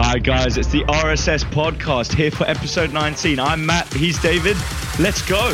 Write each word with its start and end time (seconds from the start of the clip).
Hi, 0.00 0.16
guys. 0.16 0.56
It's 0.56 0.68
the 0.68 0.84
RSS 0.84 1.42
podcast 1.50 2.14
here 2.14 2.30
for 2.30 2.44
episode 2.46 2.92
19. 2.92 3.40
I'm 3.40 3.66
Matt. 3.66 3.92
He's 3.92 4.16
David. 4.22 4.56
Let's 5.00 5.22
go. 5.22 5.48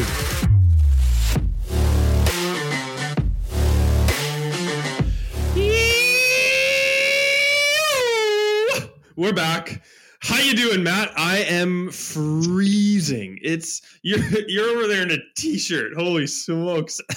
We're 9.17 9.33
back. 9.33 9.83
How 10.21 10.39
you 10.41 10.55
doing, 10.55 10.83
Matt? 10.83 11.11
I 11.17 11.39
am 11.39 11.91
freezing. 11.91 13.39
It's 13.41 13.81
you're 14.03 14.21
you're 14.47 14.77
over 14.77 14.87
there 14.87 15.03
in 15.03 15.11
a 15.11 15.19
t-shirt. 15.37 15.95
Holy 15.97 16.27
smokes! 16.27 17.01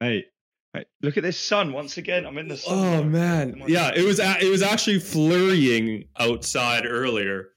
Hey, 0.00 0.26
hey, 0.74 0.84
look 1.02 1.16
at 1.16 1.22
this 1.22 1.38
sun 1.38 1.72
once 1.72 1.96
again. 1.96 2.26
I'm 2.26 2.36
in 2.38 2.48
the 2.48 2.56
sun. 2.56 2.78
Oh 2.78 2.98
Come 3.00 3.12
man, 3.12 3.62
yeah. 3.66 3.92
It 3.94 4.04
was 4.04 4.20
a- 4.20 4.44
it 4.44 4.50
was 4.50 4.62
actually 4.62 4.98
flurrying 4.98 6.04
outside 6.18 6.84
earlier. 6.86 7.48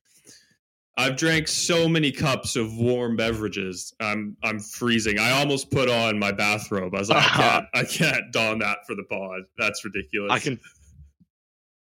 I've 0.99 1.15
drank 1.15 1.47
so 1.47 1.87
many 1.87 2.11
cups 2.11 2.55
of 2.55 2.75
warm 2.75 3.15
beverages. 3.17 3.93
I'm 3.99 4.35
I'm 4.43 4.59
freezing. 4.59 5.19
I 5.19 5.31
almost 5.31 5.69
put 5.69 5.89
on 5.89 6.17
my 6.17 6.31
bathrobe. 6.31 6.95
I 6.95 6.99
was 6.99 7.09
like, 7.09 7.23
I 7.23 7.27
can't, 7.37 7.65
I 7.75 7.83
can't 7.83 8.31
don 8.33 8.59
that 8.59 8.79
for 8.87 8.95
the 8.95 9.03
pod. 9.03 9.41
That's 9.59 9.85
ridiculous. 9.85 10.31
I 10.31 10.39
can, 10.39 10.59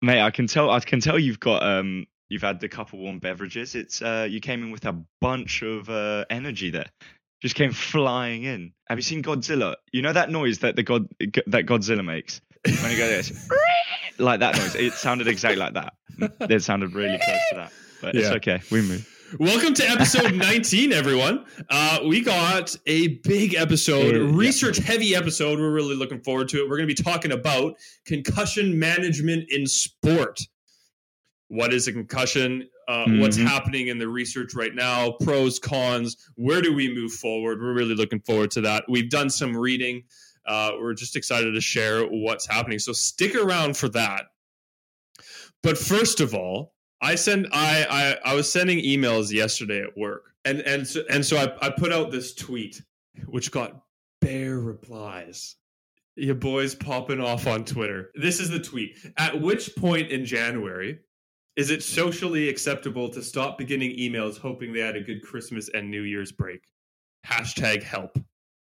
mate. 0.03 0.21
I 0.21 0.29
can 0.29 0.45
tell. 0.45 0.69
I 0.69 0.79
can 0.79 0.99
tell 0.99 1.17
you've 1.17 1.39
got 1.39 1.63
um. 1.63 2.05
You've 2.31 2.43
had 2.43 2.63
a 2.63 2.69
couple 2.69 2.99
warm 2.99 3.17
beverages. 3.17 3.73
It's 3.73 4.03
uh. 4.03 4.27
You 4.29 4.39
came 4.39 4.61
in 4.61 4.69
with 4.69 4.85
a 4.85 5.01
bunch 5.21 5.63
of 5.63 5.89
uh 5.89 6.25
energy 6.29 6.69
there. 6.69 6.85
Just 7.41 7.55
came 7.55 7.71
flying 7.71 8.43
in. 8.43 8.73
Have 8.87 8.97
you 8.97 9.01
seen 9.01 9.23
Godzilla? 9.23 9.75
You 9.93 10.01
know 10.01 10.11
that 10.13 10.29
noise 10.29 10.59
that 10.59 10.75
the 10.75 10.83
god 10.83 11.07
that 11.47 11.65
Godzilla 11.65 12.03
makes 12.03 12.41
when 12.65 12.91
he 12.91 12.97
goes 12.97 13.31
like 14.17 14.41
that 14.41 14.57
noise. 14.57 14.75
It 14.75 14.93
sounded 14.93 15.27
exactly 15.27 15.57
like 15.57 15.73
that. 15.73 15.93
It 16.49 16.61
sounded 16.63 16.93
really 16.93 17.17
close 17.17 17.39
to 17.51 17.55
that. 17.55 17.71
But 18.01 18.15
it's 18.15 18.27
okay. 18.29 18.59
We 18.71 18.81
move. 18.81 19.07
Welcome 19.39 19.73
to 19.75 19.87
episode 19.87 20.33
19, 20.35 20.91
everyone. 20.91 21.45
Uh, 21.69 21.99
we 22.07 22.19
got 22.21 22.75
a 22.87 23.09
big 23.19 23.53
episode, 23.53 24.15
Yeah, 24.15 24.21
yeah. 24.23 24.31
research 24.35 24.77
heavy 24.77 25.15
episode. 25.15 25.59
We're 25.59 25.71
really 25.71 25.95
looking 25.95 26.19
forward 26.21 26.49
to 26.49 26.57
it. 26.57 26.67
We're 26.67 26.77
going 26.77 26.89
to 26.89 26.95
be 26.95 27.01
talking 27.03 27.31
about 27.31 27.75
concussion 28.05 28.79
management 28.79 29.45
in 29.49 29.67
sport. 29.67 30.39
What 31.49 31.73
is 31.73 31.87
a 31.87 31.93
concussion? 31.93 32.67
Uh, 32.87 33.05
What's 33.19 33.37
Mhm. 33.37 33.45
happening 33.45 33.87
in 33.89 33.97
the 33.99 34.07
research 34.07 34.53
right 34.55 34.73
now? 34.73 35.11
Pros, 35.11 35.59
cons. 35.59 36.17
Where 36.35 36.61
do 36.61 36.73
we 36.73 36.91
move 36.93 37.11
forward? 37.13 37.61
We're 37.61 37.73
really 37.73 37.93
looking 37.95 38.19
forward 38.21 38.49
to 38.51 38.61
that. 38.61 38.85
We've 38.87 39.09
done 39.09 39.29
some 39.29 39.55
reading. 39.55 40.03
Uh, 40.45 40.71
we're 40.79 40.93
just 40.95 41.15
excited 41.15 41.51
to 41.51 41.61
share 41.61 42.03
what's 42.05 42.47
happening. 42.47 42.79
So 42.79 42.91
stick 42.93 43.35
around 43.35 43.77
for 43.77 43.89
that. 43.89 44.27
But 45.61 45.77
first 45.77 46.19
of 46.21 46.33
all, 46.33 46.73
I 47.01 47.15
send 47.15 47.47
I, 47.51 47.85
I 48.25 48.31
I 48.31 48.35
was 48.35 48.51
sending 48.51 48.79
emails 48.79 49.31
yesterday 49.31 49.81
at 49.81 49.95
work, 49.97 50.33
and 50.45 50.61
and 50.61 50.87
so, 50.87 51.03
and 51.09 51.25
so 51.25 51.37
I, 51.37 51.67
I 51.67 51.69
put 51.69 51.91
out 51.93 52.11
this 52.11 52.33
tweet, 52.33 52.81
which 53.27 53.51
got 53.51 53.83
bare 54.21 54.59
replies. 54.59 55.55
Your 56.15 56.35
boys 56.35 56.75
popping 56.75 57.21
off 57.21 57.47
on 57.47 57.63
Twitter. 57.65 58.11
This 58.15 58.39
is 58.39 58.49
the 58.49 58.59
tweet. 58.59 58.97
At 59.17 59.39
which 59.39 59.75
point 59.75 60.09
in 60.11 60.25
January 60.25 60.99
is 61.59 61.69
it 61.71 61.83
socially 61.83 62.47
acceptable 62.47 63.09
to 63.09 63.21
stop 63.21 63.57
beginning 63.57 63.91
emails 63.97 64.37
hoping 64.39 64.71
they 64.71 64.79
had 64.79 64.95
a 64.95 65.01
good 65.01 65.21
Christmas 65.21 65.69
and 65.73 65.91
New 65.91 66.03
Year's 66.03 66.31
break? 66.31 66.61
Hashtag 67.27 67.83
help. 67.83 68.17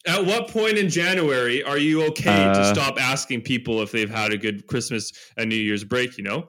At 0.06 0.24
what 0.24 0.48
point 0.48 0.78
in 0.78 0.88
January 0.88 1.62
are 1.62 1.76
you 1.78 2.04
okay 2.06 2.24
to 2.44 2.60
Uh. 2.60 2.72
stop 2.74 2.98
asking 3.00 3.42
people 3.42 3.82
if 3.82 3.92
they've 3.92 4.08
had 4.08 4.32
a 4.32 4.38
good 4.38 4.66
Christmas 4.66 5.12
and 5.36 5.50
New 5.50 5.56
Year's 5.56 5.84
break? 5.84 6.16
You 6.16 6.24
know, 6.24 6.48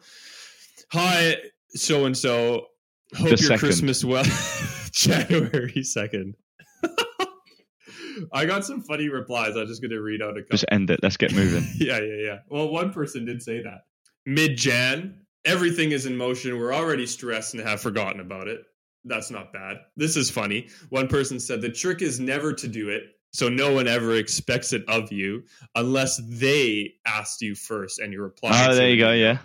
hi, 0.92 1.36
so 1.70 2.06
and 2.06 2.18
so. 2.18 2.68
Hope 3.16 3.28
your 3.30 3.38
second. 3.38 3.60
Christmas 3.60 4.06
well. 4.06 4.24
January 4.92 5.84
second. 5.84 6.36
I 8.34 8.46
got 8.46 8.66
some 8.66 8.82
funny 8.82 9.10
replies. 9.10 9.56
I'm 9.56 9.68
just 9.68 9.82
going 9.82 9.92
to 9.92 10.02
read 10.02 10.22
out 10.22 10.32
a 10.38 10.42
couple. 10.42 10.52
Just 10.52 10.66
end 10.72 10.90
it. 10.90 11.00
Let's 11.04 11.18
get 11.18 11.34
moving. 11.34 11.68
yeah, 11.78 12.00
yeah, 12.00 12.16
yeah. 12.26 12.38
Well, 12.50 12.70
one 12.70 12.92
person 12.92 13.26
did 13.26 13.42
say 13.44 13.62
that. 13.64 13.82
Mid 14.26 14.58
Jan, 14.58 15.22
everything 15.48 15.92
is 15.92 16.06
in 16.06 16.16
motion. 16.16 16.60
We're 16.60 16.74
already 16.74 17.08
stressed 17.08 17.56
and 17.56 17.64
have 17.64 17.82
forgotten 17.82 18.20
about 18.20 18.48
it. 18.48 18.62
That's 19.06 19.32
not 19.32 19.54
bad. 19.54 19.78
This 19.96 20.18
is 20.18 20.30
funny. 20.30 20.68
One 20.90 21.08
person 21.08 21.40
said 21.40 21.62
the 21.62 21.70
trick 21.72 22.02
is 22.02 22.20
never 22.20 22.54
to 22.54 22.68
do 22.68 22.90
it, 22.90 23.04
so 23.32 23.48
no 23.48 23.74
one 23.74 23.88
ever 23.88 24.16
expects 24.16 24.74
it 24.74 24.84
of 24.90 25.12
you 25.12 25.44
unless 25.76 26.22
they 26.28 26.94
asked 27.08 27.42
you 27.42 27.56
first 27.56 28.00
and 28.00 28.12
you 28.12 28.22
reply. 28.22 28.68
Oh, 28.70 28.76
there 28.76 28.90
you 28.90 28.98
go. 28.98 29.14
Yeah. 29.14 29.38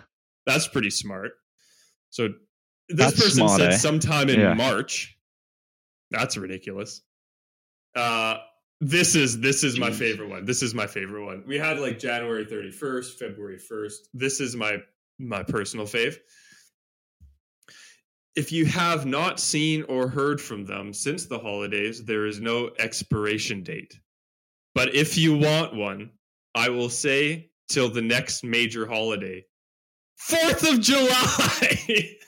That's 0.45 0.67
pretty 0.67 0.89
smart. 0.89 1.31
So 2.09 2.29
this 2.89 2.97
That's 2.97 3.15
person 3.15 3.47
smart, 3.47 3.59
said 3.59 3.71
eh? 3.73 3.77
sometime 3.77 4.29
in 4.29 4.39
Yeah. 4.39 4.53
March. 4.53 5.17
That's 6.11 6.35
ridiculous. 6.37 7.01
Uh 7.95 8.37
this 8.81 9.15
is 9.15 9.39
this 9.39 9.63
is 9.63 9.79
my 9.79 9.91
favorite 9.91 10.29
one. 10.29 10.43
This 10.43 10.61
is 10.61 10.73
my 10.73 10.87
favorite 10.87 11.23
one. 11.25 11.43
We 11.47 11.57
had 11.57 11.79
like 11.79 11.99
January 11.99 12.45
31st, 12.45 13.13
February 13.17 13.57
1st. 13.57 13.95
This 14.13 14.41
is 14.41 14.55
my 14.57 14.79
my 15.19 15.43
personal 15.43 15.85
fave. 15.85 16.17
If 18.35 18.51
you 18.51 18.65
have 18.65 19.05
not 19.05 19.39
seen 19.39 19.83
or 19.83 20.07
heard 20.07 20.41
from 20.41 20.65
them 20.65 20.91
since 20.93 21.27
the 21.27 21.37
holidays, 21.37 22.03
there 22.03 22.25
is 22.25 22.39
no 22.39 22.71
expiration 22.79 23.61
date. 23.61 23.99
But 24.73 24.95
if 24.95 25.17
you 25.17 25.37
want 25.37 25.75
one, 25.75 26.11
I 26.55 26.69
will 26.69 26.89
say 26.89 27.51
till 27.69 27.89
the 27.89 28.01
next 28.01 28.43
major 28.43 28.87
holiday. 28.87 29.45
4th 30.29 30.73
of 30.73 30.81
July. 30.81 32.17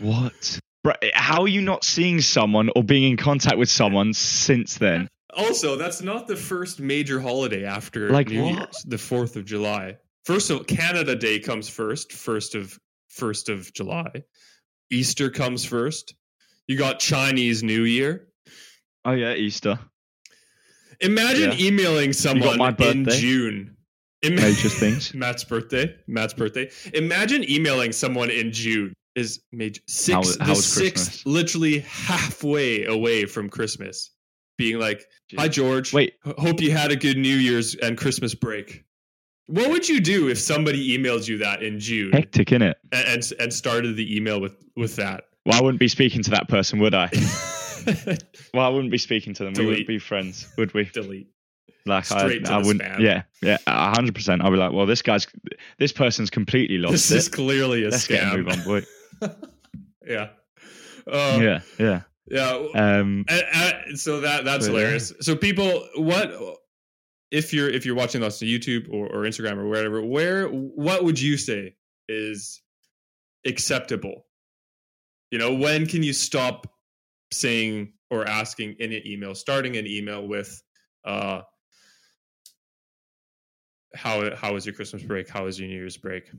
What? 0.00 0.58
How 1.12 1.42
are 1.42 1.48
you 1.48 1.60
not 1.60 1.84
seeing 1.84 2.20
someone 2.20 2.70
or 2.74 2.82
being 2.82 3.10
in 3.10 3.16
contact 3.16 3.58
with 3.58 3.68
someone 3.68 4.14
since 4.14 4.78
then? 4.78 5.08
also, 5.36 5.76
that's 5.76 6.02
not 6.02 6.26
the 6.26 6.36
first 6.36 6.80
major 6.80 7.20
holiday 7.20 7.64
after 7.64 8.10
Like 8.10 8.28
New 8.28 8.42
what? 8.42 8.54
Year's, 8.54 8.84
the 8.86 8.96
4th 8.96 9.36
of 9.36 9.44
July. 9.44 9.98
First 10.24 10.50
of 10.50 10.66
Canada 10.66 11.16
Day 11.16 11.38
comes 11.40 11.68
first, 11.68 12.12
first 12.12 12.54
of 12.54 12.78
first 13.08 13.48
of 13.48 13.72
July. 13.72 14.24
Easter 14.90 15.30
comes 15.30 15.64
first. 15.64 16.14
You 16.66 16.76
got 16.76 16.98
Chinese 17.00 17.62
New 17.62 17.82
Year. 17.84 18.28
Oh 19.04 19.12
yeah, 19.12 19.34
Easter. 19.34 19.78
Imagine 21.00 21.52
Yeah. 21.52 21.66
emailing 21.66 22.12
someone 22.12 22.60
in. 22.80 23.06
June. 23.08 23.76
Ima- 24.22 24.36
Major 24.42 24.68
things. 24.68 25.14
Matt's 25.14 25.44
birthday. 25.44 25.94
Matt's 26.06 26.34
birthday. 26.34 26.70
Imagine 26.92 27.48
emailing 27.50 27.92
someone 27.92 28.28
in 28.30 28.52
June 28.52 28.92
is 29.14 29.40
major 29.50 29.80
six 29.88 30.14
How- 30.14 30.22
the 30.36 30.44
how 30.44 30.50
was 30.50 30.66
sixth, 30.66 31.24
literally 31.26 31.78
halfway 31.80 32.84
away 32.84 33.24
from 33.24 33.48
Christmas, 33.48 34.10
being 34.58 34.78
like, 34.78 35.04
"Hi 35.36 35.48
George, 35.48 35.92
Wait. 35.94 36.14
Hope 36.38 36.60
you 36.60 36.70
had 36.70 36.92
a 36.92 36.96
good 36.96 37.16
New 37.16 37.36
Year's 37.36 37.74
and 37.76 37.96
Christmas 37.96 38.34
break." 38.34 38.84
What 39.50 39.70
would 39.70 39.88
you 39.88 40.00
do 40.00 40.28
if 40.28 40.38
somebody 40.38 40.96
emailed 40.96 41.26
you 41.28 41.38
that 41.38 41.62
in 41.62 41.80
June 41.80 42.12
Hectic, 42.12 42.48
innit? 42.48 42.74
and, 42.92 43.06
and 43.08 43.32
and 43.40 43.52
started 43.52 43.96
the 43.96 44.16
email 44.16 44.40
with 44.40 44.56
with 44.76 44.96
that? 44.96 45.24
Well, 45.44 45.58
I 45.58 45.62
wouldn't 45.62 45.80
be 45.80 45.88
speaking 45.88 46.22
to 46.22 46.30
that 46.30 46.48
person, 46.48 46.78
would 46.80 46.94
I? 46.94 47.10
Well, 48.52 48.66
I 48.66 48.68
wouldn't 48.68 48.90
be 48.90 48.98
speaking 48.98 49.32
to 49.34 49.44
them. 49.44 49.54
We 49.56 49.64
wouldn't 49.64 49.86
be 49.88 49.98
friends, 49.98 50.46
would 50.58 50.74
we? 50.74 50.84
Delete. 50.92 51.28
Like 51.86 52.04
Straight 52.04 52.42
I, 52.46 52.50
to 52.50 52.52
I 52.52 52.58
wouldn't. 52.58 52.82
spam. 52.82 53.00
Yeah, 53.00 53.22
yeah, 53.42 53.56
a 53.66 53.94
hundred 53.94 54.14
percent. 54.14 54.42
I'd 54.44 54.50
be 54.50 54.56
like, 54.56 54.72
well, 54.72 54.84
this 54.84 55.00
guy's, 55.00 55.26
this 55.78 55.90
person's 55.90 56.28
completely 56.28 56.76
lost 56.76 56.92
This 56.92 57.10
it. 57.10 57.16
is 57.16 57.28
clearly 57.30 57.84
a 57.84 57.88
Let's 57.88 58.06
scam. 58.06 58.36
move 58.36 58.48
on, 58.48 58.62
boy. 58.64 58.82
yeah. 60.06 60.28
Uh, 61.10 61.38
yeah, 61.40 61.60
yeah. 61.78 62.00
Yeah. 62.30 62.50
Um, 62.74 63.24
And, 63.28 63.44
and 63.86 63.98
so 63.98 64.20
that 64.20 64.44
that's 64.44 64.66
hilarious. 64.66 65.14
So 65.20 65.34
people, 65.34 65.88
what 65.96 66.58
if 67.30 67.52
you're 67.52 67.68
if 67.68 67.86
you're 67.86 67.94
watching 67.94 68.22
us 68.22 68.42
on 68.42 68.48
YouTube 68.48 68.88
or, 68.92 69.06
or 69.06 69.22
Instagram 69.24 69.58
or 69.58 69.68
wherever? 69.68 70.02
Where 70.02 70.48
what 70.48 71.04
would 71.04 71.20
you 71.20 71.36
say 71.36 71.76
is 72.08 72.60
acceptable? 73.46 74.26
You 75.30 75.38
know, 75.38 75.54
when 75.54 75.86
can 75.86 76.02
you 76.02 76.12
stop 76.12 76.66
saying 77.32 77.92
or 78.10 78.26
asking 78.26 78.76
in 78.80 78.92
an 78.92 79.02
email, 79.06 79.34
starting 79.34 79.76
an 79.76 79.86
email 79.86 80.26
with, 80.26 80.60
uh, 81.04 81.42
"How 83.94 84.34
how 84.34 84.54
was 84.54 84.66
your 84.66 84.74
Christmas 84.74 85.02
break? 85.02 85.28
How 85.28 85.44
was 85.44 85.58
your 85.58 85.68
New 85.68 85.76
Year's 85.76 85.96
break?" 85.96 86.30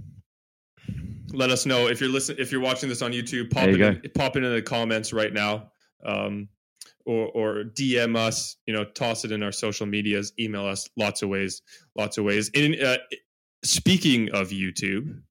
Let 1.34 1.50
us 1.50 1.66
know 1.66 1.88
if 1.88 2.02
you're 2.02 2.10
listening. 2.10 2.40
If 2.42 2.52
you're 2.52 2.62
watching 2.62 2.90
this 2.90 3.02
on 3.02 3.14
YouTube, 3.14 3.52
pop 3.52 3.64
There 3.64 3.94
it 3.94 4.06
in, 4.06 4.12
pop 4.12 4.36
it 4.36 4.44
in 4.44 4.54
the 4.54 4.62
comments 4.62 5.14
right 5.14 5.32
now. 5.32 5.72
Um, 6.06 6.50
or 7.06 7.28
or 7.28 7.64
DM 7.64 8.16
us, 8.16 8.58
you 8.66 8.74
know, 8.74 8.84
toss 8.84 9.26
it 9.26 9.32
in 9.32 9.44
our 9.44 9.52
social 9.52 9.86
medias, 9.86 10.34
email 10.40 10.66
us, 10.66 10.90
lots 10.98 11.22
of 11.22 11.30
ways, 11.30 11.62
lots 11.98 12.18
of 12.18 12.26
ways. 12.26 12.50
In 12.50 12.84
uh, 12.84 12.98
speaking 13.64 14.30
of 14.32 14.50
YouTube, 14.50 15.22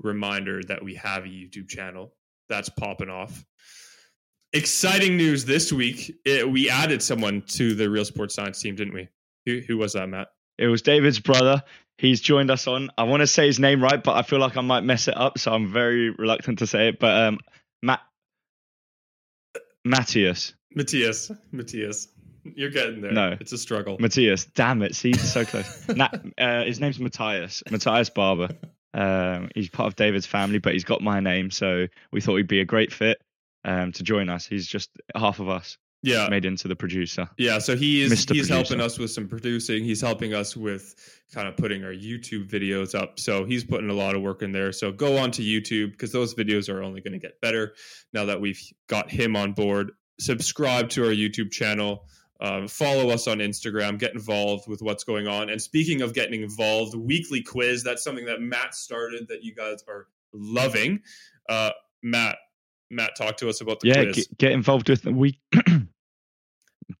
reminder 0.00 0.60
that 0.68 0.82
we 0.82 0.94
have 0.96 1.24
a 1.24 1.28
YouTube 1.28 1.68
channel 1.68 2.14
that's 2.48 2.68
popping 2.68 3.08
off. 3.10 3.44
Exciting 4.52 5.16
news 5.16 5.44
this 5.44 5.72
week! 5.72 6.14
It, 6.24 6.50
we 6.50 6.68
added 6.68 7.02
someone 7.02 7.42
to 7.48 7.74
the 7.74 7.88
Real 7.88 8.04
Sports 8.04 8.34
Science 8.34 8.60
team, 8.60 8.76
didn't 8.76 8.94
we? 8.94 9.08
Who, 9.46 9.60
who 9.66 9.78
was 9.78 9.94
that, 9.94 10.08
Matt? 10.08 10.28
it 10.58 10.68
was 10.68 10.82
David's 10.82 11.18
brother. 11.18 11.62
He's 11.98 12.20
joined 12.20 12.50
us 12.50 12.66
on. 12.66 12.90
I 12.96 13.04
want 13.04 13.20
to 13.20 13.26
say 13.26 13.46
his 13.46 13.58
name 13.60 13.82
right, 13.82 14.02
but 14.02 14.16
I 14.16 14.22
feel 14.22 14.38
like 14.38 14.56
I 14.56 14.60
might 14.60 14.82
mess 14.82 15.08
it 15.08 15.16
up, 15.16 15.38
so 15.38 15.52
I'm 15.52 15.72
very 15.72 16.10
reluctant 16.10 16.60
to 16.60 16.66
say 16.66 16.88
it. 16.88 16.98
But 16.98 17.22
um, 17.22 17.38
Matt 17.82 18.00
Matthias. 19.84 20.54
Matthias. 20.74 21.30
Matthias. 21.50 22.08
You're 22.44 22.70
getting 22.70 23.00
there. 23.00 23.12
No. 23.12 23.36
It's 23.40 23.52
a 23.52 23.58
struggle. 23.58 23.96
Matthias. 24.00 24.46
Damn 24.46 24.82
it. 24.82 24.94
See, 24.94 25.10
he's 25.10 25.32
so 25.32 25.44
close. 25.44 25.88
Nat, 25.96 26.24
uh, 26.38 26.64
his 26.64 26.80
name's 26.80 26.98
Matthias. 26.98 27.62
Matthias 27.70 28.10
Barber. 28.10 28.48
Um, 28.94 29.50
he's 29.54 29.70
part 29.70 29.86
of 29.86 29.96
David's 29.96 30.26
family, 30.26 30.58
but 30.58 30.72
he's 30.72 30.84
got 30.84 31.00
my 31.00 31.20
name, 31.20 31.50
so 31.50 31.86
we 32.10 32.20
thought 32.20 32.36
he'd 32.36 32.48
be 32.48 32.60
a 32.60 32.64
great 32.64 32.92
fit 32.92 33.22
um, 33.64 33.92
to 33.92 34.02
join 34.02 34.28
us. 34.28 34.46
He's 34.46 34.66
just 34.66 34.90
half 35.14 35.40
of 35.40 35.48
us 35.48 35.78
yeah. 36.02 36.28
made 36.28 36.44
into 36.44 36.68
the 36.68 36.76
producer. 36.76 37.28
Yeah, 37.38 37.58
so 37.58 37.76
he 37.76 38.02
is 38.02 38.12
Mr. 38.12 38.34
he's 38.34 38.48
helping 38.48 38.80
us 38.80 38.98
with 38.98 39.10
some 39.10 39.28
producing. 39.28 39.84
He's 39.84 40.00
helping 40.00 40.34
us 40.34 40.56
with 40.56 40.94
kind 41.32 41.48
of 41.48 41.56
putting 41.56 41.84
our 41.84 41.92
YouTube 41.92 42.48
videos 42.48 42.94
up. 42.94 43.18
So 43.18 43.44
he's 43.44 43.64
putting 43.64 43.88
a 43.88 43.94
lot 43.94 44.14
of 44.14 44.22
work 44.22 44.42
in 44.42 44.52
there. 44.52 44.72
So 44.72 44.92
go 44.92 45.16
on 45.18 45.30
to 45.32 45.42
YouTube 45.42 45.92
because 45.92 46.12
those 46.12 46.34
videos 46.34 46.68
are 46.72 46.82
only 46.82 47.00
going 47.00 47.12
to 47.12 47.18
get 47.18 47.40
better 47.40 47.74
now 48.12 48.26
that 48.26 48.40
we've 48.40 48.60
got 48.88 49.10
him 49.10 49.36
on 49.36 49.52
board. 49.52 49.92
Subscribe 50.18 50.90
to 50.90 51.04
our 51.06 51.12
YouTube 51.12 51.50
channel. 51.50 52.04
Um, 52.40 52.66
follow 52.66 53.10
us 53.10 53.28
on 53.28 53.38
Instagram. 53.38 53.98
Get 53.98 54.14
involved 54.14 54.68
with 54.68 54.82
what's 54.82 55.04
going 55.04 55.28
on. 55.28 55.48
And 55.48 55.62
speaking 55.62 56.02
of 56.02 56.12
getting 56.12 56.42
involved, 56.42 56.94
weekly 56.96 57.42
quiz. 57.42 57.84
That's 57.84 58.02
something 58.02 58.26
that 58.26 58.40
Matt 58.40 58.74
started 58.74 59.28
that 59.28 59.44
you 59.44 59.54
guys 59.54 59.84
are 59.88 60.08
loving. 60.32 61.02
Uh, 61.48 61.70
Matt, 62.02 62.36
Matt, 62.90 63.16
talk 63.16 63.36
to 63.38 63.48
us 63.48 63.60
about 63.60 63.80
the 63.80 63.88
yeah, 63.88 64.02
quiz. 64.02 64.16
get, 64.16 64.38
get 64.38 64.52
involved 64.52 64.88
with 64.88 65.02
the 65.02 65.12
week. 65.12 65.38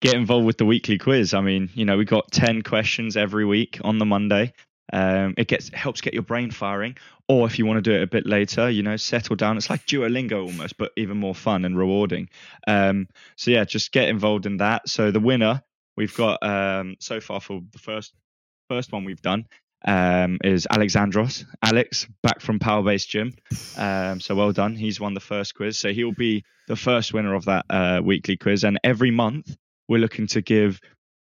get 0.02 0.14
involved 0.14 0.44
with 0.44 0.58
the 0.58 0.66
weekly 0.66 0.98
quiz. 0.98 1.32
I 1.32 1.40
mean, 1.40 1.70
you 1.72 1.86
know, 1.86 1.96
we 1.96 2.04
got 2.04 2.30
ten 2.30 2.60
questions 2.60 3.16
every 3.16 3.46
week 3.46 3.78
on 3.82 3.98
the 3.98 4.04
Monday. 4.04 4.52
Um, 4.92 5.34
it 5.38 5.48
gets 5.48 5.70
helps 5.72 6.02
get 6.02 6.12
your 6.12 6.24
brain 6.24 6.50
firing. 6.50 6.96
Or 7.28 7.46
if 7.46 7.58
you 7.58 7.64
want 7.64 7.82
to 7.82 7.90
do 7.90 7.96
it 7.96 8.02
a 8.02 8.06
bit 8.06 8.26
later, 8.26 8.68
you 8.68 8.82
know, 8.82 8.96
settle 8.96 9.36
down. 9.36 9.56
It's 9.56 9.70
like 9.70 9.86
Duolingo 9.86 10.44
almost, 10.44 10.76
but 10.76 10.92
even 10.96 11.16
more 11.16 11.34
fun 11.34 11.64
and 11.64 11.78
rewarding. 11.78 12.28
Um, 12.66 13.08
so 13.36 13.52
yeah, 13.52 13.64
just 13.64 13.92
get 13.92 14.08
involved 14.08 14.44
in 14.44 14.58
that. 14.58 14.88
So 14.88 15.10
the 15.10 15.20
winner 15.20 15.62
we've 15.96 16.14
got 16.14 16.42
um, 16.42 16.96
so 16.98 17.20
far 17.20 17.40
for 17.40 17.62
the 17.72 17.78
first 17.78 18.12
first 18.68 18.92
one 18.92 19.04
we've 19.04 19.22
done 19.22 19.46
um, 19.86 20.38
is 20.42 20.66
Alexandros. 20.70 21.44
Alex, 21.62 22.06
back 22.22 22.40
from 22.40 22.58
Power 22.58 22.82
Base 22.82 23.06
Gym. 23.06 23.32
Um, 23.78 24.20
so 24.20 24.34
well 24.34 24.52
done. 24.52 24.74
He's 24.74 25.00
won 25.00 25.14
the 25.14 25.20
first 25.20 25.54
quiz. 25.54 25.78
So 25.78 25.92
he'll 25.92 26.12
be 26.12 26.44
the 26.68 26.76
first 26.76 27.14
winner 27.14 27.34
of 27.34 27.46
that 27.46 27.66
uh, 27.70 28.00
weekly 28.04 28.36
quiz. 28.36 28.64
And 28.64 28.78
every 28.84 29.10
month 29.10 29.56
we're 29.88 29.98
looking 29.98 30.26
to 30.28 30.42
give 30.42 30.80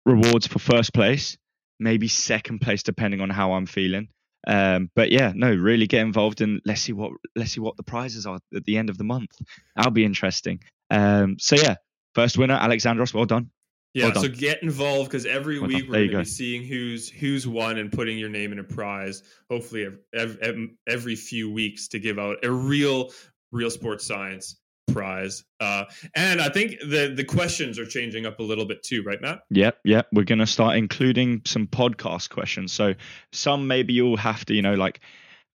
rewards 0.05 0.47
for 0.47 0.59
first 0.59 0.93
place, 0.93 1.37
maybe 1.79 2.07
second 2.07 2.59
place, 2.59 2.83
depending 2.83 3.21
on 3.21 3.29
how 3.29 3.53
I'm 3.53 3.65
feeling. 3.65 4.09
Um, 4.47 4.91
but 4.95 5.11
yeah, 5.11 5.33
no, 5.35 5.53
really 5.53 5.87
get 5.87 6.01
involved 6.01 6.41
and 6.41 6.61
let's 6.65 6.81
see 6.81 6.93
what 6.93 7.11
let's 7.35 7.51
see 7.51 7.59
what 7.61 7.77
the 7.77 7.83
prizes 7.83 8.25
are 8.27 8.37
at 8.55 8.63
the 8.65 8.77
end 8.77 8.89
of 8.89 8.97
the 8.97 9.03
month. 9.03 9.31
That'll 9.75 9.91
be 9.91 10.05
interesting. 10.05 10.59
Um, 10.91 11.37
so 11.39 11.55
yeah, 11.55 11.75
first 12.13 12.37
winner, 12.37 12.57
Alexandros. 12.57 13.13
Well 13.13 13.25
done. 13.25 13.49
Yeah, 13.95 14.09
Well 14.09 14.23
so 14.23 14.27
get 14.27 14.61
involved 14.61 15.09
because 15.09 15.25
every 15.25 15.57
Well 15.57 15.69
week 15.69 15.83
done. 15.83 15.89
we're 15.89 15.95
going 15.95 16.07
to 16.07 16.13
go. 16.13 16.19
be 16.19 16.25
seeing 16.25 16.63
who's 16.63 17.09
who's 17.09 17.47
won 17.47 17.77
and 17.77 17.91
putting 17.91 18.19
your 18.19 18.29
name 18.29 18.51
in 18.51 18.59
a 18.59 18.63
prize. 18.63 19.23
Hopefully, 19.49 19.87
every, 20.13 20.37
every, 20.41 20.77
every 20.87 21.15
few 21.15 21.49
weeks 21.49 21.87
to 21.87 21.99
give 21.99 22.19
out 22.19 22.37
a 22.43 22.51
real, 22.51 23.11
real 23.51 23.71
sports 23.71 24.05
science 24.05 24.57
prize. 24.87 25.43
Uh, 25.59 25.85
and 26.15 26.41
I 26.41 26.49
think 26.49 26.79
the 26.79 27.13
the 27.15 27.23
questions 27.23 27.79
are 27.79 27.85
changing 27.85 28.25
up 28.25 28.39
a 28.39 28.43
little 28.43 28.65
bit 28.65 28.83
too, 28.83 29.03
right, 29.03 29.21
Matt? 29.21 29.43
Yep, 29.49 29.79
yep. 29.83 30.07
We're 30.11 30.23
going 30.23 30.39
to 30.39 30.47
start 30.47 30.77
including 30.77 31.41
some 31.45 31.67
podcast 31.67 32.29
questions. 32.29 32.73
So 32.73 32.95
some 33.31 33.67
maybe 33.67 33.93
you'll 33.93 34.17
have 34.17 34.45
to, 34.45 34.53
you 34.53 34.61
know, 34.61 34.75
like 34.75 35.01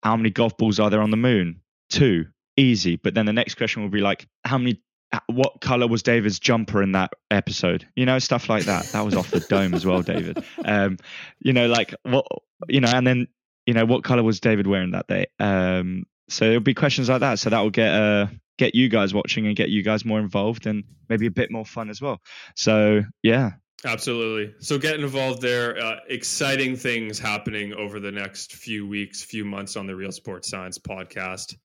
how 0.03 0.15
many 0.15 0.29
golf 0.29 0.57
balls 0.57 0.79
are 0.79 0.89
there 0.89 1.01
on 1.01 1.11
the 1.11 1.17
moon? 1.17 1.61
Two, 1.89 2.27
easy. 2.57 2.95
But 2.95 3.13
then 3.13 3.25
the 3.25 3.33
next 3.33 3.55
question 3.55 3.81
will 3.81 3.89
be 3.89 4.01
like, 4.01 4.27
how 4.45 4.57
many? 4.57 4.81
What 5.25 5.59
color 5.61 5.87
was 5.87 6.03
David's 6.03 6.37
jumper 6.39 6.83
in 6.83 6.91
that 6.91 7.11
episode? 7.31 7.87
You 7.95 8.05
know, 8.05 8.19
stuff 8.19 8.47
like 8.47 8.65
that. 8.65 8.85
That 8.87 9.03
was 9.03 9.15
off 9.15 9.31
the 9.31 9.39
dome 9.39 9.73
as 9.73 9.83
well, 9.83 10.03
David. 10.03 10.43
Um, 10.63 10.97
you 11.39 11.51
know, 11.51 11.65
like 11.65 11.95
what, 12.03 12.27
you 12.67 12.79
know, 12.79 12.91
and 12.93 13.07
then 13.07 13.27
you 13.65 13.73
know, 13.73 13.85
what 13.85 14.03
color 14.03 14.23
was 14.23 14.39
David 14.39 14.65
wearing 14.65 14.91
that 14.91 15.07
day? 15.07 15.27
Um, 15.39 16.05
so 16.29 16.45
it'll 16.45 16.59
be 16.61 16.73
questions 16.73 17.09
like 17.09 17.21
that. 17.21 17.39
So 17.39 17.49
that 17.49 17.59
will 17.59 17.69
get 17.69 17.93
uh 17.93 18.27
get 18.57 18.75
you 18.75 18.89
guys 18.89 19.13
watching 19.13 19.47
and 19.47 19.55
get 19.55 19.69
you 19.69 19.83
guys 19.83 20.03
more 20.03 20.19
involved 20.19 20.67
and 20.67 20.83
maybe 21.07 21.25
a 21.25 21.31
bit 21.31 21.51
more 21.51 21.65
fun 21.65 21.89
as 21.89 22.01
well. 22.01 22.21
So 22.55 23.03
yeah, 23.23 23.51
Absolutely. 23.85 24.53
So 24.59 24.77
get 24.77 24.99
involved 24.99 25.41
there. 25.41 25.81
Uh, 25.81 25.99
exciting 26.09 26.75
things 26.75 27.17
happening 27.17 27.73
over 27.73 27.99
the 27.99 28.11
next 28.11 28.53
few 28.53 28.85
weeks, 28.85 29.23
few 29.23 29.45
months 29.45 29.77
on 29.77 29.87
the 29.87 29.95
Real 29.95 30.11
Sports 30.11 30.49
Science 30.49 30.77
podcast. 30.77 31.55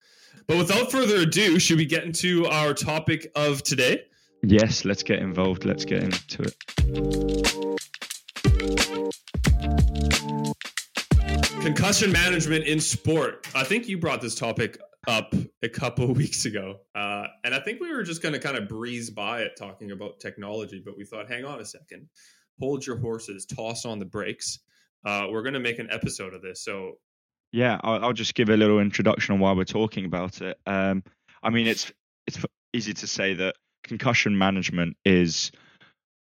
But 0.47 0.59
without 0.59 0.93
further 0.93 1.17
ado, 1.17 1.59
should 1.59 1.79
we 1.79 1.87
get 1.87 2.05
into 2.05 2.47
our 2.47 2.73
topic 2.73 3.33
of 3.35 3.63
today? 3.63 4.03
Yes, 4.43 4.85
let's 4.85 5.03
get 5.03 5.21
involved. 5.21 5.65
Let's 5.65 5.85
get 5.85 6.05
into 6.05 6.43
it. 6.43 7.81
Concussion 11.65 12.13
management 12.13 12.67
in 12.67 12.79
sport. 12.79 13.49
I 13.55 13.65
think 13.65 13.89
you 13.89 13.97
brought 13.97 14.21
this 14.21 14.35
topic 14.35 14.79
up 15.09 15.35
a 15.63 15.69
couple 15.71 16.11
of 16.11 16.15
weeks 16.19 16.45
ago. 16.45 16.81
Uh, 16.95 17.25
and 17.43 17.55
I 17.55 17.59
think 17.59 17.81
we 17.81 17.91
were 17.91 18.03
just 18.03 18.21
going 18.21 18.35
to 18.35 18.39
kind 18.39 18.59
of 18.59 18.69
breeze 18.69 19.09
by 19.09 19.41
it 19.41 19.53
talking 19.59 19.91
about 19.91 20.21
technology, 20.21 20.83
but 20.85 20.95
we 20.95 21.07
thought, 21.07 21.27
hang 21.27 21.47
on 21.47 21.63
a 21.63 21.65
second, 21.65 22.07
hold 22.61 22.85
your 22.85 22.99
horses, 22.99 23.47
toss 23.47 23.87
on 23.87 23.99
the 23.99 24.05
brakes. 24.05 24.59
Uh, 25.07 25.29
we're 25.31 25.41
going 25.41 25.55
to 25.55 25.61
make 25.61 25.79
an 25.79 25.89
episode 25.91 26.35
of 26.35 26.43
this. 26.43 26.63
So, 26.63 26.99
Yeah, 27.51 27.81
I'll, 27.83 28.05
I'll 28.05 28.13
just 28.13 28.35
give 28.35 28.51
a 28.51 28.57
little 28.59 28.79
introduction 28.79 29.33
on 29.33 29.41
why 29.41 29.53
we're 29.53 29.65
talking 29.65 30.05
about 30.05 30.43
it. 30.43 30.59
Um, 30.67 31.03
I 31.43 31.49
mean, 31.49 31.67
it's 31.67 31.91
it's 32.27 32.39
easy 32.75 32.93
to 32.93 33.07
say 33.07 33.33
that 33.33 33.55
concussion 33.85 34.37
management 34.37 34.99
is 35.07 35.51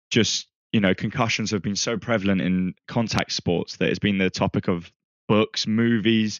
just 0.09 0.47
you 0.71 0.79
know 0.79 0.93
concussions 0.95 1.51
have 1.51 1.61
been 1.61 1.75
so 1.75 1.97
prevalent 1.97 2.39
in 2.39 2.75
contact 2.87 3.33
sports 3.33 3.75
that 3.75 3.89
it's 3.89 3.99
been 3.99 4.19
the 4.19 4.29
topic 4.29 4.69
of 4.69 4.89
books, 5.27 5.67
movies, 5.67 6.39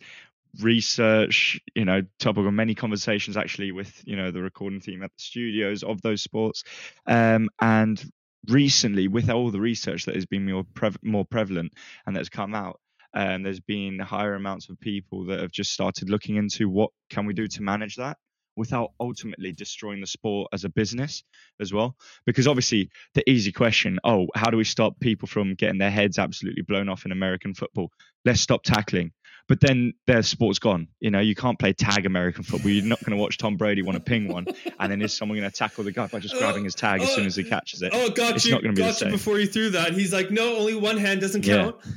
research. 0.61 1.59
You 1.75 1.85
know, 1.85 2.01
topic 2.19 2.45
of 2.45 2.53
many 2.53 2.75
conversations 2.75 3.37
actually 3.37 3.71
with 3.71 4.01
you 4.05 4.15
know 4.15 4.31
the 4.31 4.41
recording 4.41 4.81
team 4.81 5.03
at 5.03 5.11
the 5.15 5.21
studios 5.21 5.83
of 5.83 6.01
those 6.01 6.21
sports, 6.21 6.63
um, 7.05 7.49
and 7.61 8.03
recently 8.47 9.07
with 9.07 9.29
all 9.29 9.51
the 9.51 9.59
research 9.59 10.05
that 10.05 10.15
has 10.15 10.25
been 10.25 10.49
more 10.49 10.63
prev- 10.63 10.97
more 11.03 11.25
prevalent 11.25 11.73
and 12.05 12.15
that's 12.15 12.29
come 12.29 12.55
out 12.55 12.79
and 13.13 13.45
there's 13.45 13.59
been 13.59 13.99
higher 13.99 14.35
amounts 14.35 14.69
of 14.69 14.79
people 14.79 15.25
that 15.25 15.39
have 15.39 15.51
just 15.51 15.71
started 15.71 16.09
looking 16.09 16.35
into 16.35 16.69
what 16.69 16.91
can 17.09 17.25
we 17.25 17.33
do 17.33 17.47
to 17.47 17.61
manage 17.61 17.95
that 17.95 18.17
without 18.57 18.91
ultimately 18.99 19.53
destroying 19.53 20.01
the 20.01 20.07
sport 20.07 20.49
as 20.51 20.65
a 20.65 20.69
business 20.69 21.23
as 21.61 21.71
well. 21.71 21.95
Because 22.25 22.47
obviously 22.47 22.89
the 23.13 23.29
easy 23.29 23.51
question 23.51 23.99
oh 24.03 24.27
how 24.35 24.49
do 24.49 24.57
we 24.57 24.63
stop 24.63 24.99
people 24.99 25.27
from 25.27 25.55
getting 25.55 25.77
their 25.77 25.91
heads 25.91 26.19
absolutely 26.19 26.63
blown 26.63 26.89
off 26.89 27.05
in 27.05 27.11
american 27.11 27.53
football? 27.53 27.91
Let's 28.25 28.41
stop 28.41 28.63
tackling. 28.63 29.11
But 29.47 29.61
then 29.61 29.93
their 30.07 30.23
sport's 30.23 30.59
gone. 30.59 30.89
You 30.99 31.11
know 31.11 31.19
you 31.19 31.35
can't 31.35 31.57
play 31.57 31.71
tag 31.71 32.05
american 32.05 32.43
football. 32.43 32.71
You're 32.71 32.83
not 32.83 32.99
going 33.03 33.15
to 33.15 33.21
watch 33.21 33.37
tom 33.37 33.55
brady 33.55 33.83
want 33.83 33.97
to 33.97 34.03
ping 34.03 34.27
one 34.27 34.47
and 34.79 34.91
then 34.91 35.01
is 35.01 35.15
someone 35.15 35.37
going 35.37 35.49
to 35.49 35.55
tackle 35.55 35.83
the 35.83 35.91
guy 35.91 36.07
by 36.07 36.19
just 36.19 36.35
grabbing 36.35 36.63
his 36.63 36.75
tag 36.75 37.01
as 37.01 37.13
soon 37.13 37.25
as 37.25 37.35
he 37.35 37.43
catches 37.43 37.81
it? 37.81 37.91
Oh, 37.93 38.01
oh, 38.01 38.05
oh 38.07 38.09
got 38.09 38.35
It's 38.35 38.45
you, 38.45 38.53
not 38.53 38.63
got 38.75 39.01
you 39.01 39.11
before 39.11 39.39
you 39.39 39.47
threw 39.47 39.69
that. 39.71 39.93
He's 39.93 40.11
like, 40.11 40.31
no, 40.31 40.57
only 40.57 40.75
one 40.75 40.97
hand 40.97 41.21
doesn't 41.21 41.43
count. 41.43 41.75
Yeah, 41.85 41.91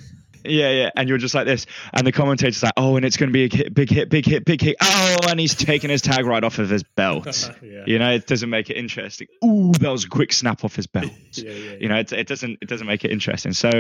yeah, 0.45 0.71
yeah. 0.71 0.91
and 0.97 1.09
you're 1.09 1.19
just 1.19 1.35
like 1.35 1.47
this, 1.47 1.67
and 1.93 2.07
the 2.07 2.13
commentator's 2.13 2.63
like, 2.63 2.73
"Oh, 2.77 2.97
and 2.97 3.05
it's 3.05 3.17
going 3.17 3.29
to 3.29 3.33
be 3.33 3.45
a 3.45 3.57
hit, 3.57 3.75
big 3.75 3.91
hit, 3.91 4.09
big 4.09 4.27
hit, 4.27 4.45
big 4.45 4.61
hit." 4.61 4.77
Oh, 4.81 5.17
and 5.29 5.39
he's 5.39 5.55
taking 5.55 5.91
his 5.91 6.03
tag 6.03 6.25
right 6.25 6.43
off 6.43 6.59
of 6.59 6.69
his 6.69 6.83
belt. 6.83 7.27
yeah. 7.63 7.85
You 7.87 7.99
know, 7.99 8.13
it 8.13 8.27
doesn't 8.27 8.51
make 8.51 8.71
it 8.71 8.77
interesting. 8.77 9.29
Ooh, 9.45 9.73
that 9.73 9.91
was 9.91 10.05
a 10.05 10.09
quick 10.09 10.33
snap 10.33 10.65
off 10.65 10.77
his 10.77 10.87
belt. 10.87 11.11
Yeah, 11.33 11.53
yeah, 11.53 11.73
You 11.81 11.89
know, 11.89 11.99
it, 11.99 12.13
it 12.13 12.27
doesn't 12.27 12.59
it 12.61 12.69
doesn't 12.69 12.87
make 12.87 13.05
it 13.05 13.13
interesting. 13.13 13.53
So, 13.53 13.71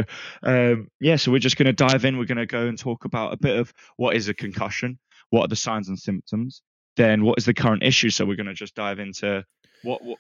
um, 0.43 0.89
yeah, 1.01 1.17
so 1.17 1.33
we're 1.33 1.41
just 1.41 1.57
going 1.57 1.67
to 1.67 1.73
dive 1.73 2.05
in. 2.05 2.17
We're 2.17 2.27
going 2.27 2.39
to 2.39 2.47
go 2.47 2.67
and 2.67 2.79
talk 2.79 3.05
about 3.05 3.33
a 3.33 3.37
bit 3.37 3.57
of 3.57 3.75
what 3.97 4.15
is 4.15 4.29
a 4.29 4.35
concussion, 4.35 4.99
what 5.31 5.43
are 5.43 5.49
the 5.49 5.57
signs 5.57 5.89
and 5.89 5.99
symptoms, 5.99 6.63
then 6.97 7.25
what 7.25 7.39
is 7.39 7.45
the 7.45 7.55
current 7.55 7.83
issue. 7.83 8.11
So 8.11 8.25
we're 8.25 8.37
going 8.37 8.47
to 8.47 8.55
just 8.55 8.75
dive 8.77 9.01
into 9.01 9.45
what 9.83 10.03
what 10.05 10.19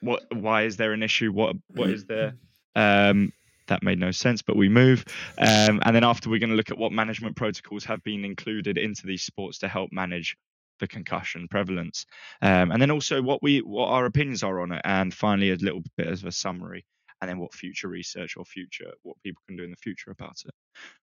what 0.00 0.22
why 0.34 0.62
is 0.62 0.76
there 0.76 0.92
an 0.92 1.02
issue? 1.02 1.32
What 1.32 1.56
what 1.68 1.90
is 1.90 2.04
there? 2.06 2.34
Um, 2.76 3.32
that 3.70 3.82
made 3.82 3.98
no 3.98 4.10
sense, 4.10 4.42
but 4.42 4.56
we 4.56 4.68
move. 4.68 5.04
Um, 5.38 5.80
and 5.82 5.96
then 5.96 6.04
after, 6.04 6.28
we're 6.28 6.38
going 6.38 6.50
to 6.50 6.56
look 6.56 6.70
at 6.70 6.78
what 6.78 6.92
management 6.92 7.36
protocols 7.36 7.84
have 7.86 8.02
been 8.04 8.24
included 8.24 8.76
into 8.78 9.06
these 9.06 9.22
sports 9.22 9.58
to 9.58 9.68
help 9.68 9.90
manage 9.92 10.36
the 10.78 10.88
concussion 10.88 11.48
prevalence, 11.48 12.06
um, 12.42 12.70
and 12.70 12.80
then 12.80 12.90
also 12.90 13.20
what 13.20 13.42
we 13.42 13.58
what 13.58 13.88
our 13.88 14.06
opinions 14.06 14.42
are 14.42 14.60
on 14.60 14.72
it, 14.72 14.80
and 14.84 15.12
finally 15.12 15.50
a 15.50 15.56
little 15.56 15.82
bit 15.96 16.06
of 16.06 16.24
a 16.24 16.32
summary, 16.32 16.84
and 17.20 17.28
then 17.28 17.38
what 17.38 17.54
future 17.54 17.88
research 17.88 18.36
or 18.36 18.44
future 18.44 18.90
what 19.02 19.16
people 19.22 19.42
can 19.46 19.56
do 19.56 19.64
in 19.64 19.70
the 19.70 19.76
future 19.76 20.10
about 20.10 20.36
it. 20.46 20.54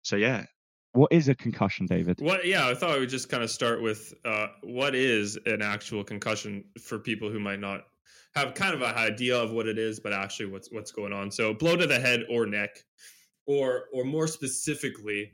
So 0.02 0.16
yeah, 0.16 0.46
what 0.94 1.12
is 1.12 1.30
a 1.30 1.36
concussion, 1.36 1.86
David? 1.86 2.20
What? 2.20 2.46
Yeah, 2.46 2.68
I 2.68 2.74
thought 2.74 2.90
I 2.90 3.00
would 3.00 3.10
just 3.10 3.30
kind 3.30 3.44
of 3.44 3.52
start 3.52 3.82
with 3.82 4.14
uh, 4.26 4.48
what 4.64 4.96
is 4.96 5.38
an 5.46 5.62
actual 5.62 6.04
concussion 6.04 6.64
for 6.82 6.98
people 6.98 7.30
who 7.30 7.40
might 7.40 7.60
not 7.60 7.84
have 8.36 8.54
kind 8.54 8.74
of 8.74 8.82
an 8.82 8.96
idea 8.96 9.38
of 9.38 9.52
what 9.52 9.68
it 9.68 9.78
is, 9.78 10.00
but 10.00 10.14
actually 10.14 10.48
what's 10.48 10.72
what's 10.72 10.92
going 10.92 11.14
on. 11.14 11.32
So, 11.32 11.54
blow 11.54 11.76
to 11.76 11.88
the 11.88 12.00
head 12.00 12.24
or 12.30 12.46
neck, 12.46 12.84
or 13.46 13.86
or 13.94 14.04
more 14.04 14.28
specifically, 14.28 15.32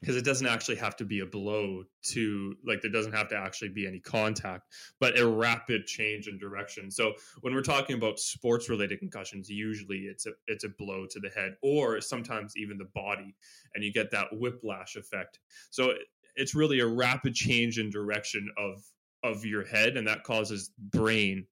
because 0.00 0.16
it 0.16 0.24
doesn't 0.24 0.46
actually 0.46 0.76
have 0.76 0.96
to 0.96 1.04
be 1.04 1.20
a 1.20 1.26
blow 1.26 1.82
to 2.02 2.54
like 2.64 2.80
there 2.82 2.90
doesn't 2.90 3.12
have 3.12 3.28
to 3.28 3.36
actually 3.36 3.70
be 3.70 3.86
any 3.86 3.98
contact 3.98 4.62
but 5.00 5.18
a 5.18 5.26
rapid 5.26 5.86
change 5.86 6.28
in 6.28 6.38
direction 6.38 6.90
so 6.90 7.12
when 7.40 7.54
we're 7.54 7.62
talking 7.62 7.96
about 7.96 8.18
sports 8.18 8.68
related 8.68 8.98
concussions 8.98 9.48
usually 9.48 10.06
it's 10.10 10.26
a 10.26 10.30
it's 10.46 10.64
a 10.64 10.68
blow 10.78 11.06
to 11.10 11.18
the 11.20 11.30
head 11.30 11.56
or 11.62 12.00
sometimes 12.00 12.52
even 12.56 12.78
the 12.78 12.88
body 12.94 13.34
and 13.74 13.82
you 13.82 13.92
get 13.92 14.10
that 14.10 14.28
whiplash 14.32 14.96
effect 14.96 15.40
so 15.70 15.92
it's 16.34 16.54
really 16.54 16.80
a 16.80 16.86
rapid 16.86 17.34
change 17.34 17.78
in 17.78 17.90
direction 17.90 18.48
of 18.58 18.82
of 19.24 19.44
your 19.44 19.64
head 19.64 19.96
and 19.96 20.06
that 20.06 20.22
causes 20.24 20.70
brain 20.78 21.46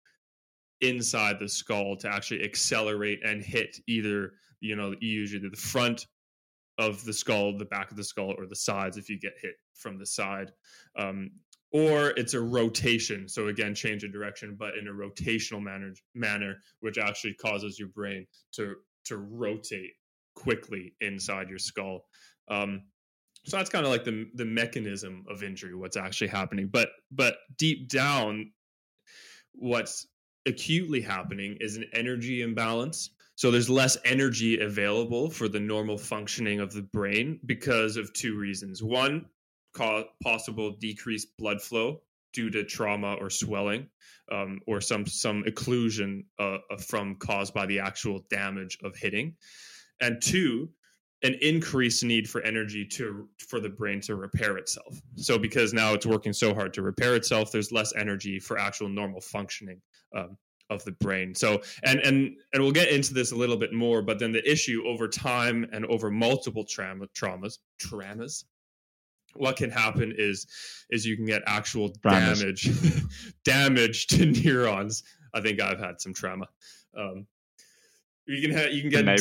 inside 0.80 1.38
the 1.38 1.48
skull 1.48 1.96
to 1.96 2.08
actually 2.08 2.42
accelerate 2.44 3.20
and 3.24 3.42
hit 3.42 3.76
either 3.86 4.32
you 4.60 4.76
know 4.76 4.94
usually 5.00 5.48
the 5.48 5.56
front 5.56 6.06
of 6.78 7.04
the 7.04 7.12
skull, 7.12 7.56
the 7.56 7.64
back 7.64 7.90
of 7.90 7.96
the 7.96 8.04
skull, 8.04 8.34
or 8.36 8.46
the 8.46 8.56
sides 8.56 8.96
if 8.96 9.08
you 9.08 9.18
get 9.18 9.34
hit 9.40 9.54
from 9.74 9.98
the 9.98 10.06
side. 10.06 10.52
Um, 10.96 11.30
or 11.72 12.10
it's 12.10 12.34
a 12.34 12.40
rotation. 12.40 13.28
So 13.28 13.48
again, 13.48 13.74
change 13.74 14.04
of 14.04 14.12
direction, 14.12 14.56
but 14.56 14.76
in 14.76 14.86
a 14.86 14.92
rotational 14.92 15.60
manner, 15.60 15.92
manner, 16.14 16.58
which 16.80 16.98
actually 16.98 17.34
causes 17.34 17.78
your 17.78 17.88
brain 17.88 18.26
to 18.52 18.76
to 19.06 19.16
rotate 19.18 19.90
quickly 20.34 20.94
inside 21.00 21.48
your 21.48 21.58
skull. 21.58 22.06
Um, 22.48 22.82
so 23.44 23.56
that's 23.56 23.70
kind 23.70 23.84
of 23.84 23.90
like 23.90 24.04
the 24.04 24.28
the 24.34 24.44
mechanism 24.44 25.24
of 25.28 25.42
injury, 25.42 25.74
what's 25.74 25.96
actually 25.96 26.28
happening. 26.28 26.68
But 26.72 26.90
but 27.10 27.36
deep 27.58 27.88
down, 27.88 28.52
what's 29.52 30.06
acutely 30.46 31.00
happening 31.00 31.56
is 31.60 31.76
an 31.76 31.84
energy 31.92 32.42
imbalance 32.42 33.10
so 33.36 33.50
there's 33.50 33.70
less 33.70 33.96
energy 34.04 34.60
available 34.60 35.28
for 35.28 35.48
the 35.48 35.58
normal 35.58 35.98
functioning 35.98 36.60
of 36.60 36.72
the 36.72 36.82
brain 36.82 37.40
because 37.44 37.96
of 37.96 38.12
two 38.12 38.38
reasons. 38.38 38.82
One, 38.82 39.26
possible 40.22 40.76
decreased 40.78 41.36
blood 41.36 41.60
flow 41.60 42.02
due 42.32 42.50
to 42.50 42.64
trauma 42.64 43.14
or 43.14 43.30
swelling, 43.30 43.88
um, 44.30 44.60
or 44.66 44.80
some 44.80 45.06
some 45.06 45.42
occlusion 45.44 46.24
uh, 46.38 46.58
uh, 46.70 46.76
from 46.76 47.16
caused 47.16 47.54
by 47.54 47.66
the 47.66 47.80
actual 47.80 48.24
damage 48.30 48.78
of 48.84 48.96
hitting, 48.96 49.34
and 50.00 50.22
two, 50.22 50.68
an 51.24 51.34
increased 51.42 52.04
need 52.04 52.30
for 52.30 52.40
energy 52.42 52.84
to 52.84 53.28
for 53.48 53.58
the 53.58 53.68
brain 53.68 54.00
to 54.02 54.14
repair 54.14 54.56
itself. 54.58 55.00
So 55.16 55.38
because 55.38 55.72
now 55.72 55.92
it's 55.92 56.06
working 56.06 56.32
so 56.32 56.54
hard 56.54 56.72
to 56.74 56.82
repair 56.82 57.16
itself, 57.16 57.50
there's 57.50 57.72
less 57.72 57.92
energy 57.96 58.38
for 58.38 58.58
actual 58.58 58.88
normal 58.88 59.20
functioning 59.20 59.80
um, 60.14 60.36
of 60.70 60.84
the 60.84 60.92
brain. 60.92 61.34
So 61.34 61.60
and 61.82 62.00
and 62.00 62.36
and 62.52 62.62
we'll 62.62 62.72
get 62.72 62.88
into 62.88 63.14
this 63.14 63.32
a 63.32 63.36
little 63.36 63.56
bit 63.56 63.72
more, 63.72 64.02
but 64.02 64.18
then 64.18 64.32
the 64.32 64.50
issue 64.50 64.84
over 64.86 65.08
time 65.08 65.66
and 65.72 65.84
over 65.86 66.10
multiple 66.10 66.64
trauma 66.64 67.06
traumas 67.14 67.58
traumas 67.80 68.44
what 69.36 69.56
can 69.56 69.70
happen 69.70 70.14
is 70.16 70.46
is 70.90 71.04
you 71.04 71.16
can 71.16 71.26
get 71.26 71.42
actual 71.46 71.90
Traumas. 71.90 72.40
damage 72.40 72.70
damage 73.44 74.06
to 74.08 74.26
neurons. 74.26 75.02
I 75.32 75.40
think 75.40 75.60
I've 75.60 75.80
had 75.80 76.00
some 76.00 76.14
trauma. 76.14 76.46
Um, 76.96 77.26
you 78.26 78.40
can 78.40 78.56
have 78.56 78.72
you 78.72 78.88
can 78.88 78.90
get 78.90 79.20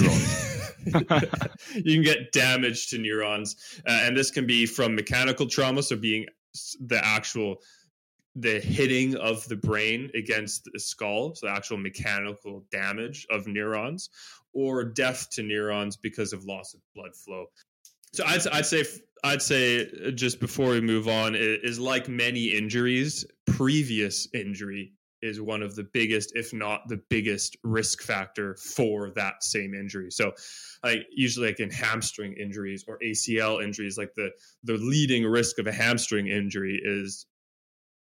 you 1.76 1.94
can 1.96 2.04
get 2.04 2.32
damage 2.32 2.90
to 2.90 2.98
neurons, 2.98 3.56
uh, 3.88 4.00
and 4.04 4.16
this 4.16 4.32
can 4.32 4.46
be 4.46 4.66
from 4.66 4.96
mechanical 4.96 5.48
trauma, 5.48 5.82
so 5.84 5.96
being 5.96 6.26
the 6.80 7.04
actual 7.04 7.58
the 8.36 8.60
hitting 8.60 9.16
of 9.16 9.48
the 9.48 9.56
brain 9.56 10.10
against 10.16 10.68
the 10.72 10.80
skull, 10.80 11.36
so 11.36 11.48
the 11.48 11.52
actual 11.52 11.78
mechanical 11.78 12.66
damage 12.72 13.28
of 13.30 13.48
neurons, 13.48 14.10
or 14.54 14.84
death 14.84 15.30
to 15.32 15.44
neurons 15.44 15.98
because 15.98 16.34
of 16.34 16.46
loss 16.46 16.74
of 16.74 16.82
blood 16.96 17.16
flow. 17.16 17.46
So 18.14 18.24
I'd, 18.26 18.46
I'd 18.48 18.66
say 18.66 18.86
I'd 19.24 19.42
say 19.42 19.90
uh, 20.06 20.12
just 20.12 20.40
before 20.40 20.72
we 20.72 20.82
move 20.82 21.08
on 21.08 21.36
is 21.36 21.80
like 21.80 22.10
many 22.10 22.48
injuries, 22.48 23.26
previous 23.46 24.28
injury 24.34 24.94
is 25.22 25.40
one 25.40 25.64
of 25.64 25.76
the 25.76 25.86
biggest, 25.86 26.34
if 26.36 26.54
not 26.54 26.82
the 26.90 27.02
biggest, 27.10 27.56
risk 27.64 28.02
factor 28.02 28.56
for 28.56 29.10
that 29.12 29.42
same 29.42 29.74
injury. 29.74 30.12
So, 30.12 30.34
like 30.84 31.06
usually, 31.16 31.48
like 31.48 31.62
in 31.62 31.72
hamstring 31.72 32.34
injuries 32.34 32.84
or 32.88 33.00
ACL 33.00 33.64
injuries, 33.64 33.98
like 33.98 34.14
the 34.16 34.32
the 34.64 34.74
leading 34.74 35.24
risk 35.24 35.60
of 35.60 35.68
a 35.68 35.72
hamstring 35.72 36.28
injury 36.28 36.80
is 36.84 37.26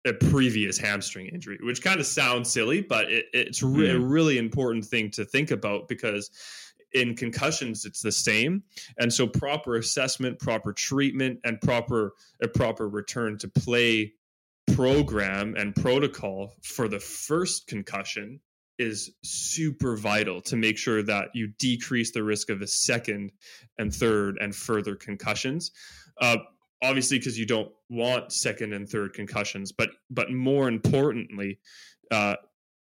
a 0.07 0.13
previous 0.13 0.79
hamstring 0.79 1.27
injury, 1.27 1.59
which 1.63 1.83
kind 1.83 2.01
of 2.01 2.07
sounds 2.07 2.51
silly, 2.51 2.81
but 2.81 3.11
it, 3.11 3.27
it's 3.33 3.63
re- 3.63 3.89
mm. 3.89 3.97
a 3.97 3.99
really 3.99 4.39
important 4.39 4.85
thing 4.85 5.11
to 5.11 5.25
think 5.25 5.51
about 5.51 5.89
because 5.89 6.31
in 6.93 7.15
concussions 7.15 7.85
it's 7.85 8.01
the 8.01 8.13
same 8.13 8.63
and 8.99 9.13
so 9.13 9.27
proper 9.27 9.77
assessment 9.77 10.39
proper 10.39 10.73
treatment 10.73 11.39
and 11.45 11.61
proper 11.61 12.15
a 12.43 12.49
proper 12.49 12.89
return 12.89 13.37
to 13.37 13.49
play 13.49 14.13
program 14.73 15.55
and 15.57 15.75
protocol 15.75 16.55
for 16.63 16.89
the 16.89 17.01
first 17.01 17.67
concussion 17.67 18.41
is 18.79 19.11
super 19.23 19.97
vital 19.97 20.41
to 20.41 20.57
make 20.57 20.79
sure 20.79 21.03
that 21.03 21.29
you 21.35 21.49
decrease 21.59 22.13
the 22.13 22.23
risk 22.23 22.51
of 22.51 22.63
a 22.63 22.67
second 22.67 23.33
and 23.79 23.93
third 23.93 24.39
and 24.41 24.55
further 24.55 24.95
concussions 24.95 25.73
uh, 26.21 26.37
obviously 26.83 27.19
because 27.19 27.39
you 27.39 27.47
don't 27.47 27.71
want 27.89 28.33
second 28.33 28.73
and 28.73 28.89
third 28.89 29.13
concussions 29.13 29.73
but 29.73 29.91
but 30.11 30.31
more 30.31 30.69
importantly 30.69 31.59
uh, 32.11 32.37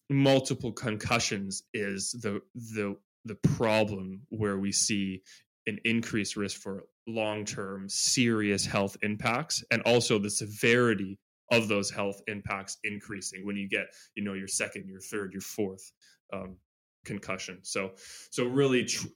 multiple 0.10 0.72
concussions 0.72 1.64
is 1.74 2.12
the 2.22 2.42
the 2.56 2.96
the 3.26 3.36
problem 3.36 4.22
where 4.30 4.58
we 4.58 4.72
see 4.72 5.22
an 5.68 5.78
increased 5.86 6.36
risk 6.36 6.60
for 6.60 6.84
long-term 7.08 7.88
serious 7.90 8.66
health 8.66 8.98
impacts 9.02 9.64
and 9.72 9.82
also 9.84 10.18
the 10.20 10.30
severity 10.30 11.18
of 11.52 11.68
those 11.68 11.90
health 11.90 12.22
impacts 12.28 12.78
increasing 12.84 13.46
when 13.46 13.56
you 13.56 13.68
get 13.68 13.88
you 14.16 14.24
know 14.24 14.34
your 14.34 14.48
second 14.48 14.88
your 14.88 15.00
third 15.00 15.32
your 15.32 15.42
fourth 15.42 15.92
um, 16.34 16.58
concussion. 17.06 17.60
So 17.64 17.92
so 18.32 18.46
really 18.46 18.86
tr- 18.86 19.08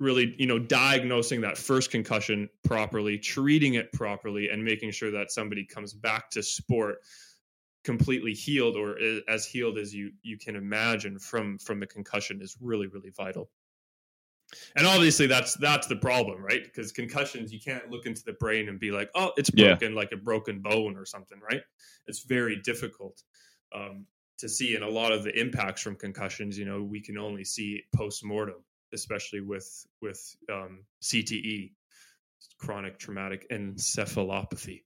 really 0.00 0.34
you 0.38 0.46
know 0.46 0.58
diagnosing 0.58 1.40
that 1.40 1.56
first 1.56 1.90
concussion 1.90 2.48
properly 2.64 3.16
treating 3.18 3.74
it 3.74 3.92
properly 3.92 4.50
and 4.50 4.62
making 4.62 4.90
sure 4.90 5.10
that 5.10 5.30
somebody 5.30 5.64
comes 5.64 5.94
back 5.94 6.30
to 6.30 6.42
sport 6.42 6.98
completely 7.84 8.32
healed 8.32 8.76
or 8.76 8.96
as 9.28 9.46
healed 9.46 9.78
as 9.78 9.94
you 9.94 10.10
you 10.22 10.38
can 10.38 10.56
imagine 10.56 11.18
from 11.18 11.58
from 11.58 11.78
the 11.78 11.86
concussion 11.86 12.40
is 12.40 12.56
really 12.60 12.86
really 12.88 13.10
vital. 13.10 13.50
And 14.76 14.86
obviously 14.86 15.26
that's 15.26 15.54
that's 15.54 15.86
the 15.86 15.96
problem 15.96 16.42
right? 16.42 16.64
Because 16.64 16.92
concussions 16.92 17.52
you 17.52 17.60
can't 17.60 17.90
look 17.90 18.06
into 18.06 18.22
the 18.24 18.32
brain 18.34 18.68
and 18.68 18.80
be 18.80 18.90
like 18.90 19.10
oh 19.14 19.32
it's 19.36 19.50
broken 19.50 19.92
yeah. 19.92 19.96
like 19.96 20.12
a 20.12 20.16
broken 20.16 20.60
bone 20.60 20.96
or 20.96 21.04
something 21.04 21.38
right? 21.48 21.60
It's 22.06 22.24
very 22.24 22.60
difficult 22.64 23.22
um, 23.74 24.06
to 24.38 24.48
see 24.48 24.74
and 24.74 24.84
a 24.84 24.90
lot 24.90 25.12
of 25.12 25.22
the 25.22 25.38
impacts 25.38 25.82
from 25.82 25.96
concussions 25.96 26.58
you 26.58 26.64
know 26.64 26.82
we 26.82 27.00
can 27.00 27.18
only 27.18 27.44
see 27.44 27.82
post-mortem 27.94 28.56
especially 28.94 29.40
with 29.40 29.68
with 30.00 30.20
um, 30.50 30.84
CTE, 31.02 31.72
chronic 32.58 32.98
traumatic 32.98 33.48
encephalopathy. 33.50 34.82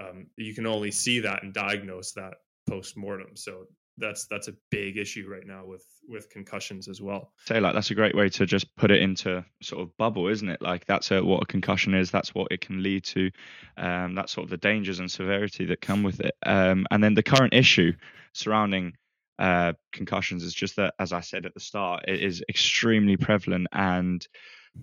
Um, 0.00 0.26
you 0.36 0.54
can 0.54 0.66
only 0.66 0.90
see 0.90 1.20
that 1.20 1.42
and 1.42 1.54
diagnose 1.54 2.12
that 2.12 2.34
post 2.68 2.96
mortem. 2.96 3.36
So 3.36 3.66
that's 3.96 4.26
that's 4.26 4.48
a 4.48 4.54
big 4.70 4.96
issue 4.96 5.28
right 5.30 5.46
now 5.46 5.64
with 5.64 5.84
with 6.08 6.28
concussions 6.30 6.88
as 6.88 7.00
well. 7.00 7.32
Say 7.46 7.60
like 7.60 7.74
that's 7.74 7.90
a 7.90 7.94
great 7.94 8.16
way 8.16 8.28
to 8.30 8.46
just 8.46 8.74
put 8.76 8.90
it 8.90 9.02
into 9.02 9.44
sort 9.62 9.82
of 9.82 9.96
bubble, 9.96 10.28
isn't 10.28 10.48
it? 10.48 10.60
Like 10.60 10.84
that's 10.86 11.10
a, 11.12 11.24
what 11.24 11.42
a 11.42 11.46
concussion 11.46 11.94
is. 11.94 12.10
That's 12.10 12.34
what 12.34 12.48
it 12.50 12.60
can 12.60 12.82
lead 12.82 13.04
to. 13.04 13.30
Um, 13.76 14.14
that's 14.14 14.32
sort 14.32 14.44
of 14.44 14.50
the 14.50 14.56
dangers 14.56 14.98
and 14.98 15.10
severity 15.10 15.66
that 15.66 15.80
come 15.80 16.02
with 16.02 16.20
it. 16.20 16.34
Um, 16.44 16.86
and 16.90 17.02
then 17.02 17.14
the 17.14 17.22
current 17.22 17.54
issue 17.54 17.92
surrounding 18.32 18.94
uh, 19.38 19.72
concussions 19.92 20.44
is 20.44 20.54
just 20.54 20.76
that, 20.76 20.94
as 20.98 21.12
I 21.12 21.20
said 21.20 21.46
at 21.46 21.54
the 21.54 21.60
start, 21.60 22.04
it 22.08 22.22
is 22.22 22.42
extremely 22.48 23.16
prevalent. 23.16 23.66
And 23.72 24.26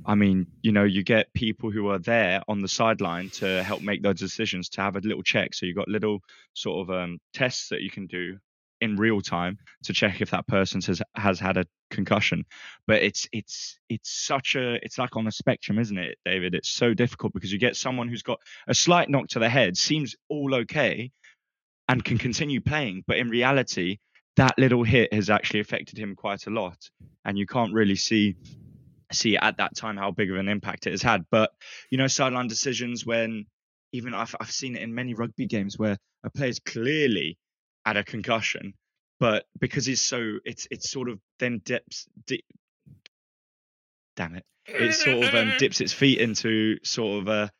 I 0.05 0.15
mean, 0.15 0.47
you 0.61 0.71
know, 0.71 0.83
you 0.83 1.03
get 1.03 1.33
people 1.33 1.71
who 1.71 1.89
are 1.89 1.99
there 1.99 2.41
on 2.47 2.61
the 2.61 2.67
sideline 2.67 3.29
to 3.31 3.63
help 3.63 3.81
make 3.81 4.03
those 4.03 4.19
decisions 4.19 4.69
to 4.69 4.81
have 4.81 4.95
a 4.95 4.99
little 4.99 5.23
check. 5.23 5.53
So 5.53 5.65
you've 5.65 5.75
got 5.75 5.87
little 5.87 6.19
sort 6.53 6.89
of 6.89 6.95
um, 6.95 7.19
tests 7.33 7.69
that 7.69 7.81
you 7.81 7.89
can 7.89 8.07
do 8.07 8.37
in 8.81 8.95
real 8.95 9.21
time 9.21 9.59
to 9.83 9.93
check 9.93 10.21
if 10.21 10.31
that 10.31 10.47
person 10.47 10.81
has 10.81 11.01
has 11.15 11.39
had 11.39 11.55
a 11.55 11.65
concussion 11.91 12.43
but 12.87 13.01
it's 13.03 13.29
it's 13.31 13.79
it's 13.89 14.09
such 14.09 14.55
a 14.55 14.83
it's 14.83 14.97
like 14.97 15.15
on 15.15 15.27
a 15.27 15.31
spectrum 15.31 15.77
isn't 15.77 15.99
it 15.99 16.17
david 16.25 16.55
it's 16.55 16.69
so 16.69 16.93
difficult 16.93 17.31
because 17.31 17.53
you 17.53 17.59
get 17.59 17.75
someone 17.75 18.07
who's 18.07 18.23
got 18.23 18.39
a 18.67 18.73
slight 18.73 19.07
knock 19.07 19.27
to 19.27 19.39
the 19.39 19.47
head 19.47 19.77
seems 19.77 20.15
all 20.29 20.55
okay 20.55 21.11
and 21.87 22.03
can 22.03 22.17
continue 22.17 22.59
playing 22.59 23.03
but 23.05 23.17
in 23.17 23.29
reality 23.29 23.99
that 24.37 24.57
little 24.57 24.83
hit 24.83 25.13
has 25.13 25.29
actually 25.29 25.59
affected 25.59 25.97
him 25.97 26.15
quite 26.15 26.47
a 26.47 26.49
lot, 26.49 26.77
and 27.25 27.37
you 27.37 27.45
can't 27.45 27.73
really 27.73 27.95
see 27.95 28.35
see 29.11 29.35
at 29.35 29.57
that 29.57 29.75
time 29.75 29.97
how 29.97 30.11
big 30.11 30.31
of 30.31 30.37
an 30.37 30.47
impact 30.47 30.87
it 30.87 30.91
has 30.91 31.01
had. 31.01 31.25
But 31.29 31.51
you 31.89 31.97
know, 31.97 32.07
sideline 32.07 32.47
decisions 32.47 33.05
when 33.05 33.45
even 33.91 34.13
I've 34.13 34.35
I've 34.39 34.51
seen 34.51 34.75
it 34.75 34.81
in 34.81 34.95
many 34.95 35.13
rugby 35.13 35.47
games 35.47 35.77
where 35.77 35.97
a 36.23 36.29
player's 36.29 36.59
clearly 36.59 37.37
had 37.85 37.97
a 37.97 38.03
concussion, 38.03 38.73
but 39.19 39.45
because 39.59 39.85
he's 39.85 40.01
so 40.01 40.39
it's 40.45 40.67
it's 40.71 40.89
sort 40.89 41.09
of 41.09 41.19
then 41.39 41.61
dips. 41.63 42.07
Di- 42.25 42.43
damn 44.15 44.35
it! 44.35 44.45
It 44.65 44.93
sort 44.93 45.25
of 45.25 45.35
um, 45.35 45.53
dips 45.59 45.81
its 45.81 45.93
feet 45.93 46.19
into 46.19 46.77
sort 46.83 47.21
of 47.21 47.27
a 47.27 47.51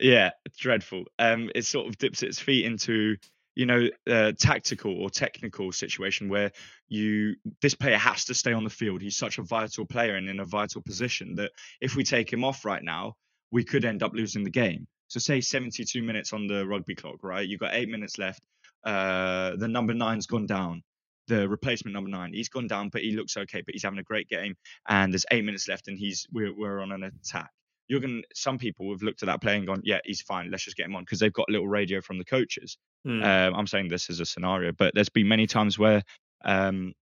yeah, 0.00 0.30
dreadful. 0.58 1.04
Um, 1.18 1.50
it 1.54 1.64
sort 1.64 1.86
of 1.88 1.98
dips 1.98 2.22
its 2.22 2.38
feet 2.38 2.64
into 2.64 3.16
you 3.54 3.66
know 3.66 3.88
a 4.06 4.32
tactical 4.32 4.94
or 5.02 5.10
technical 5.10 5.72
situation 5.72 6.28
where 6.28 6.52
you 6.88 7.36
this 7.60 7.74
player 7.74 7.98
has 7.98 8.24
to 8.26 8.34
stay 8.34 8.52
on 8.52 8.64
the 8.64 8.70
field. 8.70 9.02
He's 9.02 9.16
such 9.16 9.38
a 9.38 9.42
vital 9.42 9.86
player 9.86 10.16
and 10.16 10.28
in 10.28 10.40
a 10.40 10.44
vital 10.44 10.82
position 10.82 11.34
that 11.36 11.50
if 11.80 11.96
we 11.96 12.04
take 12.04 12.32
him 12.32 12.44
off 12.44 12.64
right 12.64 12.82
now, 12.82 13.14
we 13.50 13.64
could 13.64 13.84
end 13.84 14.02
up 14.02 14.12
losing 14.14 14.44
the 14.44 14.50
game. 14.50 14.86
So 15.08 15.18
say 15.18 15.40
72 15.40 16.02
minutes 16.02 16.32
on 16.32 16.46
the 16.46 16.66
rugby 16.66 16.94
clock, 16.94 17.16
right? 17.22 17.46
You've 17.46 17.60
got 17.60 17.74
eight 17.74 17.88
minutes 17.88 18.16
left. 18.18 18.40
Uh, 18.84 19.56
the 19.56 19.68
number 19.68 19.92
nine's 19.92 20.26
gone 20.26 20.46
down. 20.46 20.82
The 21.26 21.48
replacement 21.48 21.94
number 21.94 22.10
nine, 22.10 22.32
he's 22.32 22.48
gone 22.48 22.66
down, 22.66 22.88
but 22.88 23.02
he 23.02 23.12
looks 23.12 23.36
okay. 23.36 23.62
But 23.64 23.74
he's 23.74 23.82
having 23.82 23.98
a 23.98 24.04
great 24.04 24.28
game, 24.28 24.54
and 24.88 25.12
there's 25.12 25.26
eight 25.30 25.44
minutes 25.44 25.68
left, 25.68 25.86
and 25.86 25.96
he's 25.96 26.26
we're, 26.32 26.52
we're 26.56 26.80
on 26.80 26.90
an 26.90 27.04
attack 27.04 27.50
you're 27.90 28.00
going 28.00 28.22
to 28.22 28.28
some 28.34 28.56
people 28.56 28.90
have 28.92 29.02
looked 29.02 29.22
at 29.22 29.26
that 29.26 29.42
player 29.42 29.56
and 29.56 29.66
gone 29.66 29.82
yeah 29.84 29.98
he's 30.04 30.22
fine 30.22 30.50
let's 30.50 30.64
just 30.64 30.76
get 30.76 30.86
him 30.86 30.94
on 30.94 31.02
because 31.02 31.18
they've 31.18 31.32
got 31.32 31.48
a 31.48 31.52
little 31.52 31.68
radio 31.68 32.00
from 32.00 32.16
the 32.18 32.24
coaches 32.24 32.78
mm. 33.06 33.22
um, 33.22 33.54
i'm 33.54 33.66
saying 33.66 33.88
this 33.88 34.08
as 34.08 34.20
a 34.20 34.24
scenario 34.24 34.72
but 34.72 34.94
there's 34.94 35.08
been 35.08 35.28
many 35.28 35.46
times 35.46 35.78
where 35.78 36.02
um, 36.44 36.94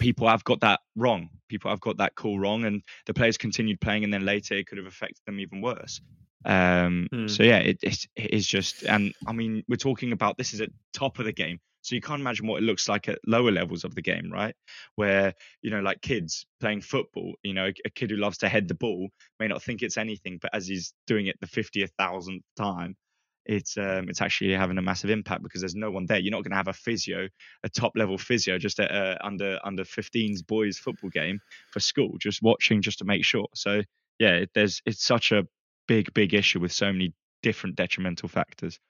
people 0.00 0.26
have 0.26 0.42
got 0.42 0.60
that 0.60 0.80
wrong 0.96 1.28
people 1.48 1.70
have 1.70 1.80
got 1.80 1.98
that 1.98 2.14
call 2.16 2.40
wrong 2.40 2.64
and 2.64 2.82
the 3.04 3.14
players 3.14 3.36
continued 3.36 3.80
playing 3.80 4.02
and 4.02 4.12
then 4.12 4.24
later 4.24 4.54
it 4.54 4.66
could 4.66 4.78
have 4.78 4.86
affected 4.86 5.20
them 5.26 5.38
even 5.38 5.60
worse 5.60 6.00
um, 6.46 7.06
mm. 7.12 7.30
so 7.30 7.42
yeah 7.42 7.58
it, 7.58 7.78
it, 7.82 8.06
it 8.16 8.32
is 8.32 8.46
just 8.46 8.84
and 8.84 9.12
i 9.26 9.32
mean 9.32 9.62
we're 9.68 9.76
talking 9.76 10.12
about 10.12 10.38
this 10.38 10.54
is 10.54 10.60
at 10.62 10.70
top 10.94 11.18
of 11.18 11.26
the 11.26 11.32
game 11.32 11.60
so 11.86 11.94
you 11.94 12.00
can't 12.00 12.20
imagine 12.20 12.48
what 12.48 12.60
it 12.60 12.66
looks 12.66 12.88
like 12.88 13.08
at 13.08 13.20
lower 13.28 13.52
levels 13.52 13.84
of 13.84 13.94
the 13.94 14.02
game, 14.02 14.28
right? 14.32 14.56
Where, 14.96 15.34
you 15.62 15.70
know, 15.70 15.78
like 15.78 16.02
kids 16.02 16.44
playing 16.58 16.80
football, 16.80 17.34
you 17.44 17.54
know, 17.54 17.70
a 17.84 17.90
kid 17.90 18.10
who 18.10 18.16
loves 18.16 18.38
to 18.38 18.48
head 18.48 18.66
the 18.66 18.74
ball 18.74 19.08
may 19.38 19.46
not 19.46 19.62
think 19.62 19.82
it's 19.82 19.96
anything, 19.96 20.38
but 20.42 20.52
as 20.52 20.66
he's 20.66 20.92
doing 21.06 21.28
it 21.28 21.36
the 21.40 21.46
50th 21.46 21.90
thousandth 21.96 22.42
time, 22.56 22.96
it's 23.44 23.78
um, 23.78 24.08
it's 24.08 24.20
actually 24.20 24.52
having 24.52 24.78
a 24.78 24.82
massive 24.82 25.10
impact 25.10 25.44
because 25.44 25.60
there's 25.60 25.76
no 25.76 25.92
one 25.92 26.06
there. 26.06 26.18
You're 26.18 26.32
not 26.32 26.42
going 26.42 26.50
to 26.50 26.56
have 26.56 26.66
a 26.66 26.72
physio, 26.72 27.28
a 27.62 27.68
top 27.68 27.92
level 27.94 28.18
physio, 28.18 28.58
just 28.58 28.80
at 28.80 28.90
a 28.90 29.24
under 29.24 29.60
under 29.64 29.84
15s 29.84 30.44
boys 30.44 30.78
football 30.78 31.10
game 31.10 31.38
for 31.70 31.78
school, 31.78 32.16
just 32.18 32.42
watching 32.42 32.82
just 32.82 32.98
to 32.98 33.04
make 33.04 33.24
sure. 33.24 33.46
So 33.54 33.82
yeah, 34.18 34.32
it, 34.32 34.50
there's 34.56 34.82
it's 34.84 35.04
such 35.04 35.30
a 35.30 35.46
big 35.86 36.12
big 36.14 36.34
issue 36.34 36.58
with 36.58 36.72
so 36.72 36.92
many 36.92 37.14
different 37.44 37.76
detrimental 37.76 38.28
factors. 38.28 38.80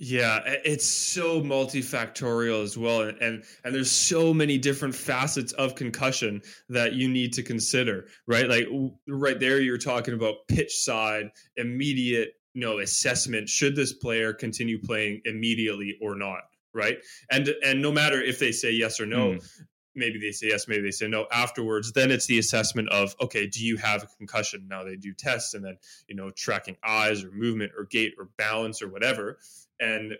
Yeah, 0.00 0.38
it's 0.64 0.86
so 0.86 1.42
multifactorial 1.42 2.62
as 2.62 2.78
well, 2.78 3.02
and, 3.02 3.18
and 3.20 3.42
and 3.64 3.74
there's 3.74 3.90
so 3.90 4.32
many 4.32 4.56
different 4.56 4.94
facets 4.94 5.52
of 5.54 5.74
concussion 5.74 6.40
that 6.68 6.92
you 6.92 7.08
need 7.08 7.32
to 7.32 7.42
consider, 7.42 8.06
right? 8.28 8.48
Like 8.48 8.68
right 9.08 9.40
there, 9.40 9.60
you're 9.60 9.76
talking 9.76 10.14
about 10.14 10.46
pitch 10.46 10.72
side, 10.76 11.30
immediate, 11.56 12.34
you 12.54 12.60
know, 12.60 12.78
assessment. 12.78 13.48
Should 13.48 13.74
this 13.74 13.92
player 13.92 14.32
continue 14.32 14.80
playing 14.80 15.20
immediately 15.24 15.98
or 16.00 16.14
not? 16.14 16.42
Right, 16.72 16.98
and 17.32 17.48
and 17.64 17.82
no 17.82 17.90
matter 17.90 18.22
if 18.22 18.38
they 18.38 18.52
say 18.52 18.70
yes 18.70 19.00
or 19.00 19.06
no, 19.06 19.32
mm. 19.32 19.50
Maybe 19.98 20.18
they 20.18 20.32
say 20.32 20.48
yes, 20.48 20.68
maybe 20.68 20.82
they 20.82 20.90
say 20.90 21.08
no 21.08 21.26
afterwards. 21.32 21.92
Then 21.92 22.10
it's 22.10 22.26
the 22.26 22.38
assessment 22.38 22.88
of 22.90 23.14
okay, 23.20 23.46
do 23.46 23.64
you 23.64 23.76
have 23.76 24.04
a 24.04 24.06
concussion? 24.18 24.66
Now 24.68 24.84
they 24.84 24.96
do 24.96 25.12
tests, 25.12 25.54
and 25.54 25.64
then 25.64 25.76
you 26.06 26.14
know, 26.14 26.30
tracking 26.30 26.76
eyes 26.84 27.24
or 27.24 27.30
movement 27.32 27.72
or 27.76 27.84
gait 27.84 28.14
or 28.18 28.28
balance 28.36 28.80
or 28.80 28.88
whatever 28.88 29.38
and 29.80 30.14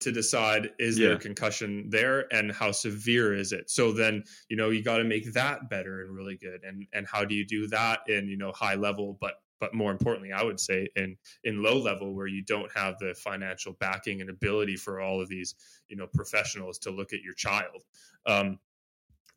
to 0.00 0.10
decide 0.10 0.70
is 0.78 0.98
yeah. 0.98 1.08
there 1.08 1.18
concussion 1.18 1.88
there 1.88 2.32
and 2.32 2.50
how 2.50 2.72
severe 2.72 3.34
is 3.34 3.52
it 3.52 3.70
so 3.70 3.92
then 3.92 4.22
you 4.48 4.56
know 4.56 4.70
you 4.70 4.82
got 4.82 4.98
to 4.98 5.04
make 5.04 5.32
that 5.32 5.70
better 5.70 6.02
and 6.02 6.14
really 6.14 6.36
good 6.36 6.62
and 6.64 6.86
and 6.92 7.06
how 7.06 7.24
do 7.24 7.34
you 7.34 7.46
do 7.46 7.68
that 7.68 8.00
in 8.08 8.26
you 8.26 8.36
know 8.36 8.50
high 8.52 8.74
level 8.74 9.16
but 9.20 9.34
but 9.60 9.74
more 9.74 9.92
importantly 9.92 10.32
i 10.32 10.42
would 10.42 10.58
say 10.58 10.88
in 10.96 11.16
in 11.44 11.62
low 11.62 11.78
level 11.78 12.14
where 12.14 12.26
you 12.26 12.42
don't 12.42 12.70
have 12.72 12.98
the 12.98 13.14
financial 13.14 13.74
backing 13.78 14.20
and 14.20 14.28
ability 14.28 14.74
for 14.74 15.00
all 15.00 15.20
of 15.20 15.28
these 15.28 15.54
you 15.88 15.96
know 15.96 16.08
professionals 16.08 16.78
to 16.78 16.90
look 16.90 17.12
at 17.12 17.22
your 17.22 17.34
child 17.34 17.82
um, 18.26 18.58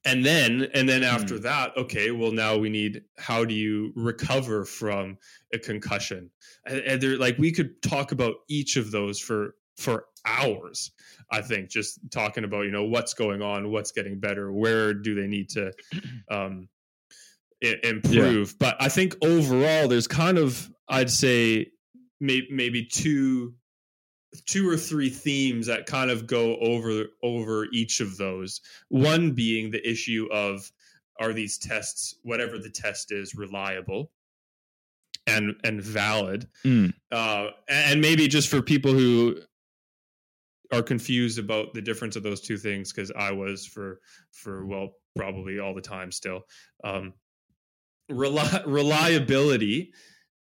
and 0.06 0.24
then 0.24 0.68
and 0.74 0.88
then 0.88 1.04
after 1.04 1.36
mm. 1.36 1.42
that 1.42 1.76
okay 1.76 2.12
well 2.12 2.32
now 2.32 2.56
we 2.56 2.70
need 2.70 3.02
how 3.18 3.44
do 3.44 3.54
you 3.54 3.92
recover 3.96 4.64
from 4.64 5.18
a 5.54 5.58
concussion 5.58 6.30
and, 6.66 6.80
and 6.80 7.02
there 7.02 7.18
like 7.18 7.38
we 7.38 7.52
could 7.52 7.82
talk 7.82 8.12
about 8.12 8.36
each 8.48 8.78
of 8.78 8.92
those 8.92 9.20
for 9.20 9.56
for 9.78 10.06
hours 10.26 10.92
i 11.32 11.42
think 11.42 11.70
just 11.70 12.00
talking 12.12 12.44
about 12.44 12.62
you 12.62 12.72
know 12.72 12.86
what's 12.86 13.14
going 13.14 13.42
on 13.42 13.72
what's 13.72 13.92
getting 13.92 14.20
better 14.20 14.52
where 14.52 14.94
do 14.94 15.16
they 15.16 15.28
need 15.28 15.50
to 15.50 15.72
um 16.30 16.70
I- 17.64 17.80
improve 17.84 18.50
yeah. 18.50 18.56
but 18.60 18.78
i 18.80 18.90
think 18.90 19.16
overall 19.24 19.88
there's 19.88 20.08
kind 20.08 20.38
of 20.38 20.70
i'd 20.88 21.10
say 21.10 21.68
may- 22.20 22.48
maybe 22.50 22.86
two 22.86 23.56
two 24.46 24.70
or 24.70 24.78
three 24.78 25.10
themes 25.10 25.68
that 25.68 25.86
kind 25.86 26.12
of 26.12 26.28
go 26.28 26.58
over 26.58 27.06
over 27.24 27.68
each 27.72 28.00
of 28.00 28.18
those 28.18 28.62
one 28.90 29.32
being 29.32 29.72
the 29.72 29.90
issue 29.90 30.28
of 30.32 30.72
are 31.20 31.34
these 31.34 31.58
tests 31.58 32.16
whatever 32.24 32.58
the 32.58 32.70
test 32.70 33.12
is 33.12 33.36
reliable 33.36 34.12
and 35.28 35.56
and 35.64 35.82
valid 35.82 36.48
mm. 36.64 36.94
uh, 37.12 37.48
and 37.68 38.02
maybe 38.02 38.28
just 38.28 38.50
for 38.50 38.62
people 38.62 38.94
who 38.94 39.36
are 40.72 40.82
confused 40.82 41.40
about 41.40 41.74
the 41.74 41.82
difference 41.82 42.16
of 42.16 42.24
those 42.24 42.42
two 42.42 42.58
things 42.58 42.92
because 42.92 43.12
I 43.12 43.32
was 43.32 43.66
for 43.66 44.00
for 44.32 44.66
well 44.66 44.94
probably 45.16 45.60
all 45.60 45.74
the 45.74 45.82
time 45.82 46.12
still. 46.12 46.42
Um, 46.84 47.14
reli- 48.12 48.64
reliability. 48.66 49.94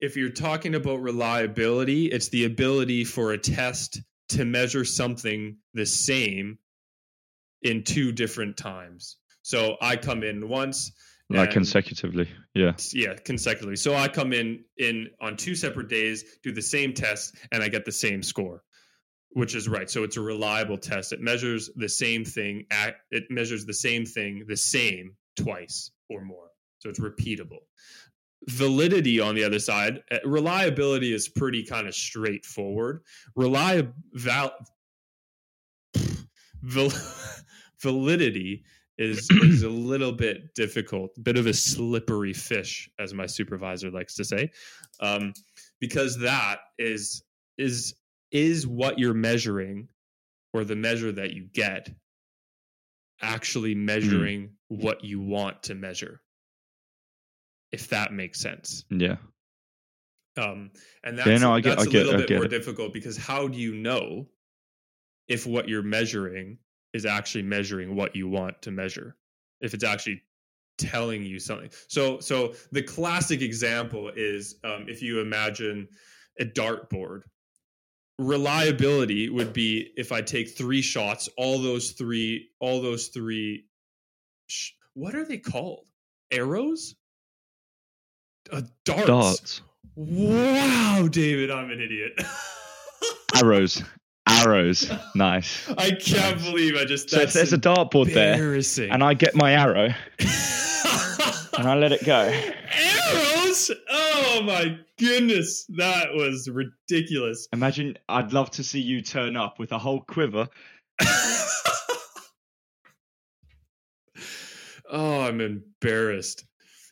If 0.02 0.18
you're 0.18 0.30
talking 0.30 0.76
about 0.76 1.02
reliability, 1.02 2.08
it's 2.08 2.30
the 2.30 2.46
ability 2.46 3.06
for 3.06 3.32
a 3.32 3.38
test 3.38 4.02
to 4.30 4.46
measure 4.46 4.84
something 4.84 5.58
the 5.74 5.86
same 5.86 6.58
in 7.62 7.84
two 7.84 8.12
different 8.12 8.58
times. 8.58 9.18
So 9.44 9.78
I 9.82 9.96
come 9.96 10.24
in 10.24 10.50
once. 10.50 10.92
Like 11.30 11.52
consecutively, 11.52 12.28
yeah, 12.54 12.74
yeah, 12.92 13.14
consecutively. 13.14 13.78
So 13.78 13.96
I 13.96 14.10
come 14.10 14.34
in 14.34 14.66
in 14.76 15.12
on 15.22 15.38
two 15.38 15.56
separate 15.56 15.88
days, 15.88 16.26
do 16.44 16.52
the 16.52 16.62
same 16.62 16.94
test, 16.94 17.36
and 17.54 17.64
I 17.64 17.70
get 17.70 17.86
the 17.86 17.92
same 17.94 18.22
score 18.22 18.64
which 19.34 19.56
is 19.56 19.68
right. 19.68 19.90
So 19.90 20.04
it's 20.04 20.18
a 20.18 20.22
reliable 20.22 20.78
test. 20.78 21.14
It 21.14 21.22
measures 21.22 21.70
the 21.76 21.90
same 21.90 22.26
thing. 22.26 22.66
At, 22.70 22.96
it 23.12 23.26
measures 23.30 23.66
the 23.66 23.74
same 23.74 24.06
thing 24.06 24.44
the 24.48 24.58
same 24.58 25.16
twice 25.36 25.92
or 26.10 26.24
more. 26.24 26.50
So 26.80 26.90
it's 26.90 27.00
repeatable. 27.00 27.60
Validity 28.47 29.19
on 29.19 29.36
the 29.36 29.43
other 29.43 29.60
side, 29.60 30.01
uh, 30.12 30.17
reliability 30.25 31.13
is 31.13 31.30
pretty 31.30 31.63
kind 31.63 31.88
of 31.88 31.93
straightforward. 31.93 33.01
Reliable 33.36 33.93
val, 34.13 34.51
val, 36.63 36.91
validity 37.82 38.63
is 38.97 39.30
is 39.30 39.63
a 39.63 39.69
little 39.69 40.12
bit 40.12 40.54
difficult, 40.56 41.12
bit 41.23 41.38
of 41.38 41.47
a 41.47 41.54
slippery 41.54 42.34
fish, 42.34 42.89
as 42.99 43.13
my 43.13 43.25
supervisor 43.25 43.91
likes 43.91 44.15
to 44.15 44.23
say, 44.23 44.51
um, 44.99 45.34
because 45.80 46.17
that 46.19 46.60
is 46.77 47.23
is 47.58 47.95
is 48.32 48.65
what 48.65 48.97
you're 48.97 49.13
measuring 49.13 49.88
or 50.54 50.63
the 50.63 50.75
measure 50.75 51.12
that 51.12 51.34
you 51.34 51.47
get 51.54 51.89
actually 53.21 53.73
hmm. 53.73 53.86
measuring 53.86 54.41
mm. 54.47 54.51
what 54.67 55.04
you 55.04 55.21
want 55.21 55.62
to 55.63 55.75
measure 55.75 56.21
if 57.71 57.89
that 57.89 58.13
makes 58.13 58.39
sense 58.39 58.86
yeah 58.89 59.15
um 60.38 60.71
and 61.03 61.17
that's, 61.17 61.27
yeah, 61.27 61.38
no, 61.38 61.53
I 61.53 61.62
get, 61.62 61.77
that's 61.77 61.88
I 61.88 61.91
get, 61.91 62.03
a 62.03 62.05
little 62.05 62.21
bit 62.21 62.31
more 62.31 62.45
it. 62.45 62.49
difficult 62.49 62.93
because 62.93 63.17
how 63.17 63.47
do 63.47 63.57
you 63.57 63.75
know 63.75 64.27
if 65.27 65.45
what 65.45 65.67
you're 65.67 65.84
measuring 65.84 66.57
is 66.93 67.05
actually 67.05 67.43
measuring 67.43 67.95
what 67.95 68.15
you 68.15 68.27
want 68.27 68.62
to 68.62 68.71
measure 68.71 69.15
if 69.62 69.73
it's 69.73 69.84
actually 69.84 70.21
telling 70.77 71.23
you 71.23 71.38
something 71.38 71.69
so 71.88 72.19
so 72.19 72.53
the 72.71 72.81
classic 72.81 73.41
example 73.41 74.12
is 74.15 74.55
um, 74.63 74.86
if 74.88 75.01
you 75.01 75.19
imagine 75.19 75.88
a 76.39 76.45
dartboard 76.45 77.21
reliability 78.21 79.29
would 79.29 79.51
be 79.51 79.91
if 79.97 80.12
I 80.12 80.21
take 80.21 80.55
three 80.55 80.81
shots, 80.81 81.27
all 81.38 81.60
those 81.60 81.91
three, 81.91 82.49
all 82.60 82.81
those 82.81 83.07
three, 83.07 83.65
sh- 84.47 84.71
what 84.93 85.15
are 85.15 85.25
they 85.25 85.38
called? 85.38 85.88
Arrows? 86.29 86.95
Uh, 88.51 88.62
darts. 88.86 89.08
Darts. 89.08 89.62
Wow, 89.95 91.08
David, 91.12 91.51
I'm 91.51 91.69
an 91.69 91.82
idiot. 91.82 92.13
Arrows. 93.36 93.84
Arrows. 94.27 94.91
Nice. 95.15 95.69
I 95.69 95.91
can't 95.91 96.38
nice. 96.38 96.49
believe 96.49 96.75
I 96.75 96.86
just. 96.86 97.10
So 97.10 97.19
if 97.19 97.34
there's 97.34 97.54
a 97.54 97.58
dartboard 97.58 98.13
there, 98.13 98.56
and 98.91 99.04
I 99.04 99.13
get 99.13 99.36
my 99.36 99.54
arrow, 99.54 99.93
and 101.58 101.67
I 101.67 101.75
let 101.75 101.91
it 101.91 102.06
go. 102.06 102.32
Arrows? 102.73 103.71
Oh 103.89 104.41
my 104.43 104.77
goodness, 104.97 105.65
that 105.77 106.13
was 106.13 106.49
ridiculous. 106.49 107.47
Imagine, 107.54 107.97
I'd 108.08 108.34
love 108.34 108.51
to 108.51 108.63
see 108.63 108.80
you 108.80 109.01
turn 109.01 109.36
up 109.36 109.60
with 109.60 109.71
a 109.71 109.77
whole 109.77 110.01
quiver. 110.01 110.47
oh, 114.89 115.21
I'm 115.21 115.41
embarrassed. 115.41 116.45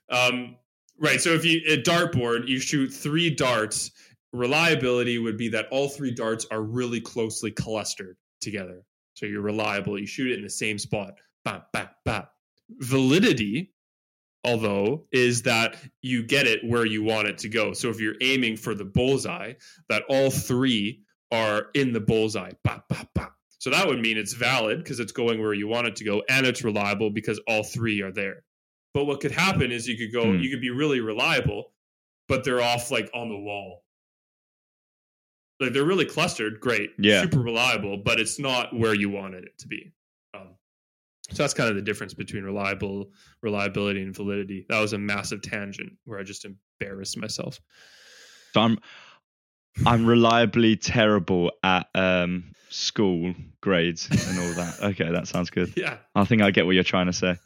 Um, 0.09 0.57
right. 0.99 1.19
So 1.21 1.31
if 1.31 1.45
you 1.45 1.61
a 1.67 1.81
dartboard, 1.81 2.47
you 2.47 2.59
shoot 2.59 2.89
three 2.93 3.29
darts 3.29 3.91
reliability 4.31 5.17
would 5.17 5.37
be 5.37 5.49
that 5.49 5.67
all 5.71 5.89
three 5.89 6.11
darts 6.11 6.45
are 6.51 6.61
really 6.61 7.01
closely 7.01 7.51
clustered 7.51 8.17
together. 8.41 8.83
So 9.13 9.25
you're 9.25 9.41
reliable. 9.41 9.99
You 9.99 10.05
shoot 10.05 10.31
it 10.31 10.37
in 10.37 10.43
the 10.43 10.49
same 10.49 10.77
spot. 10.77 11.15
Bah, 11.43 11.61
bah, 11.73 11.87
bah. 12.05 12.25
Validity, 12.69 13.73
although, 14.43 15.07
is 15.11 15.43
that 15.43 15.75
you 16.01 16.23
get 16.23 16.47
it 16.47 16.59
where 16.63 16.85
you 16.85 17.03
want 17.03 17.27
it 17.27 17.39
to 17.39 17.49
go. 17.49 17.73
So 17.73 17.89
if 17.89 17.99
you're 17.99 18.15
aiming 18.21 18.57
for 18.57 18.75
the 18.75 18.85
bullseye, 18.85 19.53
that 19.89 20.03
all 20.09 20.29
three 20.29 21.01
are 21.31 21.67
in 21.73 21.91
the 21.91 21.99
bullseye. 21.99 22.51
Bah, 22.63 22.81
bah, 22.87 23.03
bah. 23.15 23.29
So 23.57 23.71
that 23.71 23.87
would 23.87 23.99
mean 23.99 24.17
it's 24.17 24.33
valid 24.33 24.77
because 24.77 25.01
it's 25.01 25.11
going 25.11 25.41
where 25.41 25.53
you 25.53 25.67
want 25.67 25.87
it 25.87 25.97
to 25.97 26.05
go, 26.05 26.23
and 26.29 26.45
it's 26.45 26.63
reliable 26.63 27.09
because 27.09 27.41
all 27.45 27.63
three 27.63 28.01
are 28.01 28.11
there. 28.11 28.43
But 28.93 29.05
what 29.05 29.19
could 29.19 29.31
happen 29.31 29.71
is 29.71 29.87
you 29.87 29.97
could 29.97 30.11
go, 30.13 30.31
Hmm. 30.33 30.39
you 30.39 30.49
could 30.49 30.61
be 30.61 30.71
really 30.71 30.99
reliable, 30.99 31.73
but 32.27 32.43
they're 32.43 32.61
off 32.61 32.89
like 32.91 33.09
on 33.13 33.29
the 33.29 33.37
wall. 33.37 33.83
Like 35.59 35.73
they're 35.73 35.85
really 35.85 36.05
clustered, 36.05 36.59
great, 36.59 36.91
Yeah. 36.97 37.21
super 37.21 37.39
reliable, 37.41 37.97
but 37.97 38.19
it's 38.19 38.39
not 38.39 38.75
where 38.75 38.93
you 38.93 39.09
wanted 39.09 39.43
it 39.43 39.57
to 39.59 39.67
be. 39.67 39.91
Um, 40.33 40.55
so 41.29 41.43
that's 41.43 41.53
kind 41.53 41.69
of 41.69 41.75
the 41.75 41.81
difference 41.81 42.13
between 42.13 42.43
reliable 42.43 43.11
reliability 43.41 44.01
and 44.01 44.15
validity. 44.15 44.65
That 44.69 44.79
was 44.79 44.93
a 44.93 44.97
massive 44.97 45.41
tangent 45.41 45.93
where 46.05 46.17
I 46.19 46.23
just 46.23 46.45
embarrassed 46.45 47.17
myself. 47.17 47.59
So 48.53 48.61
I'm 48.61 48.79
I'm 49.85 50.05
reliably 50.05 50.75
terrible 50.75 51.51
at 51.63 51.87
um, 51.93 52.51
school 52.69 53.33
grades 53.61 54.07
and 54.09 54.39
all 54.39 54.53
that. 54.55 54.79
Okay, 54.91 55.11
that 55.11 55.27
sounds 55.27 55.49
good. 55.51 55.71
Yeah, 55.77 55.97
I 56.15 56.25
think 56.25 56.41
I 56.41 56.51
get 56.51 56.65
what 56.65 56.73
you're 56.75 56.83
trying 56.83 57.05
to 57.07 57.13
say. 57.13 57.37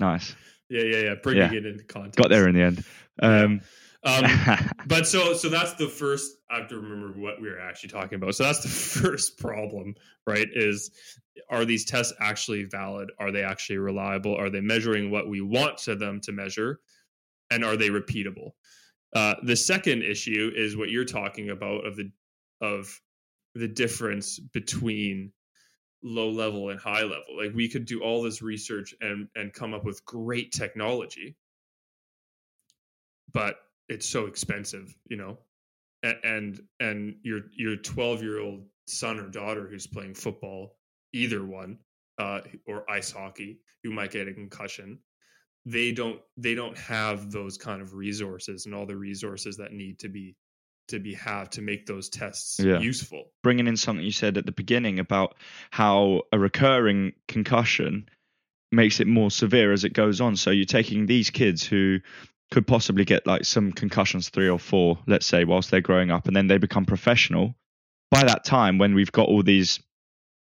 Nice. 0.00 0.34
Yeah, 0.68 0.82
yeah, 0.82 0.96
yeah. 0.98 1.14
Bringing 1.22 1.52
Yeah. 1.52 1.58
it 1.58 1.66
into 1.66 1.84
context. 1.84 2.16
Got 2.18 2.30
there 2.30 2.48
in 2.48 2.54
the 2.54 2.62
end. 2.62 2.84
Um, 3.22 3.60
Um, 4.06 4.24
but 4.86 5.06
so 5.06 5.32
so 5.32 5.48
that's 5.48 5.72
the 5.74 5.88
first 5.88 6.36
i 6.50 6.58
have 6.58 6.68
to 6.68 6.76
remember 6.76 7.18
what 7.18 7.40
we 7.40 7.48
were 7.48 7.58
actually 7.58 7.88
talking 7.88 8.16
about 8.16 8.34
so 8.34 8.44
that's 8.44 8.62
the 8.62 8.68
first 9.00 9.38
problem 9.38 9.94
right 10.26 10.46
is 10.52 10.90
are 11.48 11.64
these 11.64 11.86
tests 11.86 12.12
actually 12.20 12.64
valid 12.64 13.10
are 13.18 13.32
they 13.32 13.42
actually 13.42 13.78
reliable 13.78 14.36
are 14.36 14.50
they 14.50 14.60
measuring 14.60 15.10
what 15.10 15.30
we 15.30 15.40
want 15.40 15.78
to 15.78 15.94
them 15.96 16.20
to 16.20 16.32
measure 16.32 16.80
and 17.50 17.64
are 17.64 17.78
they 17.78 17.88
repeatable 17.88 18.50
uh, 19.16 19.36
the 19.44 19.56
second 19.56 20.02
issue 20.02 20.52
is 20.54 20.76
what 20.76 20.90
you're 20.90 21.06
talking 21.06 21.48
about 21.48 21.86
of 21.86 21.96
the 21.96 22.10
of 22.60 23.00
the 23.54 23.68
difference 23.68 24.38
between 24.38 25.32
low 26.04 26.30
level 26.30 26.70
and 26.70 26.78
high 26.78 27.02
level. 27.02 27.36
Like 27.36 27.54
we 27.54 27.68
could 27.68 27.86
do 27.86 28.02
all 28.02 28.22
this 28.22 28.42
research 28.42 28.94
and 29.00 29.28
and 29.34 29.52
come 29.52 29.74
up 29.74 29.84
with 29.84 30.04
great 30.04 30.52
technology 30.52 31.36
but 33.34 33.56
it's 33.88 34.08
so 34.08 34.26
expensive, 34.26 34.96
you 35.08 35.16
know, 35.18 35.38
and 36.02 36.16
and, 36.24 36.60
and 36.80 37.16
your 37.22 37.40
your 37.52 37.76
twelve 37.76 38.22
year 38.22 38.40
old 38.40 38.64
son 38.86 39.18
or 39.18 39.28
daughter 39.28 39.68
who's 39.68 39.86
playing 39.86 40.14
football, 40.14 40.76
either 41.12 41.44
one, 41.44 41.78
uh, 42.18 42.40
or 42.66 42.88
ice 42.90 43.10
hockey, 43.12 43.58
who 43.82 43.90
might 43.90 44.12
get 44.12 44.28
a 44.28 44.32
concussion, 44.32 44.98
they 45.66 45.92
don't 45.92 46.20
they 46.38 46.54
don't 46.54 46.78
have 46.78 47.30
those 47.30 47.58
kind 47.58 47.82
of 47.82 47.94
resources 47.94 48.66
and 48.66 48.74
all 48.74 48.86
the 48.86 48.96
resources 48.96 49.56
that 49.58 49.72
need 49.72 49.98
to 49.98 50.08
be 50.08 50.36
to 50.88 50.98
be 50.98 51.14
have 51.14 51.50
to 51.50 51.62
make 51.62 51.86
those 51.86 52.08
tests 52.08 52.60
Yeah. 52.60 52.78
useful. 52.80 53.30
bringing 53.42 53.66
in 53.66 53.76
something 53.76 54.04
you 54.04 54.12
said 54.12 54.36
at 54.38 54.46
the 54.46 54.52
beginning 54.52 54.98
about 54.98 55.36
how 55.70 56.22
a 56.32 56.38
recurring 56.38 57.12
concussion 57.28 58.08
makes 58.72 59.00
it 59.00 59.06
more 59.06 59.30
severe 59.30 59.72
as 59.72 59.84
it 59.84 59.92
goes 59.92 60.20
on. 60.20 60.36
So 60.36 60.50
you're 60.50 60.64
taking 60.64 61.06
these 61.06 61.30
kids 61.30 61.64
who 61.64 61.98
could 62.50 62.66
possibly 62.66 63.04
get 63.04 63.26
like 63.26 63.44
some 63.44 63.72
concussions, 63.72 64.28
three 64.28 64.48
or 64.48 64.58
four, 64.58 64.98
let's 65.06 65.26
say, 65.26 65.44
whilst 65.44 65.70
they're 65.70 65.80
growing 65.80 66.10
up, 66.10 66.26
and 66.26 66.34
then 66.36 66.46
they 66.46 66.58
become 66.58 66.84
professional. 66.84 67.54
By 68.10 68.24
that 68.24 68.44
time, 68.44 68.78
when 68.78 68.94
we've 68.94 69.12
got 69.12 69.28
all 69.28 69.42
these 69.42 69.80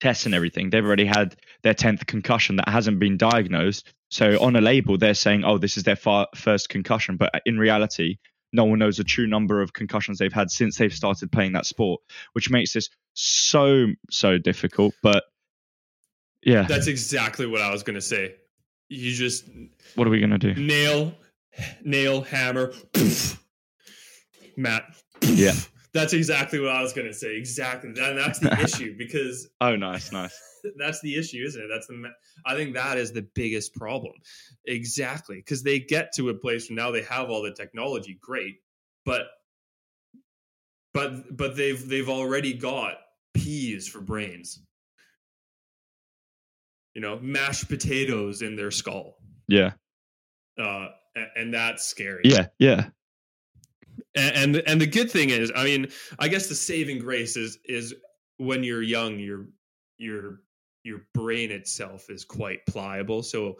tests 0.00 0.26
and 0.26 0.34
everything, 0.34 0.70
they've 0.70 0.84
already 0.84 1.04
had 1.06 1.36
their 1.62 1.74
10th 1.74 2.06
concussion 2.06 2.56
that 2.56 2.68
hasn't 2.68 2.98
been 3.00 3.16
diagnosed. 3.16 3.92
So 4.10 4.40
on 4.42 4.56
a 4.56 4.60
label, 4.60 4.96
they're 4.98 5.14
saying, 5.14 5.44
oh, 5.44 5.58
this 5.58 5.76
is 5.76 5.82
their 5.84 5.96
far- 5.96 6.28
first 6.34 6.68
concussion. 6.68 7.16
But 7.16 7.42
in 7.46 7.58
reality, 7.58 8.16
no 8.52 8.64
one 8.64 8.78
knows 8.78 8.96
the 8.96 9.04
true 9.04 9.26
number 9.26 9.62
of 9.62 9.72
concussions 9.72 10.18
they've 10.18 10.32
had 10.32 10.50
since 10.50 10.76
they've 10.78 10.92
started 10.92 11.30
playing 11.30 11.52
that 11.52 11.66
sport, 11.66 12.00
which 12.32 12.50
makes 12.50 12.72
this 12.72 12.88
so, 13.14 13.86
so 14.10 14.38
difficult. 14.38 14.94
But 15.02 15.24
yeah, 16.42 16.62
That's 16.62 16.86
exactly 16.86 17.46
what 17.46 17.60
I 17.60 17.70
was 17.70 17.82
going 17.82 17.94
to 17.94 18.00
say. 18.00 18.34
You 18.88 19.12
just 19.12 19.44
what 19.94 20.06
are 20.06 20.10
we 20.10 20.18
going 20.18 20.30
to 20.30 20.38
do? 20.38 20.54
nail, 20.54 21.14
nail, 21.84 22.22
hammer, 22.22 22.72
poof. 22.92 23.40
Matt. 24.56 24.84
poof. 25.20 25.38
Yeah. 25.38 25.52
That's 25.92 26.12
exactly 26.12 26.60
what 26.60 26.70
I 26.70 26.82
was 26.82 26.92
going 26.92 27.08
to 27.08 27.12
say. 27.14 27.36
Exactly. 27.36 27.92
That, 27.92 28.14
that's 28.14 28.38
the 28.38 28.52
issue 28.62 28.94
because 28.96 29.48
Oh, 29.60 29.74
nice, 29.76 30.12
nice. 30.12 30.38
that's 30.78 31.00
the 31.00 31.16
issue, 31.16 31.42
isn't 31.44 31.60
it? 31.60 31.68
That's 31.72 31.86
the. 31.86 32.10
I 32.46 32.54
think 32.54 32.74
that 32.74 32.96
is 32.98 33.12
the 33.12 33.26
biggest 33.34 33.74
problem. 33.74 34.12
Exactly, 34.66 35.36
because 35.36 35.62
they 35.62 35.80
get 35.80 36.12
to 36.16 36.28
a 36.28 36.34
place 36.34 36.68
where 36.70 36.76
now 36.76 36.90
they 36.90 37.02
have 37.02 37.30
all 37.30 37.42
the 37.42 37.52
technology, 37.52 38.18
great, 38.20 38.56
but 39.04 39.22
but 40.94 41.36
but 41.36 41.56
they've 41.56 41.88
they've 41.88 42.08
already 42.08 42.54
got 42.54 42.94
peas 43.34 43.88
for 43.88 44.00
brains. 44.00 44.60
You 46.94 47.00
know, 47.00 47.18
mashed 47.20 47.68
potatoes 47.68 48.42
in 48.42 48.56
their 48.56 48.72
skull, 48.72 49.16
Yeah, 49.46 49.72
uh, 50.60 50.88
and 51.36 51.54
that's 51.54 51.86
scary. 51.86 52.22
yeah, 52.24 52.46
yeah, 52.58 52.88
and, 54.16 54.56
and 54.56 54.80
the 54.80 54.86
good 54.86 55.10
thing 55.10 55.30
is, 55.30 55.52
I 55.54 55.64
mean, 55.64 55.88
I 56.18 56.28
guess 56.28 56.48
the 56.48 56.54
saving 56.54 56.98
grace 56.98 57.36
is 57.36 57.58
is 57.64 57.94
when 58.38 58.64
you're 58.64 58.82
young, 58.82 59.18
your 59.18 59.46
your 59.98 60.40
your 60.82 61.02
brain 61.14 61.50
itself 61.50 62.10
is 62.10 62.24
quite 62.24 62.64
pliable, 62.66 63.22
so 63.22 63.58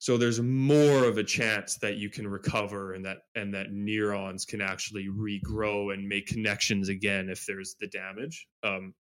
so 0.00 0.16
there's 0.16 0.40
more 0.40 1.04
of 1.04 1.18
a 1.18 1.24
chance 1.24 1.76
that 1.76 1.96
you 1.96 2.08
can 2.08 2.26
recover 2.26 2.94
and 2.94 3.04
that 3.04 3.18
and 3.34 3.52
that 3.54 3.70
neurons 3.70 4.46
can 4.46 4.62
actually 4.62 5.08
regrow 5.08 5.92
and 5.92 6.08
make 6.08 6.26
connections 6.26 6.88
again 6.88 7.28
if 7.28 7.44
there's 7.44 7.76
the 7.80 7.86
damage. 7.86 8.48
Um, 8.62 8.94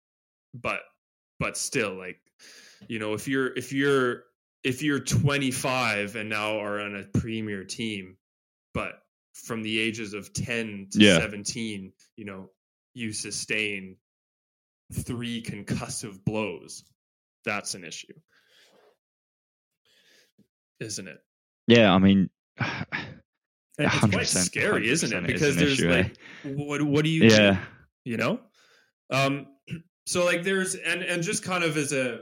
but 0.55 0.81
but 1.39 1.57
still, 1.57 1.95
like 1.95 2.21
you 2.89 2.99
know, 2.99 3.15
if 3.15 3.29
you're 3.29 3.57
if 3.57 3.73
you're 3.73 4.25
if 4.65 4.83
you're 4.83 4.99
25 4.99 6.17
and 6.17 6.29
now 6.29 6.59
are 6.59 6.81
on 6.81 6.97
a 6.97 7.19
premier 7.19 7.63
team, 7.65 8.17
but 8.75 8.95
from 9.45 9.63
the 9.63 9.79
ages 9.81 10.15
of 10.15 10.33
10 10.33 10.89
to 10.93 10.99
Yeah. 11.01 11.19
17, 11.19 11.93
you 12.17 12.25
know, 12.25 12.51
you 12.95 13.13
sustain 13.13 13.97
three 14.93 15.43
concussive 15.43 16.25
blows. 16.25 16.85
That's 17.45 17.75
an 17.75 17.85
issue. 17.85 18.15
Isn't 20.81 21.09
it? 21.09 21.19
yeah. 21.67 21.93
I 21.93 21.99
mean, 21.99 22.31
it's 22.59 23.99
quite 23.99 24.11
100%, 24.13 24.27
scary, 24.45 24.89
isn't 24.89 25.13
it? 25.13 25.31
is 25.31 25.41
Because 25.41 25.57
an 25.57 25.61
there's 25.63 25.73
issue, 25.81 25.91
eh? 25.91 26.03
like, 26.03 26.57
what 26.57 26.83
what 26.83 27.05
do 27.05 27.11
you 27.11 27.29
do? 27.29 27.35
yeah, 27.35 27.61
you 28.05 28.17
know 28.17 28.41
um 29.11 29.47
so 30.07 30.25
like 30.25 30.43
there's 30.45 30.75
and 30.75 31.03
and 31.03 31.23
just 31.23 31.43
kind 31.45 31.65
of 31.65 31.77
as 31.77 31.93
a 31.93 32.21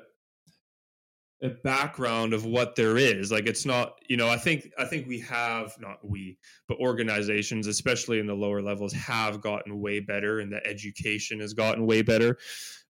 a 1.42 1.51
background 1.51 2.33
of 2.33 2.44
what 2.44 2.77
there 2.77 2.96
is. 2.96 3.31
Like 3.31 3.46
it's 3.46 3.66
not 3.66 3.99
you 4.09 4.16
know 4.16 4.29
i 4.29 4.37
think 4.37 4.72
i 4.79 4.85
think 4.85 5.07
we 5.07 5.20
have 5.20 5.75
not 5.79 5.99
we 6.03 6.38
but 6.68 6.79
organizations 6.79 7.66
especially 7.66 8.18
in 8.18 8.27
the 8.27 8.35
lower 8.35 8.62
levels 8.62 8.92
have 8.94 9.40
gotten 9.40 9.81
way 9.81 10.01
better 10.01 10.40
and 10.40 10.51
the 10.51 10.66
education 10.66 11.40
has 11.40 11.53
gotten 11.53 11.87
way 11.87 12.03
better. 12.03 12.38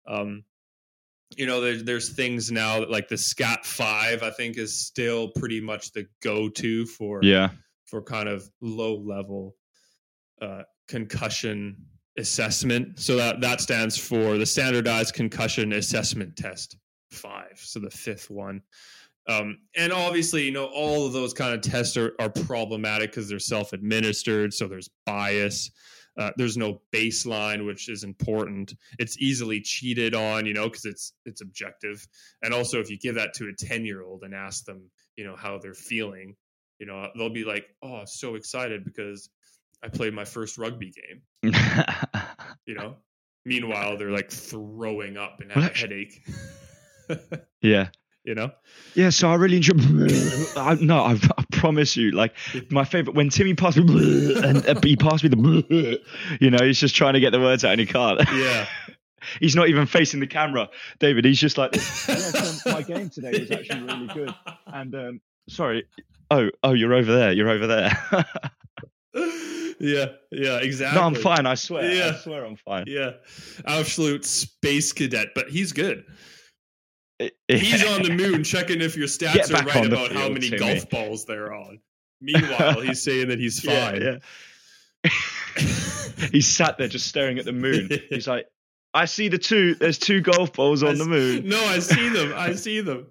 Um 0.06 0.44
you 1.36 1.46
know 1.46 1.60
there's 1.60 1.82
there's 1.82 2.10
things 2.10 2.52
now 2.52 2.80
that 2.80 2.90
like 2.90 3.08
the 3.08 3.18
SCAT 3.18 3.66
5 3.66 4.22
i 4.22 4.30
think 4.30 4.56
is 4.58 4.78
still 4.78 5.28
pretty 5.28 5.60
much 5.60 5.92
the 5.92 6.06
go-to 6.22 6.86
for 6.86 7.20
yeah, 7.22 7.50
for 7.86 8.00
kind 8.00 8.28
of 8.28 8.48
low 8.60 8.94
level 8.96 9.56
uh, 10.40 10.62
concussion 10.88 11.76
assessment. 12.18 12.98
So 12.98 13.16
that 13.16 13.40
that 13.40 13.60
stands 13.60 13.96
for 13.96 14.38
the 14.38 14.46
standardized 14.46 15.14
concussion 15.14 15.72
assessment 15.72 16.36
test 16.36 16.76
five. 17.16 17.58
So 17.62 17.80
the 17.80 17.90
fifth 17.90 18.30
one. 18.30 18.62
Um, 19.28 19.58
and 19.74 19.92
obviously, 19.92 20.44
you 20.44 20.52
know, 20.52 20.66
all 20.66 21.06
of 21.06 21.12
those 21.12 21.34
kind 21.34 21.52
of 21.54 21.60
tests 21.60 21.96
are, 21.96 22.14
are 22.20 22.30
problematic 22.30 23.10
because 23.10 23.28
they're 23.28 23.38
self 23.38 23.72
administered. 23.72 24.54
So 24.54 24.68
there's 24.68 24.90
bias. 25.04 25.70
Uh, 26.18 26.30
there's 26.36 26.56
no 26.56 26.80
baseline, 26.94 27.66
which 27.66 27.90
is 27.90 28.02
important. 28.02 28.72
It's 28.98 29.18
easily 29.18 29.60
cheated 29.60 30.14
on, 30.14 30.46
you 30.46 30.54
know, 30.54 30.64
because 30.64 30.84
it's 30.86 31.12
it's 31.26 31.42
objective. 31.42 32.06
And 32.42 32.54
also, 32.54 32.80
if 32.80 32.88
you 32.90 32.98
give 32.98 33.16
that 33.16 33.34
to 33.34 33.48
a 33.48 33.52
ten 33.52 33.84
year 33.84 34.02
old 34.02 34.22
and 34.22 34.34
ask 34.34 34.64
them, 34.64 34.90
you 35.16 35.24
know, 35.26 35.36
how 35.36 35.58
they're 35.58 35.74
feeling, 35.74 36.36
you 36.78 36.86
know, 36.86 37.10
they'll 37.16 37.28
be 37.28 37.44
like, 37.44 37.66
"Oh, 37.82 38.02
so 38.06 38.34
excited 38.36 38.84
because 38.84 39.28
I 39.82 39.88
played 39.88 40.14
my 40.14 40.24
first 40.24 40.56
rugby 40.56 40.92
game." 40.92 41.52
You 42.66 42.74
know. 42.74 42.96
Meanwhile, 43.44 43.96
they're 43.96 44.10
like 44.10 44.28
throwing 44.28 45.16
up 45.16 45.40
and 45.40 45.52
have 45.52 45.70
a 45.70 45.78
headache. 45.78 46.26
yeah. 47.62 47.88
you 48.24 48.34
know. 48.34 48.50
Yeah, 48.94 49.10
so 49.10 49.30
I 49.30 49.34
really 49.34 49.56
enjoy. 49.56 49.74
I, 50.56 50.76
no, 50.80 51.00
I, 51.00 51.12
I 51.12 51.44
promise 51.52 51.96
you, 51.96 52.10
like 52.10 52.34
my 52.70 52.84
favorite 52.84 53.14
when 53.14 53.28
Timmy 53.28 53.54
passed 53.54 53.76
me 53.76 54.36
and 54.42 54.66
uh, 54.66 54.80
he 54.82 54.96
passed 54.96 55.22
me 55.22 55.30
the, 55.30 56.00
you 56.40 56.50
know, 56.50 56.64
he's 56.64 56.80
just 56.80 56.94
trying 56.94 57.14
to 57.14 57.20
get 57.20 57.30
the 57.30 57.40
words 57.40 57.64
out 57.64 57.72
and 57.72 57.80
he 57.80 57.86
can't. 57.86 58.20
Yeah. 58.32 58.66
he's 59.40 59.56
not 59.56 59.68
even 59.68 59.86
facing 59.86 60.20
the 60.20 60.26
camera, 60.26 60.68
David. 60.98 61.24
He's 61.24 61.40
just 61.40 61.58
like, 61.58 61.72
this. 61.72 62.08
yeah, 62.08 62.16
so 62.16 62.72
my 62.72 62.82
game 62.82 63.10
today 63.10 63.38
was 63.38 63.50
actually 63.50 63.82
really 63.82 64.06
good. 64.08 64.34
And 64.66 64.94
um, 64.94 65.20
sorry, 65.48 65.86
oh, 66.30 66.50
oh, 66.62 66.72
you're 66.72 66.94
over 66.94 67.12
there. 67.12 67.32
You're 67.32 67.50
over 67.50 67.66
there. 67.66 67.98
yeah, 69.80 70.06
yeah, 70.30 70.58
exactly. 70.58 71.00
No, 71.00 71.06
I'm 71.06 71.14
fine. 71.14 71.46
I 71.46 71.54
swear. 71.54 71.92
Yeah. 71.92 72.12
I 72.14 72.16
swear 72.18 72.44
I'm 72.44 72.56
fine. 72.56 72.84
Yeah, 72.86 73.12
absolute 73.66 74.24
space 74.24 74.92
cadet, 74.92 75.28
but 75.34 75.48
he's 75.48 75.72
good. 75.72 76.04
He's 77.48 77.84
on 77.86 78.02
the 78.02 78.10
moon 78.10 78.44
checking 78.44 78.80
if 78.80 78.96
your 78.96 79.06
Get 79.06 79.20
stats 79.46 79.50
are 79.50 79.64
right 79.64 79.82
the 79.82 79.92
about 79.94 80.12
how 80.12 80.28
many 80.28 80.50
golf 80.50 80.88
balls 80.90 81.24
they're 81.24 81.54
on. 81.54 81.80
Meanwhile, 82.20 82.80
he's 82.80 83.02
saying 83.02 83.28
that 83.28 83.38
he's 83.38 83.60
fine. 83.64 84.02
yeah. 84.02 85.10
He's 86.32 86.46
sat 86.46 86.78
there 86.78 86.88
just 86.88 87.06
staring 87.06 87.38
at 87.38 87.44
the 87.44 87.52
moon. 87.52 87.88
He's 88.10 88.26
like, 88.28 88.46
I 88.94 89.04
see 89.04 89.28
the 89.28 89.38
two. 89.38 89.74
There's 89.74 89.98
two 89.98 90.20
golf 90.20 90.52
balls 90.52 90.82
I 90.84 90.88
on 90.88 90.98
the 90.98 91.04
s- 91.04 91.08
moon. 91.08 91.48
No, 91.48 91.62
I 91.66 91.78
see 91.78 92.08
them. 92.08 92.32
I 92.34 92.52
see 92.54 92.80
them. 92.80 93.06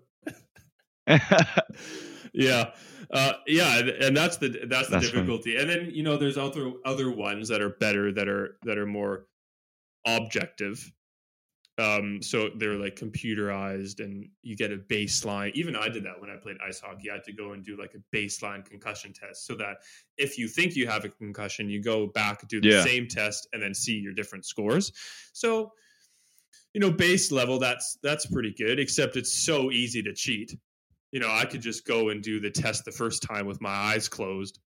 Yeah, 2.34 2.72
uh, 3.12 3.34
yeah, 3.48 3.80
and- 4.02 4.18
that's 4.18 4.38
the 4.38 4.50
that's 4.68 4.88
the 4.90 4.96
That's 4.96 5.10
funny. 5.10 5.12
difficulty. 5.12 5.56
And 5.58 5.70
then 5.70 5.90
you 5.94 6.04
know, 6.04 6.18
there's 6.18 6.38
other 6.38 6.72
other 6.86 7.10
ones 7.12 7.48
that 7.48 7.62
are 7.62 7.70
better 7.70 8.12
that 8.12 8.28
are 8.28 8.58
that 8.64 8.78
are 8.78 8.86
more 8.86 9.26
objective. 10.06 10.92
Um, 11.78 12.22
so 12.22 12.50
they're 12.58 12.76
like 12.80 12.96
computerized, 12.96 14.00
and 14.00 14.30
you 14.44 14.56
get 14.56 14.72
a 14.72 14.78
baseline. 14.78 15.52
Even 15.56 15.76
I 15.76 15.90
did 15.90 16.06
that 16.06 16.20
when 16.22 16.30
I 16.30 16.38
played 16.38 16.56
ice 16.66 16.80
hockey. 16.80 17.10
I 17.12 17.16
had 17.16 17.24
to 17.26 17.34
go 17.34 17.52
and 17.52 17.66
do 17.66 17.78
like 17.78 17.94
a 17.96 18.16
baseline 18.16 18.64
concussion 18.64 19.12
test, 19.12 19.46
so 19.46 19.56
that 19.56 19.78
if 20.18 20.38
you 20.38 20.48
think 20.48 20.76
you 20.76 20.88
have 20.88 21.04
a 21.04 21.10
concussion, 21.10 21.70
you 21.70 21.82
go 21.82 22.08
back 22.08 22.48
do 22.48 22.62
the 22.62 22.70
Yeah. 22.70 22.84
same 22.84 23.08
test 23.08 23.48
and 23.52 23.62
then 23.62 23.74
see 23.74 23.96
your 23.98 24.14
different 24.14 24.46
scores. 24.46 24.92
So 25.34 25.72
you 26.74 26.82
know, 26.82 26.92
base 26.92 27.32
level 27.32 27.60
that's 27.60 27.98
that's 28.04 28.26
pretty 28.26 28.54
good. 28.58 28.80
Except 28.80 29.16
it's 29.18 29.34
so 29.34 29.72
easy 29.72 30.02
to 30.04 30.14
cheat 30.14 30.56
you 31.12 31.22
know, 31.22 31.30
I 31.32 31.46
could 31.46 31.62
just 31.62 31.86
go 31.86 32.10
and 32.10 32.22
do 32.22 32.42
the 32.42 32.50
test 32.50 32.84
the 32.84 32.92
first 32.92 33.24
time 33.24 33.46
with 33.46 33.62
my 33.62 33.70
eyes 33.70 34.10
closed, 34.10 34.60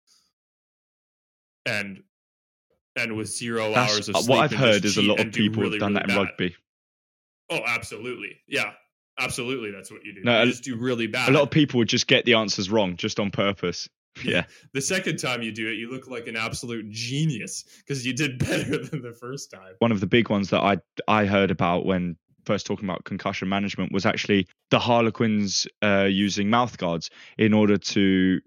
and 1.65 2.01
and 2.95 3.17
with 3.17 3.27
zero 3.27 3.73
That's, 3.73 3.91
hours 3.93 4.09
of 4.09 4.15
sleep. 4.15 4.29
what 4.29 4.39
I've 4.39 4.57
heard 4.57 4.85
is 4.85 4.95
a 4.95 5.01
lot 5.01 5.19
of 5.19 5.33
people 5.33 5.63
really, 5.63 5.73
have 5.75 5.79
done 5.81 5.93
really 5.93 6.05
that 6.05 6.09
in 6.09 6.15
bad. 6.15 6.29
rugby. 6.29 6.55
Oh, 7.49 7.59
absolutely, 7.65 8.37
yeah, 8.47 8.71
absolutely. 9.19 9.71
That's 9.71 9.91
what 9.91 10.03
you 10.03 10.13
do. 10.13 10.21
No, 10.23 10.41
you 10.43 10.49
just 10.51 10.63
do 10.63 10.75
really 10.75 11.07
bad. 11.07 11.29
A 11.29 11.31
lot 11.31 11.43
of 11.43 11.51
people 11.51 11.77
would 11.79 11.89
just 11.89 12.07
get 12.07 12.25
the 12.25 12.33
answers 12.35 12.69
wrong 12.69 12.95
just 12.97 13.19
on 13.19 13.31
purpose. 13.31 13.87
Yeah. 14.23 14.45
the 14.73 14.81
second 14.81 15.17
time 15.17 15.43
you 15.43 15.51
do 15.51 15.67
it, 15.69 15.73
you 15.75 15.91
look 15.91 16.07
like 16.07 16.25
an 16.25 16.35
absolute 16.35 16.89
genius 16.89 17.65
because 17.77 18.03
you 18.03 18.13
did 18.13 18.39
better 18.47 18.83
than 18.83 19.03
the 19.03 19.13
first 19.13 19.51
time. 19.51 19.75
One 19.77 19.91
of 19.91 19.99
the 19.99 20.07
big 20.07 20.29
ones 20.31 20.49
that 20.49 20.61
I 20.61 20.77
I 21.07 21.25
heard 21.25 21.51
about 21.51 21.85
when 21.85 22.17
first 22.43 22.65
talking 22.65 22.85
about 22.89 23.03
concussion 23.03 23.47
management 23.47 23.91
was 23.91 24.07
actually 24.07 24.47
the 24.71 24.79
Harlequins 24.79 25.67
uh, 25.83 26.07
using 26.09 26.49
mouth 26.49 26.79
guards 26.79 27.11
in 27.37 27.53
order 27.53 27.77
to 27.77 28.41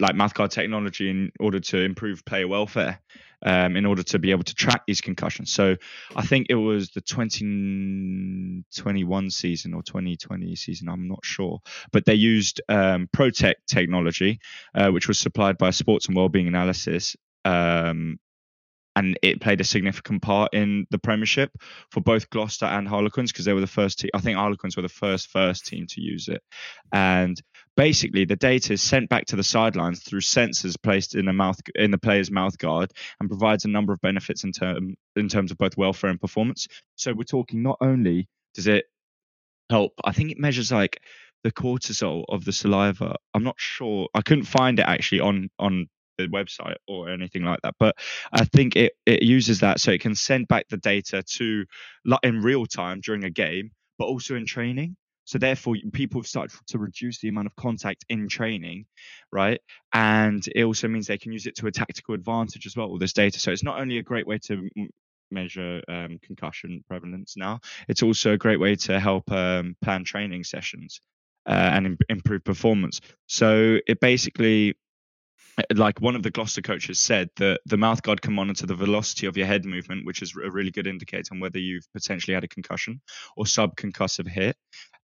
like 0.00 0.14
mouth 0.14 0.32
guard 0.34 0.50
technology 0.50 1.10
in 1.10 1.30
order 1.40 1.60
to 1.60 1.78
improve 1.78 2.24
player 2.24 2.48
welfare. 2.48 3.00
Um, 3.42 3.76
in 3.76 3.84
order 3.84 4.02
to 4.02 4.18
be 4.18 4.30
able 4.30 4.44
to 4.44 4.54
track 4.54 4.84
these 4.86 5.02
concussions. 5.02 5.52
So 5.52 5.76
I 6.16 6.24
think 6.24 6.46
it 6.48 6.54
was 6.54 6.88
the 6.88 7.02
2021 7.02 9.30
season 9.30 9.74
or 9.74 9.82
2020 9.82 10.56
season, 10.56 10.88
I'm 10.88 11.06
not 11.06 11.22
sure. 11.22 11.60
But 11.92 12.06
they 12.06 12.14
used 12.14 12.62
um, 12.70 13.10
PROTECHT 13.12 13.56
technology, 13.68 14.38
uh, 14.74 14.88
which 14.88 15.06
was 15.06 15.18
supplied 15.18 15.58
by 15.58 15.68
Sports 15.68 16.06
and 16.06 16.16
Wellbeing 16.16 16.48
Analysis. 16.48 17.14
Um, 17.44 18.18
and 18.96 19.18
it 19.22 19.42
played 19.42 19.60
a 19.60 19.64
significant 19.64 20.22
part 20.22 20.54
in 20.54 20.86
the 20.90 20.98
Premiership 20.98 21.52
for 21.90 22.00
both 22.00 22.30
Gloucester 22.30 22.64
and 22.64 22.88
Harlequins 22.88 23.30
because 23.30 23.44
they 23.44 23.52
were 23.52 23.60
the 23.60 23.66
first 23.66 23.98
team. 23.98 24.10
I 24.14 24.20
think 24.20 24.38
Harlequins 24.38 24.74
were 24.74 24.82
the 24.82 24.88
first 24.88 25.28
first 25.28 25.66
team 25.66 25.86
to 25.90 26.00
use 26.00 26.28
it, 26.28 26.42
and 26.92 27.40
basically 27.76 28.24
the 28.24 28.36
data 28.36 28.72
is 28.72 28.82
sent 28.82 29.08
back 29.08 29.26
to 29.26 29.36
the 29.36 29.42
sidelines 29.42 30.02
through 30.02 30.20
sensors 30.20 30.76
placed 30.82 31.14
in 31.14 31.26
the 31.26 31.32
mouth 31.32 31.60
in 31.74 31.90
the 31.90 31.98
player's 31.98 32.30
mouth 32.30 32.56
guard 32.58 32.92
and 33.20 33.28
provides 33.28 33.64
a 33.64 33.68
number 33.68 33.92
of 33.92 34.00
benefits 34.00 34.44
in 34.44 34.52
term 34.52 34.96
in 35.14 35.28
terms 35.28 35.50
of 35.50 35.58
both 35.58 35.76
welfare 35.76 36.10
and 36.10 36.20
performance. 36.20 36.66
So 36.96 37.12
we're 37.12 37.24
talking 37.24 37.62
not 37.62 37.78
only 37.80 38.28
does 38.54 38.66
it 38.66 38.86
help, 39.70 39.92
I 40.04 40.12
think 40.12 40.30
it 40.30 40.38
measures 40.38 40.72
like 40.72 41.00
the 41.44 41.52
cortisol 41.52 42.24
of 42.28 42.44
the 42.44 42.52
saliva. 42.52 43.16
I'm 43.34 43.44
not 43.44 43.56
sure. 43.58 44.08
I 44.14 44.22
couldn't 44.22 44.44
find 44.44 44.78
it 44.78 44.86
actually 44.86 45.20
on 45.20 45.50
on 45.58 45.88
the 46.18 46.28
website 46.28 46.76
or 46.88 47.10
anything 47.10 47.44
like 47.44 47.60
that, 47.62 47.74
but 47.78 47.96
I 48.32 48.44
think 48.44 48.74
it 48.74 48.94
it 49.04 49.22
uses 49.22 49.60
that 49.60 49.80
so 49.80 49.90
it 49.90 50.00
can 50.00 50.14
send 50.14 50.48
back 50.48 50.66
the 50.70 50.78
data 50.78 51.22
to 51.22 51.66
like 52.06 52.20
in 52.22 52.40
real 52.40 52.64
time 52.64 53.00
during 53.02 53.24
a 53.24 53.30
game, 53.30 53.70
but 53.98 54.06
also 54.06 54.34
in 54.34 54.46
training. 54.46 54.96
So 55.26 55.38
therefore, 55.38 55.76
people 55.92 56.20
have 56.20 56.26
started 56.26 56.56
to 56.68 56.78
reduce 56.78 57.18
the 57.20 57.28
amount 57.28 57.48
of 57.48 57.56
contact 57.56 58.04
in 58.08 58.28
training, 58.28 58.86
right? 59.32 59.60
And 59.92 60.46
it 60.54 60.64
also 60.64 60.88
means 60.88 61.06
they 61.06 61.18
can 61.18 61.32
use 61.32 61.46
it 61.46 61.56
to 61.56 61.66
a 61.66 61.72
tactical 61.72 62.14
advantage 62.14 62.64
as 62.64 62.76
well. 62.76 62.86
All 62.86 62.98
this 62.98 63.12
data, 63.12 63.38
so 63.38 63.50
it's 63.50 63.64
not 63.64 63.80
only 63.80 63.98
a 63.98 64.02
great 64.02 64.26
way 64.26 64.38
to 64.44 64.68
measure 65.30 65.82
um, 65.88 66.18
concussion 66.22 66.84
prevalence 66.88 67.36
now, 67.36 67.60
it's 67.88 68.02
also 68.02 68.32
a 68.32 68.38
great 68.38 68.60
way 68.60 68.76
to 68.76 68.98
help 69.00 69.30
um, 69.32 69.76
plan 69.82 70.04
training 70.04 70.44
sessions 70.44 71.00
uh, 71.46 71.70
and 71.74 71.86
im- 71.86 71.98
improve 72.08 72.44
performance. 72.44 73.00
So 73.26 73.78
it 73.86 74.00
basically 74.00 74.76
like 75.74 76.00
one 76.00 76.16
of 76.16 76.22
the 76.22 76.30
Gloucester 76.30 76.60
coaches 76.60 76.98
said 77.00 77.30
that 77.36 77.60
the 77.64 77.78
mouth 77.78 78.02
guard 78.02 78.20
can 78.20 78.34
monitor 78.34 78.66
the 78.66 78.74
velocity 78.74 79.26
of 79.26 79.36
your 79.36 79.46
head 79.46 79.64
movement, 79.64 80.04
which 80.04 80.20
is 80.22 80.34
a 80.36 80.50
really 80.50 80.70
good 80.70 80.86
indicator 80.86 81.32
on 81.32 81.40
whether 81.40 81.58
you've 81.58 81.90
potentially 81.94 82.34
had 82.34 82.44
a 82.44 82.48
concussion 82.48 83.00
or 83.36 83.44
subconcussive 83.44 84.28
hit. 84.28 84.56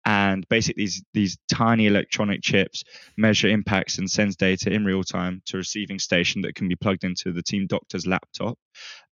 And 0.05 0.47
basically, 0.49 0.83
these 0.83 1.03
these 1.13 1.37
tiny 1.51 1.87
electronic 1.87 2.41
chips 2.41 2.83
measure 3.17 3.47
impacts 3.47 3.97
and 3.97 4.09
sends 4.09 4.35
data 4.35 4.71
in 4.71 4.85
real 4.85 5.03
time 5.03 5.41
to 5.47 5.57
a 5.57 5.59
receiving 5.59 5.99
station 5.99 6.41
that 6.41 6.55
can 6.55 6.67
be 6.67 6.75
plugged 6.75 7.03
into 7.03 7.31
the 7.31 7.43
team 7.43 7.67
doctor's 7.67 8.07
laptop. 8.07 8.57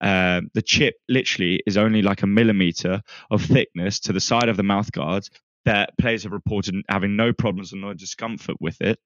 Um, 0.02 0.50
the 0.54 0.62
chip 0.62 0.96
literally 1.08 1.62
is 1.68 1.78
only 1.78 2.02
like 2.02 2.24
a 2.24 2.28
millimeter 2.28 3.02
of 3.30 3.44
thickness 3.44 4.00
to 4.02 4.14
the 4.14 4.20
side 4.20 4.50
of 4.50 4.58
the 4.58 4.64
mouth 4.64 4.92
guard 4.92 5.28
that 5.66 5.98
players 6.00 6.24
have 6.24 6.32
reported 6.32 6.76
having 6.90 7.16
no 7.16 7.34
problems 7.34 7.74
and 7.74 7.82
no 7.82 7.94
discomfort 7.94 8.56
with 8.60 8.82
it. 8.82 9.00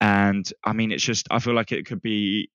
And 0.00 0.50
I 0.64 0.72
mean, 0.72 0.92
it's 0.92 1.04
just 1.04 1.26
I 1.30 1.38
feel 1.38 1.54
like 1.54 1.72
it 1.72 1.86
could 1.86 2.02
be 2.02 2.50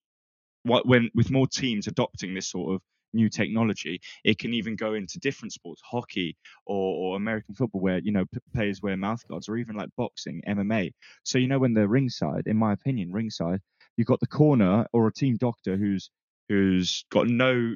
what 0.63 0.87
when 0.87 1.09
with 1.15 1.31
more 1.31 1.47
teams 1.47 1.87
adopting 1.87 2.33
this 2.33 2.49
sort 2.49 2.75
of 2.75 2.81
new 3.15 3.29
technology, 3.29 3.99
it 4.23 4.37
can 4.37 4.53
even 4.53 4.75
go 4.75 4.93
into 4.93 5.19
different 5.19 5.53
sports, 5.53 5.81
hockey 5.83 6.37
or, 6.65 7.13
or 7.13 7.17
American 7.17 7.55
football, 7.55 7.81
where 7.81 7.99
you 7.99 8.11
know 8.11 8.25
p- 8.25 8.39
players 8.53 8.81
wear 8.81 8.97
mouth 8.97 9.21
guards, 9.27 9.49
or 9.49 9.57
even 9.57 9.75
like 9.75 9.89
boxing, 9.97 10.41
MMA. 10.47 10.91
So 11.23 11.37
you 11.37 11.47
know 11.47 11.59
when 11.59 11.73
they're 11.73 11.87
ringside, 11.87 12.43
in 12.45 12.57
my 12.57 12.73
opinion, 12.73 13.11
ringside, 13.11 13.61
you've 13.97 14.07
got 14.07 14.19
the 14.19 14.27
corner 14.27 14.85
or 14.93 15.07
a 15.07 15.13
team 15.13 15.37
doctor 15.37 15.77
who's 15.77 16.09
who's 16.49 17.05
got 17.09 17.27
no 17.27 17.75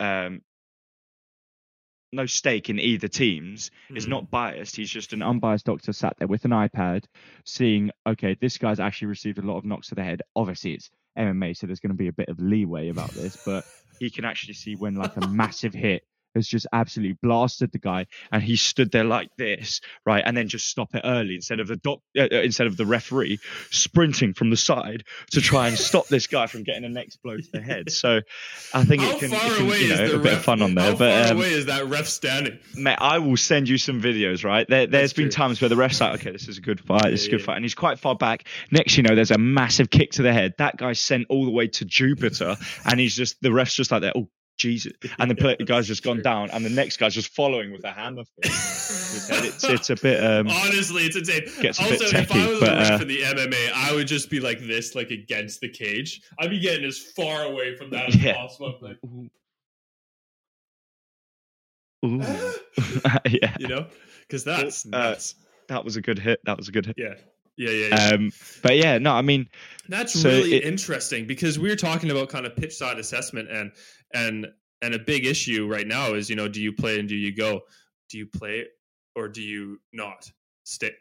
um 0.00 0.40
no 2.14 2.26
stake 2.26 2.70
in 2.70 2.78
either 2.78 3.08
teams 3.08 3.70
is 3.94 4.06
Mhm. 4.06 4.10
not 4.10 4.30
biased. 4.30 4.76
He's 4.76 4.90
just 4.90 5.12
an 5.12 5.22
unbiased 5.22 5.66
doctor 5.66 5.92
sat 5.92 6.16
there 6.18 6.28
with 6.28 6.44
an 6.44 6.52
iPad, 6.52 7.04
seeing, 7.44 7.90
okay, 8.06 8.34
this 8.40 8.56
guy's 8.58 8.80
actually 8.80 9.08
received 9.08 9.38
a 9.38 9.42
lot 9.42 9.58
of 9.58 9.64
knocks 9.64 9.88
to 9.88 9.94
the 9.94 10.04
head. 10.04 10.22
Obviously, 10.36 10.74
it's 10.74 10.90
MMA, 11.16 11.54
so 11.54 11.66
there's 11.66 11.80
going 11.80 11.90
to 11.90 11.96
be 11.96 12.08
a 12.08 12.12
bit 12.12 12.28
of 12.28 12.40
leeway 12.40 12.88
about 12.88 13.14
this, 13.14 13.36
but 13.44 13.64
he 13.98 14.10
can 14.10 14.24
actually 14.24 14.54
see 14.54 14.74
when 14.74 14.94
like 14.94 15.16
a 15.16 15.20
massive 15.28 15.74
hit 15.74 16.04
has 16.34 16.46
just 16.46 16.66
absolutely 16.72 17.16
blasted 17.22 17.72
the 17.72 17.78
guy, 17.78 18.06
and 18.32 18.42
he 18.42 18.56
stood 18.56 18.90
there 18.92 19.04
like 19.04 19.30
this, 19.36 19.80
right, 20.04 20.22
and 20.24 20.36
then 20.36 20.48
just 20.48 20.68
stop 20.68 20.94
it 20.94 21.02
early 21.04 21.34
instead 21.34 21.60
of 21.60 21.68
the 21.68 21.76
doc, 21.76 22.00
uh, 22.16 22.22
uh, 22.22 22.40
instead 22.42 22.66
of 22.66 22.76
the 22.76 22.86
referee 22.86 23.38
sprinting 23.70 24.34
from 24.34 24.50
the 24.50 24.56
side 24.56 25.04
to 25.30 25.40
try 25.40 25.68
and 25.68 25.78
stop 25.78 26.08
this 26.08 26.26
guy 26.26 26.46
from 26.46 26.62
getting 26.62 26.82
the 26.82 26.88
next 26.88 27.22
blow 27.22 27.36
to 27.36 27.52
the 27.52 27.60
head. 27.60 27.90
So, 27.90 28.20
I 28.72 28.84
think 28.84 29.02
How 29.02 29.10
it 29.10 29.18
can, 29.20 29.30
far 29.30 29.46
it 29.46 29.56
can 29.56 29.66
away 29.66 29.80
you 29.80 29.88
know, 29.88 30.02
is 30.02 30.10
the 30.10 30.16
a 30.16 30.22
bit 30.22 30.32
of 30.34 30.42
fun 30.42 30.62
on 30.62 30.74
there, 30.74 30.92
How 30.92 30.96
but 30.96 31.24
far 31.24 31.32
um, 31.32 31.36
away 31.38 31.52
is 31.52 31.66
that 31.66 31.86
ref 31.86 32.06
standing? 32.06 32.58
Mate, 32.76 32.98
I 33.00 33.18
will 33.18 33.36
send 33.36 33.68
you 33.68 33.78
some 33.78 34.00
videos, 34.00 34.44
right? 34.44 34.66
There, 34.68 34.86
there's 34.86 35.10
That's 35.10 35.12
been 35.14 35.26
true. 35.26 35.32
times 35.32 35.60
where 35.60 35.68
the 35.68 35.76
ref's 35.76 36.00
like, 36.00 36.20
okay, 36.20 36.30
this 36.30 36.48
is 36.48 36.58
a 36.58 36.60
good 36.60 36.80
fight, 36.80 37.10
this 37.10 37.22
is 37.22 37.28
a 37.28 37.30
good 37.30 37.42
fight. 37.42 37.56
And 37.56 37.64
he's 37.64 37.74
quite 37.74 37.98
far 37.98 38.14
back. 38.14 38.46
Next, 38.70 38.96
you 38.96 39.02
know, 39.02 39.14
there's 39.14 39.30
a 39.30 39.38
massive 39.38 39.90
kick 39.90 40.12
to 40.12 40.22
the 40.22 40.32
head. 40.32 40.54
That 40.58 40.76
guy's 40.76 41.00
sent 41.00 41.26
all 41.28 41.44
the 41.44 41.50
way 41.50 41.68
to 41.68 41.84
Jupiter. 41.84 42.56
and 42.84 43.00
he's 43.00 43.14
just, 43.16 43.40
the 43.40 43.52
ref's 43.52 43.74
just 43.74 43.90
like 43.90 44.02
that, 44.02 44.14
oh, 44.16 44.28
Jesus. 44.56 44.92
And 45.18 45.30
the 45.30 45.56
Yeah, 45.58 45.64
guy's 45.66 45.86
just 45.86 46.02
gone 46.02 46.16
true. 46.16 46.22
down. 46.22 46.50
And 46.50 46.64
the 46.64 46.70
next 46.70 46.96
guy's 46.98 47.14
just 47.14 47.34
following 47.34 47.72
with 47.72 47.84
a 47.84 47.90
hammer. 47.92 48.22
for 48.24 48.48
his 48.48 49.28
head. 49.28 49.44
It's, 49.44 49.64
it's 49.64 49.90
a 49.90 49.96
bit, 49.96 50.22
um, 50.24 50.48
Honestly, 50.48 51.02
it's 51.04 51.16
insane. 51.16 51.42
gets 51.60 51.78
a 51.80 51.82
bit 51.84 52.00
also, 52.02 52.16
if 52.16 52.32
I 52.32 52.46
was 52.48 52.60
but, 52.60 52.72
a 52.72 52.76
ref 52.76 53.00
uh, 53.00 53.02
in 53.02 53.08
the 53.08 53.20
MMA, 53.20 53.72
I 53.74 53.92
would 53.94 54.06
just 54.06 54.30
be 54.30 54.40
like 54.40 54.60
this, 54.60 54.94
like 54.94 55.10
against 55.10 55.60
the 55.60 55.68
cage. 55.68 56.20
I'd 56.38 56.50
be 56.50 56.60
getting 56.60 56.84
as 56.84 56.98
far 56.98 57.44
away 57.44 57.74
from 57.76 57.90
that 57.90 58.08
as 58.10 58.16
Yeah. 58.16 58.34
possible. 58.34 58.78
Like, 58.80 58.98
ooh. 59.04 59.28
Yeah, 63.30 63.56
you 63.58 63.68
know, 63.68 63.86
because 64.22 64.44
that's 64.44 64.86
Uh, 64.92 65.16
that 65.68 65.84
was 65.84 65.96
a 65.96 66.02
good 66.02 66.18
hit. 66.18 66.40
That 66.44 66.56
was 66.56 66.68
a 66.68 66.72
good 66.72 66.86
hit. 66.86 66.96
yeah, 66.98 67.14
Yeah, 67.56 67.70
yeah, 67.70 67.86
yeah. 67.88 68.14
Um, 68.14 68.32
but 68.62 68.76
yeah, 68.76 68.98
no, 68.98 69.12
I 69.12 69.22
mean, 69.22 69.48
That's 69.88 70.18
So 70.18 70.28
really 70.28 70.54
it- 70.54 70.64
interesting 70.64 71.26
because 71.26 71.58
we 71.58 71.70
are 71.70 71.76
talking 71.76 72.10
about 72.10 72.28
kind 72.28 72.46
of 72.46 72.56
pitch 72.56 72.74
side 72.74 72.98
assessment 72.98 73.50
and 73.50 73.70
and 74.12 74.46
and 74.82 74.94
a 74.94 74.98
big 74.98 75.24
issue 75.26 75.66
right 75.66 75.86
now 75.86 76.14
is 76.14 76.28
you 76.28 76.36
know 76.36 76.48
do 76.48 76.60
you 76.60 76.72
play 76.72 76.98
and 76.98 77.08
do 77.08 77.14
you 77.16 77.34
go? 77.34 77.60
Do 78.10 78.18
you 78.18 78.26
play 78.26 78.66
or 79.14 79.28
do 79.28 79.40
you 79.42 79.78
not? 79.92 80.30
Stay 80.64 80.92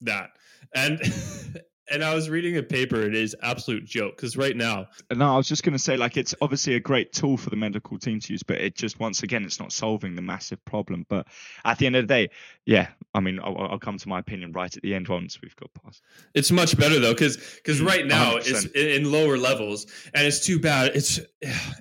that. 0.00 0.30
And 0.74 0.98
and 1.90 2.04
I 2.04 2.14
was 2.14 2.30
reading 2.30 2.56
a 2.56 2.62
paper 2.62 3.02
it 3.02 3.14
is 3.14 3.34
absolute 3.42 3.84
joke 3.84 4.16
because 4.16 4.36
right 4.36 4.56
now 4.56 4.86
no, 5.14 5.34
I 5.34 5.36
was 5.36 5.48
just 5.48 5.62
going 5.62 5.72
to 5.74 5.78
say, 5.78 5.96
like, 5.96 6.16
it's 6.16 6.34
obviously 6.40 6.74
a 6.74 6.80
great 6.80 7.12
tool 7.12 7.36
for 7.36 7.50
the 7.50 7.56
medical 7.56 7.98
team 7.98 8.20
to 8.20 8.32
use, 8.32 8.42
but 8.42 8.56
it 8.60 8.74
just, 8.74 8.98
once 8.98 9.22
again, 9.22 9.44
it's 9.44 9.60
not 9.60 9.72
solving 9.72 10.14
the 10.14 10.22
massive 10.22 10.64
problem. 10.64 11.04
But 11.08 11.26
at 11.64 11.78
the 11.78 11.86
end 11.86 11.96
of 11.96 12.04
the 12.04 12.14
day, 12.14 12.30
yeah, 12.64 12.88
I 13.14 13.20
mean, 13.20 13.38
I'll, 13.42 13.56
I'll 13.58 13.78
come 13.78 13.98
to 13.98 14.08
my 14.08 14.18
opinion 14.18 14.52
right 14.52 14.74
at 14.74 14.82
the 14.82 14.94
end 14.94 15.08
once 15.08 15.40
we've 15.42 15.54
got 15.56 15.70
past. 15.84 16.02
It's 16.34 16.50
much 16.50 16.76
better 16.78 16.98
though, 16.98 17.12
because 17.12 17.36
because 17.56 17.80
Mm, 17.80 17.86
right 17.86 18.06
now 18.06 18.36
it's 18.36 18.64
100%. 18.66 18.72
in, 18.74 19.04
in 19.04 19.12
lower 19.12 19.36
levels, 19.36 19.86
and 20.14 20.26
it's 20.26 20.44
too 20.44 20.58
bad. 20.58 20.92
It's 20.94 21.20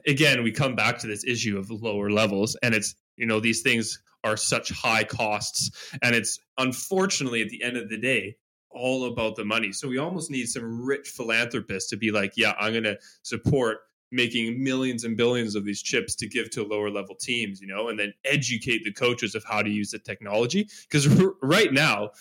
again 0.08 0.44
we 0.44 0.52
come 0.52 0.76
back 0.76 0.98
to 1.00 1.08
this 1.08 1.24
issue 1.24 1.58
of 1.58 1.70
lower 1.70 2.10
levels, 2.10 2.56
and 2.64 2.74
it's 2.74 2.96
you 3.18 3.26
know 3.26 3.40
these 3.40 3.62
things 3.62 4.02
are 4.24 4.38
such 4.38 4.72
high 4.72 5.04
costs, 5.04 5.72
and 6.02 6.16
it's 6.16 6.40
unfortunately 6.58 7.42
at 7.42 7.50
the 7.50 7.64
end 7.64 7.78
of 7.78 7.90
the 7.90 7.98
day 7.98 8.36
all 8.74 9.06
about 9.06 9.36
the 9.36 9.46
money. 9.46 9.72
So 9.72 9.88
we 9.88 9.98
almost 9.98 10.32
need 10.32 10.48
some 10.48 10.84
rich 10.86 11.10
philanthropist 11.10 11.90
to 11.90 11.98
be 11.98 12.12
like, 12.12 12.34
yeah, 12.36 12.54
I'm 12.60 12.72
going 12.74 12.84
to 12.86 12.98
support 13.24 13.80
making 14.12 14.62
millions 14.62 15.04
and 15.06 15.16
billions 15.16 15.56
of 15.56 15.64
these 15.64 15.82
chips 15.82 16.16
to 16.16 16.28
give 16.28 16.50
to 16.52 16.64
lower 16.64 16.90
level 16.90 17.16
teams, 17.16 17.62
you 17.62 17.68
know, 17.68 17.88
and 17.90 17.98
then 17.98 18.14
educate 18.26 18.84
the 18.84 18.92
coaches 18.92 19.36
of 19.36 19.44
how 19.46 19.62
to 19.62 19.70
use 19.70 19.92
the 19.92 20.00
technology. 20.00 20.68
Because 20.90 21.08
right 21.42 21.72
now, 21.72 22.12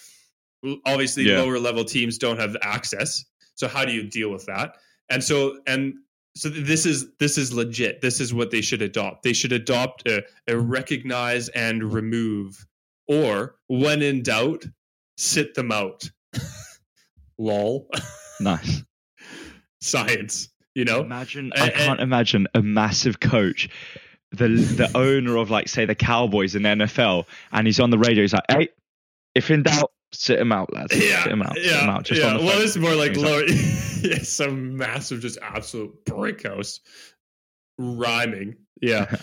obviously, 0.87 1.25
Yeah. 1.25 1.41
lower 1.41 1.59
level 1.59 1.85
teams 1.85 2.19
don't 2.19 2.39
have 2.39 2.57
access. 2.63 3.25
So 3.55 3.67
how 3.69 3.85
do 3.85 3.93
you 3.93 4.05
deal 4.05 4.31
with 4.31 4.47
that? 4.47 4.77
And 5.09 5.23
so, 5.25 5.59
and 5.67 5.95
so 6.37 6.49
this 6.49 6.87
is 6.87 7.09
this 7.19 7.37
is 7.37 7.53
legit. 7.53 8.01
This 8.01 8.21
is 8.21 8.33
what 8.33 8.53
they 8.53 8.61
should 8.61 8.83
adopt. 8.83 9.25
They 9.25 9.33
should 9.33 9.53
adopt 9.53 10.07
a, 10.09 10.23
a 10.47 10.57
recognize 10.57 11.49
and 11.51 11.93
remove, 11.93 12.67
or 13.09 13.57
when 13.67 14.01
in 14.01 14.23
doubt, 14.23 14.65
sit 15.19 15.55
them 15.55 15.73
out. 15.73 16.09
Lol. 17.39 17.89
Nice. 18.41 18.83
Science. 19.81 20.49
You 20.75 20.85
know. 20.85 21.01
Imagine, 21.01 21.53
And- 21.55 21.63
I 21.65 21.71
can't 21.71 22.01
imagine 22.01 22.47
a 22.55 22.63
massive 22.63 23.19
coach, 23.21 23.69
the 24.33 24.49
the 24.49 24.91
owner 24.97 25.37
of 25.37 25.51
like 25.51 25.69
say 25.69 25.85
the 25.85 25.95
Cowboys 25.95 26.55
in 26.55 26.63
the 26.63 26.69
NFL, 26.69 27.25
and 27.53 27.67
he's 27.67 27.81
on 27.81 27.91
the 27.91 27.99
radio. 27.99 28.23
He's 28.23 28.33
like, 28.33 28.45
"Hey, 28.49 28.69
if 29.35 29.51
in 29.51 29.63
doubt, 29.65 29.91
sit 30.13 30.39
him 30.39 30.53
out, 30.53 30.73
lads. 30.73 30.95
Yeah, 30.95 31.25
sit 31.25 31.33
him 31.33 31.43
out. 31.43 31.57
yeah, 31.57 31.71
sit 31.73 31.83
him 31.83 31.89
out." 31.91 32.05
Just 32.05 32.21
yeah. 32.21 32.29
on 32.29 32.37
the 32.39 32.45
well, 32.45 32.53
phone. 32.53 32.61
this 32.61 32.71
is 32.71 32.79
more 32.79 32.95
like 32.95 33.15
Things 33.15 33.25
lower, 33.25 33.45
yeah, 34.09 34.23
some 34.23 34.77
massive, 34.77 35.21
just 35.21 35.39
absolute 35.43 36.05
brick 36.05 36.47
house 36.47 36.81
rhyming. 37.79 38.57
Yeah, 38.81 39.17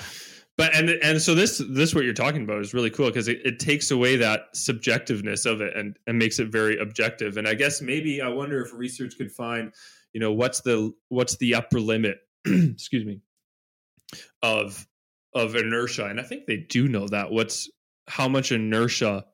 but 0.58 0.76
and 0.76 0.89
and 0.89 1.22
so 1.22 1.36
this 1.36 1.62
this 1.70 1.93
what 1.93 2.04
you're 2.04 2.13
talking 2.13 2.43
about 2.43 2.62
is 2.62 2.74
really 2.74 2.89
cool 2.89 3.08
because 3.08 3.28
it, 3.28 3.39
it 3.46 3.60
takes 3.60 3.91
away 3.91 4.15
that 4.17 4.56
subjectiveness 4.56 5.46
of 5.46 5.62
it 5.62 5.78
and 5.78 5.98
and 6.08 6.17
makes 6.17 6.39
it 6.39 6.52
very 6.52 6.80
objective. 6.80 7.38
And 7.38 7.48
I 7.48 7.54
guess 7.54 7.80
maybe 7.80 8.22
I 8.22 8.30
wonder 8.30 8.60
if 8.63 8.74
research 8.74 9.17
could 9.17 9.32
find, 9.32 9.72
you 10.13 10.20
know, 10.20 10.34
what's 10.34 10.62
the 10.62 10.93
what's 11.10 11.38
the 11.38 11.54
upper 11.54 11.80
limit, 11.80 12.17
excuse 12.46 13.06
me, 13.06 13.22
of 14.41 14.88
of 15.36 15.56
inertia. 15.56 16.06
And 16.06 16.20
I 16.20 16.24
think 16.24 16.48
they 16.48 16.58
do 16.58 16.88
know 16.88 17.08
that. 17.08 17.32
What's 17.32 17.70
how 18.08 18.28
much 18.28 18.52
inertia 18.52 19.26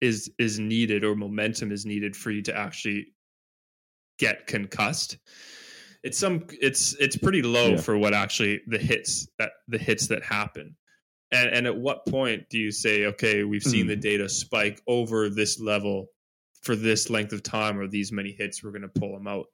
is 0.00 0.28
is 0.40 0.58
needed 0.58 1.04
or 1.04 1.14
momentum 1.14 1.70
is 1.70 1.86
needed 1.86 2.16
for 2.16 2.32
you 2.32 2.42
to 2.42 2.56
actually 2.56 3.06
get 4.18 4.48
concussed 4.48 5.18
it's 6.04 6.18
some 6.18 6.46
it's 6.60 6.94
it's 7.00 7.16
pretty 7.16 7.42
low 7.42 7.70
Yeah. 7.70 7.76
for 7.78 7.98
what 7.98 8.14
actually 8.14 8.60
the 8.68 8.78
hits 8.78 9.26
that 9.38 9.50
the 9.66 9.78
hits 9.78 10.06
that 10.08 10.22
happen 10.22 10.76
and 11.32 11.48
and 11.50 11.66
at 11.66 11.76
what 11.76 12.06
point 12.06 12.48
do 12.50 12.58
you 12.58 12.70
say 12.70 13.06
okay 13.06 13.42
we've 13.42 13.62
seen 13.62 13.86
Mm. 13.86 13.88
the 13.88 13.96
data 13.96 14.28
spike 14.28 14.80
over 14.86 15.28
this 15.30 15.58
level 15.58 16.06
for 16.62 16.76
this 16.76 17.10
length 17.10 17.32
of 17.32 17.42
time 17.42 17.78
or 17.80 17.88
these 17.88 18.12
many 18.12 18.32
hits 18.32 18.62
we're 18.62 18.70
going 18.70 18.82
to 18.82 18.88
pull 19.00 19.12
them 19.14 19.26
out 19.26 19.46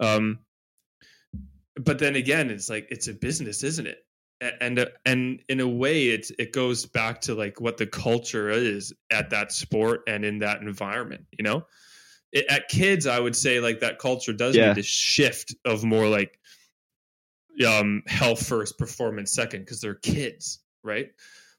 um 0.00 0.40
but 1.76 1.98
then 1.98 2.16
again 2.16 2.50
it's 2.50 2.68
like 2.68 2.86
it's 2.90 3.08
a 3.08 3.14
business 3.14 3.62
isn't 3.62 3.86
it 3.86 3.98
and 4.60 4.84
and 5.06 5.40
in 5.48 5.60
a 5.60 5.68
way 5.68 6.08
it 6.08 6.30
it 6.38 6.52
goes 6.52 6.86
back 6.86 7.20
to 7.20 7.34
like 7.34 7.60
what 7.60 7.76
the 7.76 7.86
culture 7.86 8.50
is 8.50 8.92
at 9.10 9.30
that 9.30 9.52
sport 9.52 10.02
and 10.06 10.24
in 10.24 10.38
that 10.40 10.60
environment 10.60 11.24
you 11.38 11.42
know 11.44 11.64
it, 12.34 12.44
at 12.50 12.68
kids 12.68 13.06
i 13.06 13.18
would 13.18 13.34
say 13.34 13.60
like 13.60 13.80
that 13.80 13.98
culture 13.98 14.32
does 14.34 14.54
Yeah. 14.54 14.68
need 14.68 14.74
to 14.76 14.82
shift 14.82 15.54
of 15.64 15.82
more 15.84 16.06
like 16.08 16.38
um 17.66 18.02
health 18.06 18.46
first 18.46 18.76
performance 18.78 19.32
second 19.32 19.60
because 19.60 19.80
they're 19.80 19.94
kids 19.94 20.60
right 20.82 21.12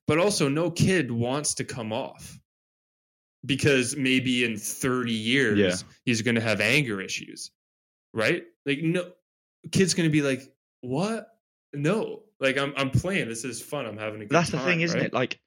but 0.08 0.20
also 0.20 0.48
no 0.50 0.70
kid 0.70 1.10
wants 1.12 1.54
to 1.56 1.64
come 1.64 1.92
off 1.92 2.38
because 3.46 3.96
maybe 3.96 4.44
in 4.44 4.58
30 4.58 5.12
years 5.14 5.58
Yeah. 5.60 5.88
he's 6.06 6.22
going 6.22 6.36
to 6.36 6.42
have 6.42 6.62
anger 6.62 7.02
issues 7.02 7.52
right 8.14 8.44
like 8.66 8.80
no 8.82 9.12
kid's 9.72 9.94
going 9.94 10.08
to 10.10 10.12
be 10.12 10.22
like 10.22 10.42
what 10.82 11.28
no 11.74 12.24
like 12.40 12.58
i'm 12.58 12.74
i'm 12.78 12.90
playing 12.90 13.28
this 13.30 13.44
is 13.46 13.62
fun 13.62 13.86
i'm 13.86 13.98
having 13.98 14.22
a 14.22 14.26
good 14.26 14.30
That's 14.36 14.50
the 14.52 14.58
time, 14.58 14.66
thing, 14.68 14.82
isn't 14.82 15.00
right? 15.00 15.08
it? 15.08 15.14
Like, 15.14 15.40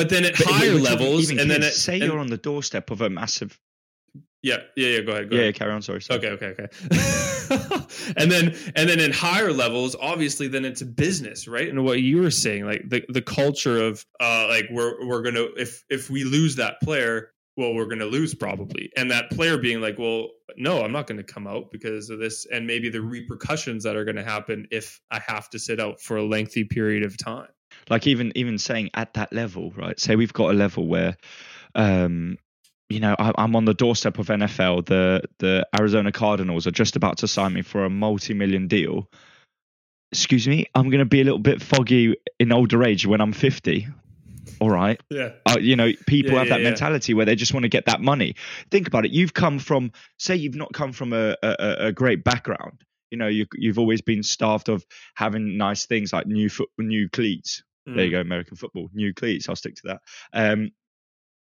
but 0.00 0.08
then 0.08 0.24
at 0.24 0.36
but 0.38 0.46
higher 0.46 0.74
levels 0.74 1.30
and 1.30 1.50
then 1.50 1.62
at, 1.62 1.72
say 1.74 1.94
and- 2.00 2.04
you're 2.04 2.18
on 2.18 2.28
the 2.28 2.36
doorstep 2.38 2.90
of 2.90 3.00
a 3.00 3.10
massive. 3.10 3.58
yeah 4.42 4.56
yeah 4.76 4.88
yeah 4.88 5.00
go 5.02 5.12
ahead 5.12 5.30
go 5.30 5.36
Yeah, 5.36 5.42
ahead. 5.42 5.54
carry 5.56 5.72
on. 5.72 5.82
Sorry. 5.82 6.00
sorry. 6.00 6.18
Okay, 6.18 6.30
okay, 6.30 6.46
okay. 6.64 6.68
and 8.16 8.30
then 8.30 8.54
and 8.76 8.88
then 8.88 9.00
in 9.00 9.12
higher 9.12 9.52
levels, 9.52 9.94
obviously 10.00 10.48
then 10.48 10.64
it's 10.64 10.80
a 10.82 10.86
business, 10.86 11.46
right? 11.46 11.68
And 11.68 11.84
what 11.84 12.00
you 12.00 12.20
were 12.22 12.30
saying, 12.30 12.64
like 12.64 12.82
the, 12.88 13.04
the 13.08 13.22
culture 13.22 13.78
of 13.78 14.04
uh 14.20 14.46
like 14.48 14.66
we're 14.70 15.06
we're 15.06 15.22
gonna 15.22 15.46
if 15.56 15.84
if 15.90 16.08
we 16.10 16.24
lose 16.24 16.56
that 16.56 16.80
player, 16.82 17.32
well, 17.56 17.74
we're 17.74 17.86
gonna 17.86 18.06
lose 18.06 18.34
probably. 18.34 18.90
And 18.96 19.10
that 19.10 19.30
player 19.30 19.58
being 19.58 19.80
like, 19.80 19.98
Well, 19.98 20.28
no, 20.56 20.82
I'm 20.82 20.92
not 20.92 21.06
gonna 21.06 21.22
come 21.22 21.46
out 21.46 21.70
because 21.70 22.08
of 22.10 22.18
this 22.18 22.46
and 22.50 22.66
maybe 22.66 22.88
the 22.88 23.02
repercussions 23.02 23.84
that 23.84 23.96
are 23.96 24.04
gonna 24.04 24.24
happen 24.24 24.66
if 24.70 25.00
I 25.10 25.18
have 25.20 25.50
to 25.50 25.58
sit 25.58 25.78
out 25.80 26.00
for 26.00 26.16
a 26.16 26.24
lengthy 26.24 26.64
period 26.64 27.02
of 27.02 27.16
time. 27.18 27.48
Like 27.90 28.06
even 28.06 28.32
even 28.36 28.56
saying 28.58 28.90
at 28.94 29.14
that 29.14 29.32
level, 29.32 29.72
right? 29.76 29.98
Say 30.00 30.16
we've 30.16 30.32
got 30.32 30.50
a 30.50 30.54
level 30.54 30.86
where, 30.86 31.16
um, 31.74 32.38
you 32.88 33.00
know, 33.00 33.14
I, 33.18 33.32
I'm 33.36 33.54
on 33.56 33.64
the 33.66 33.74
doorstep 33.74 34.18
of 34.18 34.28
NFL. 34.28 34.86
The 34.86 35.22
the 35.38 35.66
Arizona 35.78 36.12
Cardinals 36.12 36.66
are 36.66 36.70
just 36.72 36.96
about 36.96 37.18
to 37.18 37.28
sign 37.28 37.52
me 37.52 37.62
for 37.62 37.84
a 37.84 37.90
multi-million 37.90 38.68
deal. 38.68 39.08
Excuse 40.12 40.48
me, 40.48 40.66
I'm 40.74 40.90
going 40.90 40.98
to 40.98 41.04
be 41.04 41.20
a 41.20 41.24
little 41.24 41.38
bit 41.38 41.62
foggy 41.62 42.16
in 42.40 42.50
older 42.52 42.82
age 42.82 43.06
when 43.06 43.20
I'm 43.20 43.32
50. 43.32 43.86
All 44.58 44.68
right, 44.70 45.00
Yeah. 45.08 45.30
uh, 45.48 45.56
you 45.58 45.74
know, 45.76 45.90
people 46.06 46.32
Yeah, 46.32 46.38
have 46.40 46.48
yeah, 46.48 46.54
that 46.56 46.60
yeah. 46.62 46.68
mentality 46.68 47.14
where 47.14 47.24
they 47.24 47.34
just 47.34 47.54
want 47.54 47.62
to 47.62 47.68
get 47.70 47.86
that 47.86 48.02
money. 48.02 48.34
Think 48.70 48.88
about 48.88 49.06
it. 49.06 49.10
You've 49.12 49.32
come 49.32 49.58
from, 49.58 49.92
say, 50.18 50.36
you've 50.36 50.54
not 50.56 50.72
come 50.74 50.92
from 50.92 51.12
a, 51.14 51.34
a, 51.42 51.56
a- 51.58 51.86
a 51.86 51.92
great 51.92 52.24
background. 52.24 52.82
You 53.10 53.16
know, 53.18 53.28
you, 53.28 53.46
you've 53.54 53.78
always 53.78 54.02
been 54.02 54.22
starved 54.22 54.68
of 54.68 54.84
having 55.14 55.56
nice 55.56 55.86
things 55.86 56.12
like 56.12 56.26
new 56.26 56.50
foot, 56.50 56.68
new 56.78 57.08
cleats. 57.08 57.62
There 57.86 58.04
you 58.04 58.10
go, 58.10 58.20
American 58.20 58.56
football, 58.56 58.88
new 58.92 59.12
cleats. 59.14 59.48
I'll 59.48 59.56
stick 59.56 59.74
to 59.76 59.82
that. 59.84 60.00
Um, 60.32 60.70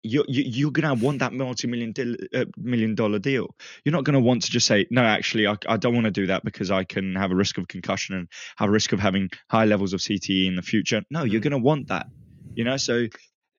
you, 0.05 0.25
you, 0.27 0.43
you're 0.45 0.71
gonna 0.73 0.95
want 0.95 1.21
that 1.21 1.33
multi-million 1.33 1.93
dil- 1.93 2.17
uh, 2.35 2.47
million 2.57 2.95
dollar 2.97 3.21
deal. 3.21 3.55
You're 3.85 3.93
not 3.93 4.05
gonna 4.05 4.21
want 4.21 4.43
to 4.43 4.51
just 4.51 4.67
say, 4.67 4.87
no, 4.91 5.03
actually, 5.03 5.47
I, 5.47 5.57
I 5.69 5.77
don't 5.77 5.95
want 5.95 6.07
to 6.07 6.11
do 6.11 6.27
that 6.27 6.45
because 6.45 6.71
I 6.73 6.83
can 6.85 7.15
have 7.15 7.31
a 7.31 7.37
risk 7.37 7.59
of 7.59 7.69
concussion 7.69 8.17
and 8.17 8.29
have 8.57 8.69
a 8.69 8.73
risk 8.73 8.93
of 8.93 8.99
having 8.99 9.29
high 9.49 9.65
levels 9.65 9.93
of 9.93 10.01
CTE 10.01 10.47
in 10.49 10.57
the 10.57 10.63
future. 10.63 11.03
No, 11.11 11.23
you're 11.23 11.41
Mhm. 11.41 11.45
gonna 11.45 11.59
want 11.59 11.89
that. 11.89 12.07
You 12.55 12.65
know, 12.65 12.77
so 12.77 13.07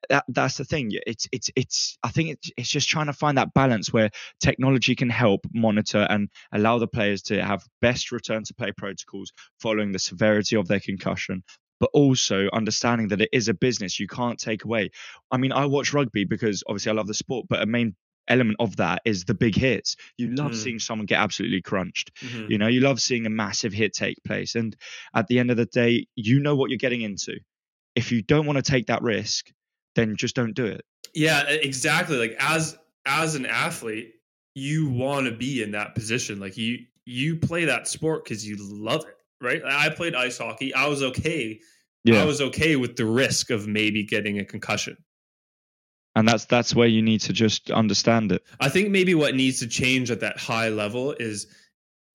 that 0.10 0.26
that's 0.28 0.58
the 0.58 0.66
thing. 0.66 0.92
It's 1.08 1.28
it's 1.32 1.50
it's. 1.56 1.98
I 2.04 2.10
think 2.10 2.32
it's 2.32 2.52
it's 2.58 2.70
just 2.70 2.90
trying 2.90 3.06
to 3.06 3.14
find 3.14 3.38
that 3.38 3.54
balance 3.54 3.94
where 3.94 4.10
technology 4.42 4.96
can 4.96 5.10
help 5.10 5.46
monitor 5.54 6.06
and 6.10 6.28
allow 6.52 6.78
the 6.78 6.88
players 6.88 7.22
to 7.24 7.42
have 7.42 7.64
best 7.82 8.12
return 8.12 8.44
to 8.44 8.54
play 8.54 8.74
protocols 8.76 9.32
following 9.62 9.94
the 9.94 10.00
severity 10.00 10.58
of 10.58 10.68
their 10.68 10.82
concussion, 10.82 11.44
but 11.84 11.90
also 11.92 12.48
understanding 12.54 13.10
that 13.10 13.20
it 13.20 13.28
is 13.34 13.50
a 13.50 13.54
business. 13.54 14.00
You 14.00 14.08
can't 14.08 14.40
take 14.40 14.64
away. 14.64 14.92
I 15.30 15.36
mean, 15.36 15.52
I 15.52 15.66
watch 15.66 15.92
rugby 15.92 16.24
because 16.24 16.64
obviously 16.66 16.92
I 16.92 16.96
love 16.96 17.08
the 17.08 17.14
sport, 17.14 17.48
but 17.50 17.62
a 17.62 17.66
main 17.66 17.94
element 18.30 18.56
of 18.62 18.78
that 18.78 19.02
is 19.04 19.26
the 19.26 19.34
big 19.34 19.54
hits. 19.54 19.98
You 20.16 20.34
love 20.34 20.54
Mm. 20.54 20.56
seeing 20.56 20.80
someone 20.80 21.08
get 21.08 21.20
absolutely 21.20 21.62
crunched. 21.62 22.12
Mhm. 22.22 22.50
You 22.50 22.58
know, 22.58 22.70
you 22.70 22.80
love 22.80 23.02
seeing 23.02 23.26
a 23.26 23.30
massive 23.30 23.74
hit 23.74 23.92
take 23.92 24.16
place. 24.24 24.56
And 24.56 24.78
at 25.14 25.28
the 25.28 25.40
end 25.40 25.52
of 25.52 25.58
the 25.58 25.66
day, 25.66 26.08
you 26.16 26.40
know 26.40 26.56
what 26.56 26.70
you're 26.70 26.78
getting 26.78 27.02
into. 27.02 27.38
If 27.96 28.14
you 28.14 28.22
don't 28.22 28.46
want 28.46 28.64
to 28.64 28.72
take 28.72 28.86
that 28.88 29.02
risk, 29.02 29.52
then 29.96 30.16
just 30.16 30.38
don't 30.38 30.56
do 30.56 30.66
it. 30.68 30.86
Yeah, 31.14 31.44
exactly. 31.50 32.16
Like 32.16 32.38
as 32.40 32.78
as 33.06 33.36
an 33.36 33.46
athlete, 33.46 34.14
you 34.56 34.88
want 34.88 35.26
to 35.26 35.34
be 35.36 35.62
in 35.62 35.72
that 35.72 35.96
position. 35.96 36.40
Like 36.40 36.56
you 36.56 36.86
you 37.06 37.36
play 37.36 37.66
that 37.66 37.90
sport 37.90 38.24
because 38.24 38.48
you 38.48 38.56
love 38.58 39.02
it, 39.06 39.18
right? 39.44 39.62
I 39.66 39.90
played 39.90 40.16
ice 40.16 40.38
hockey. 40.38 40.74
I 40.74 40.88
was 40.88 41.04
okay. 41.04 41.60
Yeah. 42.04 42.22
I 42.22 42.26
was 42.26 42.42
okay 42.42 42.76
with 42.76 42.96
the 42.96 43.06
risk 43.06 43.50
of 43.50 43.68
maybe 43.68 44.04
getting 44.04 44.40
a 44.40 44.46
concussion. 44.46 44.98
and 46.16 46.28
that's 46.28 46.46
that's 46.46 46.76
where 46.76 46.88
you 46.88 47.02
need 47.02 47.22
to 47.22 47.34
just 47.34 47.72
understand 47.72 48.32
it. 48.32 48.44
I 48.60 48.70
think 48.70 48.90
maybe 48.90 49.16
what 49.16 49.36
needs 49.36 49.60
to 49.60 49.68
change 49.68 50.12
at 50.12 50.20
that 50.20 50.38
high 50.38 50.70
level 50.70 51.14
is 51.14 51.48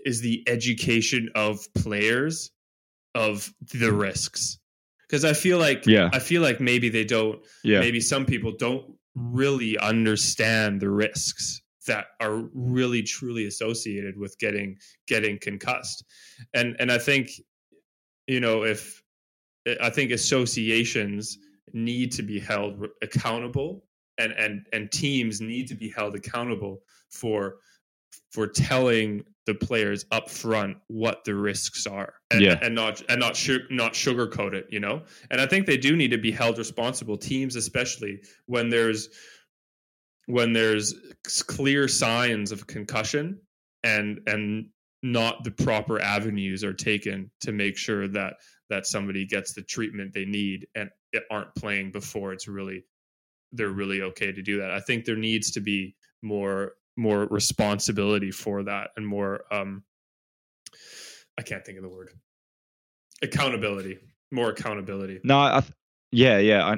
is 0.05 0.21
the 0.21 0.45
education 0.47 1.29
of 1.35 1.67
players 1.75 2.51
of 3.15 3.53
the 3.73 3.87
mm-hmm. 3.87 3.99
risks. 3.99 4.59
Because 5.09 5.25
I 5.25 5.33
feel 5.33 5.59
like 5.59 5.87
Yeah. 5.87 6.11
I 6.13 6.19
feel 6.19 6.43
like 6.43 6.61
maybe 6.61 6.89
they 6.89 7.05
don't 7.05 7.41
Yeah, 7.65 7.81
maybe 7.81 8.01
some 8.01 8.27
people 8.27 8.53
don't 8.57 8.85
really 9.15 9.77
understand 9.79 10.81
the 10.81 10.91
risks 10.91 11.61
that 11.89 12.07
are 12.21 12.49
really 12.55 13.03
truly 13.03 13.47
associated 13.47 14.17
with 14.17 14.39
getting 14.39 14.79
getting 15.07 15.39
concussed 15.39 16.05
and 16.55 16.77
and 16.79 16.91
i 16.93 16.99
think 16.99 17.31
you 18.27 18.41
know 18.41 18.63
if 18.65 19.03
i 19.83 19.91
think 19.91 20.11
associations 20.13 21.39
need 21.75 22.13
to 22.13 22.23
be 22.23 22.39
held 22.41 22.87
accountable 23.03 23.85
and 24.19 24.33
and 24.33 24.67
and 24.73 24.91
teams 24.93 25.41
need 25.41 25.69
to 25.69 25.75
be 25.75 25.89
held 25.91 26.15
accountable 26.15 26.81
for 27.11 27.57
for 28.31 28.47
telling 28.47 29.25
the 29.47 29.55
players 29.55 30.05
up 30.13 30.29
front 30.29 30.77
what 30.89 31.25
the 31.25 31.35
risks 31.35 31.87
are 31.87 32.15
and, 32.31 32.43
Yeah. 32.43 32.59
and 32.63 32.75
not 32.75 33.03
and 33.09 33.19
not 33.21 33.37
su- 33.37 33.67
not 33.71 33.95
sugarcoat 33.95 34.53
it 34.55 34.67
you 34.71 34.81
know 34.81 35.03
and 35.31 35.41
i 35.41 35.47
think 35.47 35.67
they 35.67 35.77
do 35.79 35.97
need 35.97 36.11
to 36.11 36.19
be 36.19 36.31
held 36.31 36.59
responsible 36.59 37.17
teams 37.17 37.57
especially 37.57 38.21
when 38.47 38.69
there's 38.69 39.09
when 40.29 40.53
there's 40.53 40.95
clear 41.47 41.89
signs 41.89 42.53
of 42.53 42.67
concussion 42.67 43.41
and 43.83 44.21
and 44.27 44.67
not 45.03 45.43
the 45.43 45.51
proper 45.51 46.01
avenues 46.01 46.63
are 46.63 46.75
taken 46.75 47.31
to 47.41 47.51
make 47.51 47.79
sure 47.79 48.07
that 48.07 48.35
that 48.69 48.87
somebody 48.87 49.25
gets 49.25 49.55
the 49.55 49.63
treatment 49.63 50.13
they 50.13 50.27
need 50.27 50.67
and 50.75 50.91
aren't 51.31 51.55
playing 51.55 51.91
before 51.91 52.35
it's 52.35 52.47
really 52.47 52.85
they're 53.53 53.71
really 53.71 54.03
okay 54.03 54.31
to 54.31 54.43
do 54.43 54.59
that. 54.59 54.71
I 54.71 54.81
think 54.81 55.07
there 55.07 55.17
needs 55.17 55.51
to 55.53 55.61
be 55.61 55.97
more 56.23 56.73
more 56.99 57.27
responsibility 57.31 58.31
for 58.31 58.65
that 58.65 58.91
and 58.97 59.07
more 59.07 59.43
um 59.53 59.85
i 61.39 61.43
can't 61.43 61.65
think 61.65 61.79
of 61.79 61.85
the 61.85 61.89
word. 61.89 62.11
Accountability. 63.23 63.99
More 64.31 64.51
accountability. 64.51 65.21
No, 65.25 65.41
I, 65.41 65.61
th- 65.61 65.73
yeah, 66.13 66.39
yeah, 66.39 66.67
I, 66.67 66.77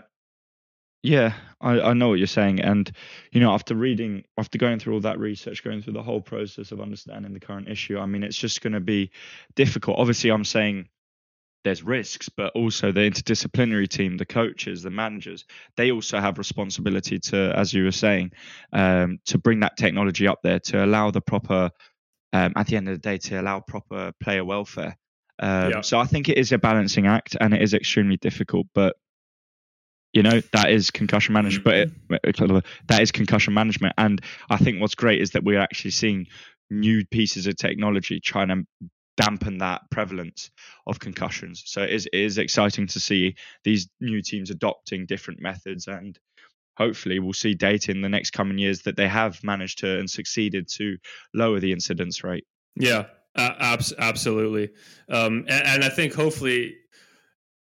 yeah, 1.03 1.35
I, 1.61 1.81
I 1.81 1.93
know 1.95 2.09
what 2.09 2.19
you're 2.19 2.27
saying, 2.27 2.61
and 2.61 2.91
you 3.33 3.41
know, 3.41 3.53
after 3.53 3.75
reading, 3.75 4.25
after 4.37 4.59
going 4.59 4.79
through 4.79 4.95
all 4.95 5.01
that 5.01 5.19
research, 5.19 5.65
going 5.65 5.83
through 5.83 5.95
the 5.95 6.03
whole 6.03 6.21
process 6.21 6.73
of 6.73 6.81
understanding 6.81 7.33
the 7.33 7.41
current 7.41 7.69
issue, 7.69 7.99
I 7.99 8.07
mean, 8.07 8.23
it's 8.23 8.37
just 8.37 8.61
going 8.61 8.75
to 8.75 8.81
be 8.81 9.11
difficult. 9.55 9.99
Obviously, 9.99 10.31
I'm 10.31 10.45
saying 10.45 10.89
there's 11.65 11.83
risks, 11.83 12.29
but 12.29 12.53
also 12.55 12.93
the 12.93 13.01
interdisciplinary 13.01 13.89
team, 13.89 14.17
the 14.17 14.27
coaches, 14.27 14.83
the 14.83 14.91
managers, 14.91 15.45
they 15.77 15.91
also 15.91 16.19
have 16.19 16.39
responsibility 16.39 17.19
to, 17.19 17.53
as 17.57 17.73
you 17.73 17.85
were 17.85 17.93
saying, 17.93 18.33
um, 18.73 19.19
to 19.27 19.39
bring 19.39 19.61
that 19.61 19.77
technology 19.77 20.27
up 20.27 20.41
there 20.43 20.59
to 20.61 20.85
allow 20.85 21.11
the 21.11 21.21
proper, 21.21 21.71
um, 22.33 22.53
at 22.57 22.67
the 22.67 22.77
end 22.77 22.89
of 22.89 22.95
the 22.95 22.99
day, 22.99 23.19
to 23.19 23.41
allow 23.41 23.61
proper 23.61 24.13
player 24.21 24.45
welfare. 24.45 24.97
Um, 25.39 25.71
Yeah. 25.71 25.81
So 25.83 25.99
I 25.99 26.05
think 26.05 26.29
it 26.29 26.39
is 26.39 26.53
a 26.53 26.59
balancing 26.59 27.07
act, 27.07 27.37
and 27.41 27.53
it 27.53 27.63
is 27.63 27.75
extremely 27.75 28.17
difficult. 28.17 28.67
But 28.75 28.97
you 30.13 30.23
know 30.23 30.41
that 30.53 30.71
is 30.71 30.91
concussion 30.91 31.33
management. 31.33 31.65
But 32.09 32.25
it, 32.25 32.65
that 32.89 33.03
is 33.03 33.13
concussion 33.13 33.55
management, 33.55 33.95
and 33.99 34.21
I 34.49 34.57
think 34.57 34.81
what's 34.81 34.95
great 34.95 35.21
is 35.21 35.33
that 35.33 35.45
we're 35.45 35.61
actually 35.61 35.93
seeing 35.93 36.27
new 36.71 37.05
pieces 37.05 37.47
of 37.47 37.57
technology 37.57 38.21
trying 38.21 38.49
to 38.49 38.65
dampen 39.17 39.59
that 39.59 39.83
prevalence 39.91 40.51
of 40.87 40.99
concussions. 40.99 41.63
So 41.67 41.83
it 41.83 41.91
is, 41.91 42.07
it 42.07 42.21
is 42.21 42.39
exciting 42.39 42.87
to 42.89 43.01
see 43.01 43.35
these 43.65 43.89
new 44.01 44.23
teams 44.23 44.51
adopting 44.51 45.05
different 45.05 45.43
methods 45.43 45.89
and 45.89 46.19
hopefully 46.77 47.19
we'll 47.19 47.35
see 47.35 47.55
data 47.55 47.91
in 47.91 48.01
the 48.01 48.09
next 48.09 48.31
coming 48.31 48.57
years 48.57 48.83
that 48.83 48.97
they 48.97 49.09
have 49.09 49.45
managed 49.45 49.81
to 49.81 49.99
and 49.99 50.09
succeeded 50.09 50.69
to 50.69 50.97
lower 51.35 51.61
the 51.61 51.73
incidence 51.73 52.25
rate. 52.25 52.47
Yeah, 52.77 53.07
uh, 53.37 53.53
abs- 53.59 53.93
absolutely. 53.99 54.71
Um, 55.11 55.45
and, 55.49 55.67
and 55.67 55.85
I 55.85 55.91
think 55.91 56.15
hopefully, 56.15 56.77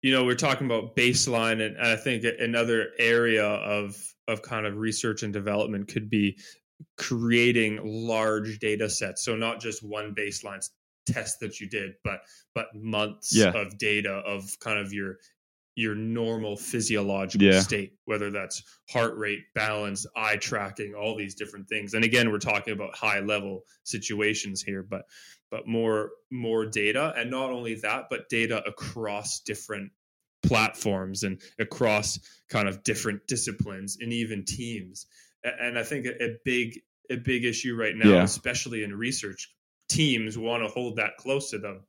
you 0.04 0.12
know, 0.12 0.26
we're 0.26 0.36
talking 0.36 0.68
about 0.68 0.95
baseline, 0.95 1.54
and, 1.66 1.78
and 1.78 1.88
I 1.88 1.95
think 1.95 2.24
another 2.39 2.89
area 2.99 3.45
of 3.45 3.95
of 4.28 4.41
kind 4.43 4.66
of 4.66 4.78
research 4.78 5.24
and 5.24 5.34
development 5.34 5.88
could 5.88 6.10
be 6.10 6.38
creating 6.97 7.80
large 7.84 8.60
data 8.60 8.89
sets. 8.89 9.24
So 9.26 9.36
not 9.36 9.60
just 9.60 9.82
one 9.84 10.14
baseline 10.14 10.64
test 11.08 11.39
that 11.39 11.60
you 11.60 11.70
did, 11.70 11.93
but 12.04 12.20
but 12.54 12.68
months 12.76 13.36
Yeah. 13.36 13.51
of 13.54 13.78
data 13.78 14.12
of 14.12 14.43
kind 14.60 14.78
of 14.80 14.93
your 14.93 15.18
your 15.76 15.95
normal 15.95 16.56
physiological 16.56 17.47
Yeah. 17.47 17.62
state, 17.62 17.93
whether 18.06 18.30
that's 18.30 18.62
heart 18.91 19.18
rate, 19.18 19.41
balance, 19.56 20.06
eye 20.16 20.38
tracking, 20.38 20.93
all 20.93 21.16
these 21.18 21.34
different 21.34 21.68
things. 21.68 21.95
And 21.95 22.06
again, 22.06 22.30
we're 22.32 22.38
talking 22.38 22.74
about 22.74 22.95
high 22.95 23.22
level 23.22 23.64
situations 23.84 24.62
here, 24.62 24.84
but 24.84 25.06
but 25.54 25.68
more 25.68 26.10
more 26.32 26.66
data, 26.66 27.14
and 27.16 27.30
not 27.30 27.51
only 27.51 27.76
that, 27.76 28.06
but 28.10 28.28
data 28.28 28.64
across 28.66 29.39
different 29.41 29.91
platforms 30.41 31.22
and 31.22 31.39
across 31.60 32.18
kind 32.49 32.68
of 32.68 32.84
different 32.84 33.28
disciplines 33.28 33.99
and 34.01 34.12
even 34.12 34.45
teams. 34.45 35.06
And 35.43 35.78
I 35.78 35.84
think 35.84 36.08
a, 36.08 36.24
a 36.24 36.38
big 36.43 36.80
a 37.12 37.18
big 37.18 37.45
issue 37.45 37.76
right 37.76 37.95
now, 37.95 38.16
Yeah. 38.16 38.24
especially 38.24 38.84
in 38.84 38.95
research, 38.95 39.54
teams 39.89 40.39
want 40.39 40.64
to 40.64 40.70
hold 40.70 40.95
that 40.95 41.18
close 41.18 41.51
to 41.51 41.60
them, 41.60 41.82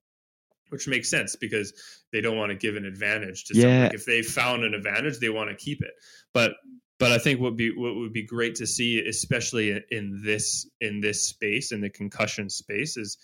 which 0.69 0.87
makes 0.87 1.09
sense 1.09 1.35
because 1.35 1.73
they 2.13 2.21
don't 2.21 2.37
want 2.37 2.51
to 2.51 2.57
give 2.59 2.77
an 2.77 2.85
advantage 2.85 3.45
to 3.47 3.55
Yeah. 3.57 3.63
someone. 3.63 3.95
If 3.95 4.05
they 4.05 4.21
found 4.21 4.65
an 4.65 4.75
advantage, 4.75 5.21
they 5.21 5.31
want 5.31 5.49
to 5.49 5.57
keep 5.57 5.81
it. 5.81 5.95
But 6.35 6.53
but 6.99 7.13
I 7.13 7.19
think 7.19 7.41
what 7.41 7.57
be 7.57 7.71
what 7.75 7.97
would 7.97 8.13
be 8.13 8.25
great 8.25 8.57
to 8.57 8.67
see, 8.67 9.01
especially 9.01 9.83
in 9.91 10.21
this 10.23 10.69
in 10.83 11.01
this 11.01 11.27
space 11.27 11.73
in 11.73 11.81
the 11.81 11.91
concussion 11.91 12.51
space, 12.51 12.99
is 12.99 13.17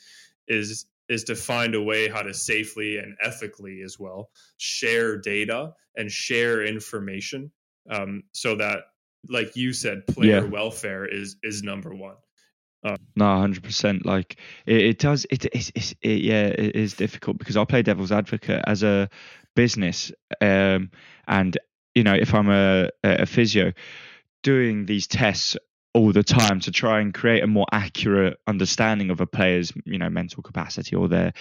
is 0.51 0.87
is 1.09 1.25
to 1.25 1.37
find 1.37 1.75
a 1.75 1.83
way 1.83 2.09
how 2.09 2.23
to 2.23 2.35
safely 2.35 2.99
and 2.99 3.17
ethically 3.23 3.83
as 3.83 3.99
well 3.99 4.31
share 4.59 5.19
data 5.19 5.75
and 5.97 6.11
share 6.13 6.65
information, 6.65 7.51
um, 7.91 8.23
so 8.33 8.57
that, 8.57 8.81
like 9.29 9.57
you 9.57 9.73
said, 9.73 10.07
player 10.09 10.47
Yeah. 10.47 10.49
welfare 10.49 11.07
is 11.07 11.37
is 11.43 11.63
number 11.63 11.95
one. 11.95 12.17
No, 13.17 13.39
hundred 13.39 13.63
percent. 13.63 14.07
Like 14.07 14.37
it, 14.67 14.81
it 14.83 14.99
does. 14.99 15.27
It, 15.31 15.45
it's 15.47 15.73
it's 15.75 15.95
it, 16.03 16.23
yeah, 16.23 16.47
it 16.47 16.75
is 16.77 16.95
difficult 16.95 17.39
because 17.39 17.57
I 17.57 17.65
play 17.65 17.83
devil's 17.83 18.13
advocate 18.13 18.65
as 18.67 18.83
a 18.83 19.11
business, 19.55 20.13
um, 20.41 20.91
and 21.29 21.59
you 21.95 22.03
know 22.05 22.15
if 22.15 22.35
I'm 22.35 22.49
a 22.49 22.89
a 23.05 23.27
physio 23.27 23.73
doing 24.43 24.87
these 24.87 25.07
tests 25.07 25.57
all 25.93 26.13
the 26.13 26.23
time 26.23 26.61
to 26.61 26.71
try 26.71 27.01
and 27.01 27.13
create 27.13 27.43
a 27.43 27.47
more 27.49 27.67
accurate 27.73 28.39
understanding 28.47 29.11
of 29.11 29.21
a 29.21 29.27
player's 29.27 29.73
you 29.85 29.99
know 29.99 30.09
mental 30.09 30.43
capacity 30.43 30.95
or 30.95 31.09
their 31.09 31.33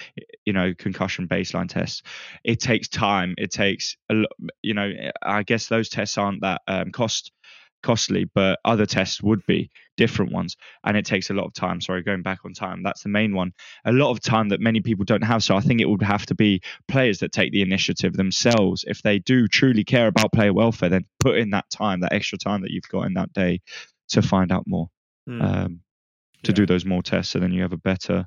you 0.44 0.52
know 0.52 0.74
concussion 0.76 1.28
baseline 1.28 1.68
tests. 1.68 2.02
It 2.44 2.60
takes 2.60 2.88
time. 2.88 3.34
It 3.38 3.50
takes 3.50 3.96
a 4.10 4.14
lot 4.14 4.30
you 4.62 4.74
know 4.74 4.90
i 5.22 5.42
guess 5.42 5.66
those 5.66 5.88
tests 5.88 6.18
aren't 6.18 6.42
that 6.42 6.62
um, 6.66 6.90
cost 6.90 7.32
costly 7.82 8.26
but 8.34 8.58
other 8.64 8.84
tests 8.84 9.22
would 9.22 9.40
be 9.46 9.70
different 9.96 10.32
ones 10.32 10.56
and 10.84 10.96
it 10.96 11.04
takes 11.06 11.30
a 11.30 11.34
lot 11.34 11.46
of 11.46 11.54
time. 11.54 11.80
Sorry 11.80 12.02
going 12.02 12.22
back 12.22 12.40
on 12.44 12.52
time 12.52 12.82
that's 12.82 13.02
the 13.02 13.08
main 13.08 13.34
one. 13.34 13.52
A 13.84 13.92
lot 13.92 14.10
of 14.10 14.20
time 14.20 14.50
that 14.50 14.60
many 14.60 14.80
people 14.80 15.04
don't 15.04 15.24
have 15.24 15.42
so 15.42 15.56
i 15.56 15.60
think 15.60 15.80
it 15.80 15.88
would 15.88 16.02
have 16.02 16.26
to 16.26 16.34
be 16.34 16.60
players 16.88 17.18
that 17.20 17.32
take 17.32 17.52
the 17.52 17.62
initiative 17.62 18.14
themselves. 18.14 18.84
If 18.86 19.02
they 19.02 19.18
do 19.18 19.48
truly 19.48 19.84
care 19.84 20.08
about 20.08 20.32
player 20.32 20.52
welfare 20.52 20.88
then 20.88 21.06
put 21.20 21.38
in 21.38 21.50
that 21.50 21.70
time 21.70 22.00
that 22.00 22.12
extra 22.12 22.38
time 22.38 22.62
that 22.62 22.70
you've 22.70 22.88
got 22.88 23.06
in 23.06 23.14
that 23.14 23.32
day 23.32 23.60
to 24.10 24.22
find 24.22 24.52
out 24.52 24.64
more 24.66 24.88
Hmm. 25.26 25.40
um, 25.42 25.80
to 26.42 26.52
Yeah. 26.52 26.54
do 26.54 26.66
those 26.66 26.84
more 26.84 27.02
tests 27.02 27.32
so 27.32 27.38
then 27.38 27.52
you 27.52 27.62
have 27.62 27.72
a 27.72 27.76
better 27.78 28.26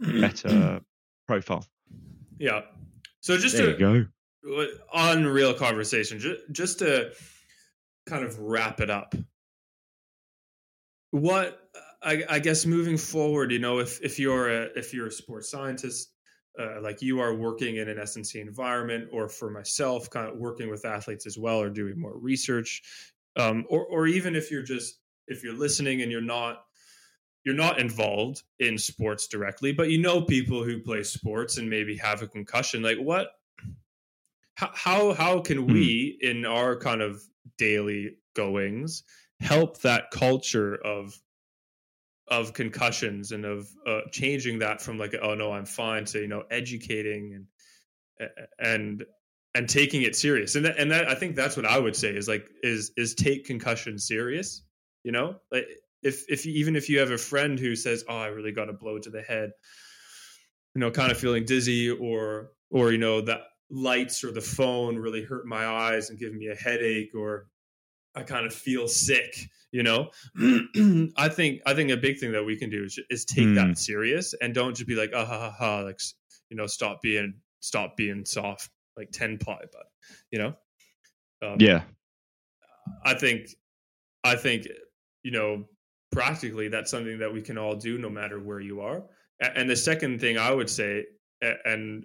better 0.00 0.80
profile 1.26 1.66
yeah. 2.38 2.62
So 3.20 3.38
just 3.38 3.56
there 3.56 3.66
to 3.66 3.72
you 3.72 3.78
go 3.78 4.06
unreal 4.92 5.54
conversation, 5.54 6.18
just, 6.18 6.40
just 6.50 6.78
to 6.80 7.12
kind 8.06 8.24
of 8.24 8.38
wrap 8.38 8.80
it 8.80 8.90
up. 8.90 9.14
What 11.10 11.70
I, 12.02 12.24
I 12.28 12.38
guess 12.38 12.64
moving 12.66 12.96
forward, 12.96 13.52
you 13.52 13.58
know, 13.58 13.78
if 13.78 14.00
if 14.02 14.18
you're 14.18 14.48
a 14.48 14.62
if 14.76 14.94
you're 14.94 15.06
a 15.08 15.10
sports 15.12 15.50
scientist, 15.50 16.14
uh, 16.58 16.80
like 16.80 17.02
you 17.02 17.20
are 17.20 17.34
working 17.34 17.76
in 17.76 17.88
an 17.88 17.98
S&C 17.98 18.40
environment, 18.40 19.08
or 19.12 19.28
for 19.28 19.50
myself, 19.50 20.08
kind 20.10 20.28
of 20.28 20.38
working 20.38 20.70
with 20.70 20.84
athletes 20.84 21.26
as 21.26 21.38
well, 21.38 21.60
or 21.60 21.68
doing 21.70 22.00
more 22.00 22.18
research, 22.18 22.82
um, 23.36 23.66
or 23.68 23.84
or 23.86 24.06
even 24.06 24.34
if 24.34 24.50
you're 24.50 24.62
just 24.62 25.01
if 25.26 25.42
you're 25.42 25.56
listening 25.56 26.02
and 26.02 26.10
you're 26.10 26.20
not 26.20 26.64
you're 27.44 27.54
not 27.54 27.80
involved 27.80 28.42
in 28.60 28.78
sports 28.78 29.26
directly, 29.26 29.72
but 29.72 29.90
you 29.90 30.00
know 30.00 30.22
people 30.22 30.62
who 30.62 30.78
play 30.78 31.02
sports 31.02 31.58
and 31.58 31.68
maybe 31.68 31.96
have 31.96 32.22
a 32.22 32.28
concussion. 32.28 32.82
Like 32.82 32.98
what? 32.98 33.28
How 34.54 34.70
how, 34.74 35.12
how 35.12 35.40
can 35.40 35.66
we 35.66 36.18
in 36.20 36.44
our 36.46 36.76
kind 36.76 37.02
of 37.02 37.22
daily 37.58 38.16
goings 38.34 39.02
help 39.40 39.80
that 39.80 40.10
culture 40.10 40.76
of 40.76 41.18
of 42.28 42.54
concussions 42.54 43.32
and 43.32 43.44
of 43.44 43.68
uh, 43.86 44.00
changing 44.10 44.60
that 44.60 44.80
from 44.80 44.98
like 44.98 45.14
oh 45.20 45.34
no 45.34 45.52
I'm 45.52 45.66
fine 45.66 46.04
to 46.06 46.20
you 46.20 46.28
know 46.28 46.44
educating 46.50 47.46
and 48.20 48.30
and 48.58 49.04
and 49.54 49.68
taking 49.68 50.02
it 50.02 50.16
serious. 50.16 50.54
And 50.54 50.64
that, 50.64 50.78
and 50.78 50.90
that 50.90 51.08
I 51.08 51.14
think 51.14 51.36
that's 51.36 51.56
what 51.56 51.66
I 51.66 51.78
would 51.78 51.96
say 51.96 52.10
is 52.10 52.28
like 52.28 52.46
is 52.62 52.92
is 52.96 53.14
take 53.14 53.44
concussion 53.44 53.98
serious. 53.98 54.62
You 55.04 55.12
know, 55.12 55.36
like 55.50 55.66
if 56.02 56.24
if 56.28 56.46
even 56.46 56.76
if 56.76 56.88
you 56.88 56.98
have 57.00 57.10
a 57.10 57.18
friend 57.18 57.58
who 57.58 57.74
says, 57.74 58.04
"Oh, 58.08 58.16
I 58.16 58.28
really 58.28 58.52
got 58.52 58.68
a 58.68 58.72
blow 58.72 58.98
to 58.98 59.10
the 59.10 59.22
head," 59.22 59.52
you 60.74 60.80
know, 60.80 60.90
kind 60.90 61.10
of 61.10 61.18
feeling 61.18 61.44
dizzy, 61.44 61.90
or 61.90 62.52
or 62.70 62.92
you 62.92 62.98
know 62.98 63.20
that 63.22 63.40
lights 63.70 64.22
or 64.22 64.32
the 64.32 64.40
phone 64.40 64.96
really 64.96 65.22
hurt 65.22 65.46
my 65.46 65.66
eyes 65.66 66.10
and 66.10 66.18
give 66.18 66.32
me 66.32 66.48
a 66.48 66.54
headache, 66.54 67.14
or 67.14 67.48
I 68.14 68.22
kind 68.22 68.46
of 68.46 68.54
feel 68.54 68.88
sick. 68.88 69.34
You 69.72 69.82
know, 69.82 70.10
I 71.16 71.28
think 71.28 71.62
I 71.66 71.74
think 71.74 71.90
a 71.90 71.96
big 71.96 72.18
thing 72.18 72.32
that 72.32 72.44
we 72.44 72.56
can 72.56 72.70
do 72.70 72.84
is, 72.84 73.00
is 73.10 73.24
take 73.24 73.46
mm. 73.46 73.54
that 73.54 73.78
serious 73.78 74.34
and 74.40 74.54
don't 74.54 74.76
just 74.76 74.86
be 74.86 74.94
like, 74.94 75.12
ah 75.14 75.24
ha 75.24 75.38
ha 75.38 75.50
ha, 75.50 75.80
like 75.80 76.00
you 76.50 76.56
know, 76.56 76.66
stop 76.66 77.00
being 77.00 77.34
stop 77.60 77.96
being 77.96 78.24
soft 78.24 78.70
like 78.96 79.10
10 79.12 79.38
ply 79.38 79.58
but 79.72 79.86
you 80.30 80.38
know 80.38 80.54
um, 81.42 81.56
yeah 81.58 81.82
i 83.04 83.14
think 83.14 83.46
i 84.24 84.34
think 84.34 84.66
you 85.22 85.30
know 85.30 85.64
practically 86.10 86.68
that's 86.68 86.90
something 86.90 87.18
that 87.18 87.32
we 87.32 87.40
can 87.40 87.56
all 87.56 87.74
do 87.74 87.98
no 87.98 88.10
matter 88.10 88.38
where 88.38 88.60
you 88.60 88.80
are. 88.80 89.02
And 89.40 89.68
the 89.68 89.76
second 89.76 90.20
thing 90.20 90.38
i 90.38 90.52
would 90.52 90.70
say 90.70 91.04
and 91.40 92.04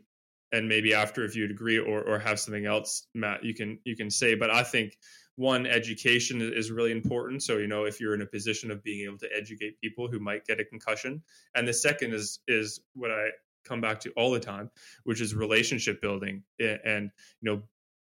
and 0.52 0.70
maybe 0.70 0.94
after 0.94 1.24
if 1.26 1.36
you'd 1.36 1.52
agree 1.52 1.78
or 1.78 2.02
or 2.02 2.18
have 2.20 2.40
something 2.40 2.66
else 2.66 3.08
matt 3.14 3.44
you 3.44 3.54
can 3.54 3.80
you 3.84 3.96
can 3.96 4.10
say 4.10 4.34
but 4.34 4.50
i 4.50 4.64
think 4.64 4.98
one 5.38 5.68
education 5.68 6.42
is 6.42 6.72
really 6.72 6.92
important. 6.92 7.44
So 7.44 7.58
you 7.58 7.68
know 7.68 7.86
if 7.86 8.02
you're 8.02 8.16
in 8.16 8.22
a 8.22 8.26
position 8.26 8.72
of 8.72 8.84
being 8.84 9.06
able 9.08 9.20
to 9.20 9.30
educate 9.34 9.80
people 9.80 10.08
who 10.10 10.20
might 10.20 10.46
get 10.46 10.60
a 10.60 10.66
concussion. 10.66 11.22
And 11.56 11.68
the 11.68 11.74
second 11.74 12.14
is 12.14 12.40
is 12.48 12.82
what 12.94 13.12
i 13.12 13.30
come 13.64 13.80
back 13.82 14.00
to 14.00 14.12
all 14.12 14.32
the 14.32 14.40
time, 14.40 14.72
which 15.04 15.22
is 15.22 15.36
relationship 15.36 16.02
building 16.02 16.44
and 16.60 17.12
you 17.42 17.52
know 17.52 17.62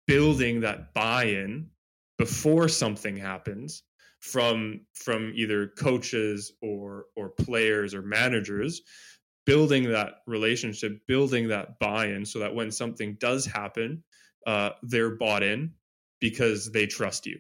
building 0.08 0.62
that 0.62 0.94
buy-in 0.94 1.70
before 2.18 2.68
something 2.68 3.16
happens 3.16 3.84
from 4.22 4.82
from 4.94 5.34
either 5.36 5.68
coaches 5.68 6.54
or 6.62 7.06
or 7.16 7.30
players 7.30 7.94
or 7.94 8.04
managers 8.04 8.82
building 9.46 9.92
that 9.92 10.18
relationship 10.28 11.00
building 11.08 11.48
that 11.48 11.80
buy-in 11.80 12.24
so 12.24 12.38
that 12.40 12.54
when 12.54 12.72
something 12.72 13.18
does 13.20 13.46
happen 13.46 14.04
uh, 14.46 14.70
they're 14.84 15.18
bought 15.18 15.44
in 15.44 15.72
because 16.20 16.72
they 16.72 16.86
trust 16.86 17.26
you 17.26 17.40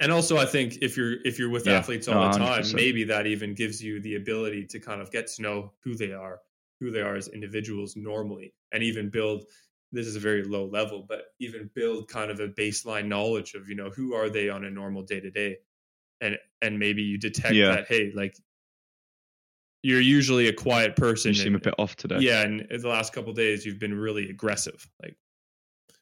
and 0.00 0.10
also 0.10 0.38
i 0.38 0.46
think 0.46 0.78
if 0.80 0.96
you're 0.96 1.16
if 1.26 1.38
you're 1.38 1.50
with 1.50 1.66
yeah, 1.66 1.74
athletes 1.74 2.08
all 2.08 2.14
no, 2.14 2.32
the 2.32 2.38
time 2.38 2.62
100%. 2.62 2.74
maybe 2.74 3.04
that 3.04 3.26
even 3.26 3.54
gives 3.54 3.82
you 3.82 4.00
the 4.00 4.16
ability 4.16 4.64
to 4.64 4.80
kind 4.80 5.02
of 5.02 5.10
get 5.12 5.26
to 5.26 5.42
know 5.42 5.72
who 5.82 5.94
they 5.94 6.12
are 6.12 6.40
who 6.80 6.90
they 6.90 7.02
are 7.02 7.14
as 7.14 7.28
individuals 7.28 7.94
normally 7.94 8.54
and 8.72 8.82
even 8.82 9.10
build 9.10 9.44
this 9.92 10.06
is 10.06 10.16
a 10.16 10.20
very 10.20 10.44
low 10.44 10.66
level 10.66 11.04
but 11.08 11.26
even 11.40 11.70
build 11.74 12.08
kind 12.08 12.30
of 12.30 12.40
a 12.40 12.48
baseline 12.48 13.06
knowledge 13.06 13.54
of 13.54 13.68
you 13.68 13.74
know 13.74 13.90
who 13.90 14.14
are 14.14 14.28
they 14.28 14.48
on 14.48 14.64
a 14.64 14.70
normal 14.70 15.02
day 15.02 15.20
to 15.20 15.30
day 15.30 15.56
and 16.20 16.36
and 16.62 16.78
maybe 16.78 17.02
you 17.02 17.18
detect 17.18 17.54
yeah. 17.54 17.76
that 17.76 17.86
hey 17.88 18.12
like 18.14 18.36
you're 19.82 20.00
usually 20.00 20.48
a 20.48 20.52
quiet 20.52 20.96
person 20.96 21.28
you 21.30 21.34
seem 21.34 21.54
and, 21.54 21.56
a 21.56 21.64
bit 21.64 21.74
off 21.78 21.94
today. 21.96 22.18
yeah 22.20 22.42
and 22.42 22.66
the 22.70 22.88
last 22.88 23.12
couple 23.12 23.32
days 23.32 23.64
you've 23.64 23.78
been 23.78 23.94
really 23.94 24.30
aggressive 24.30 24.88
like 25.02 25.16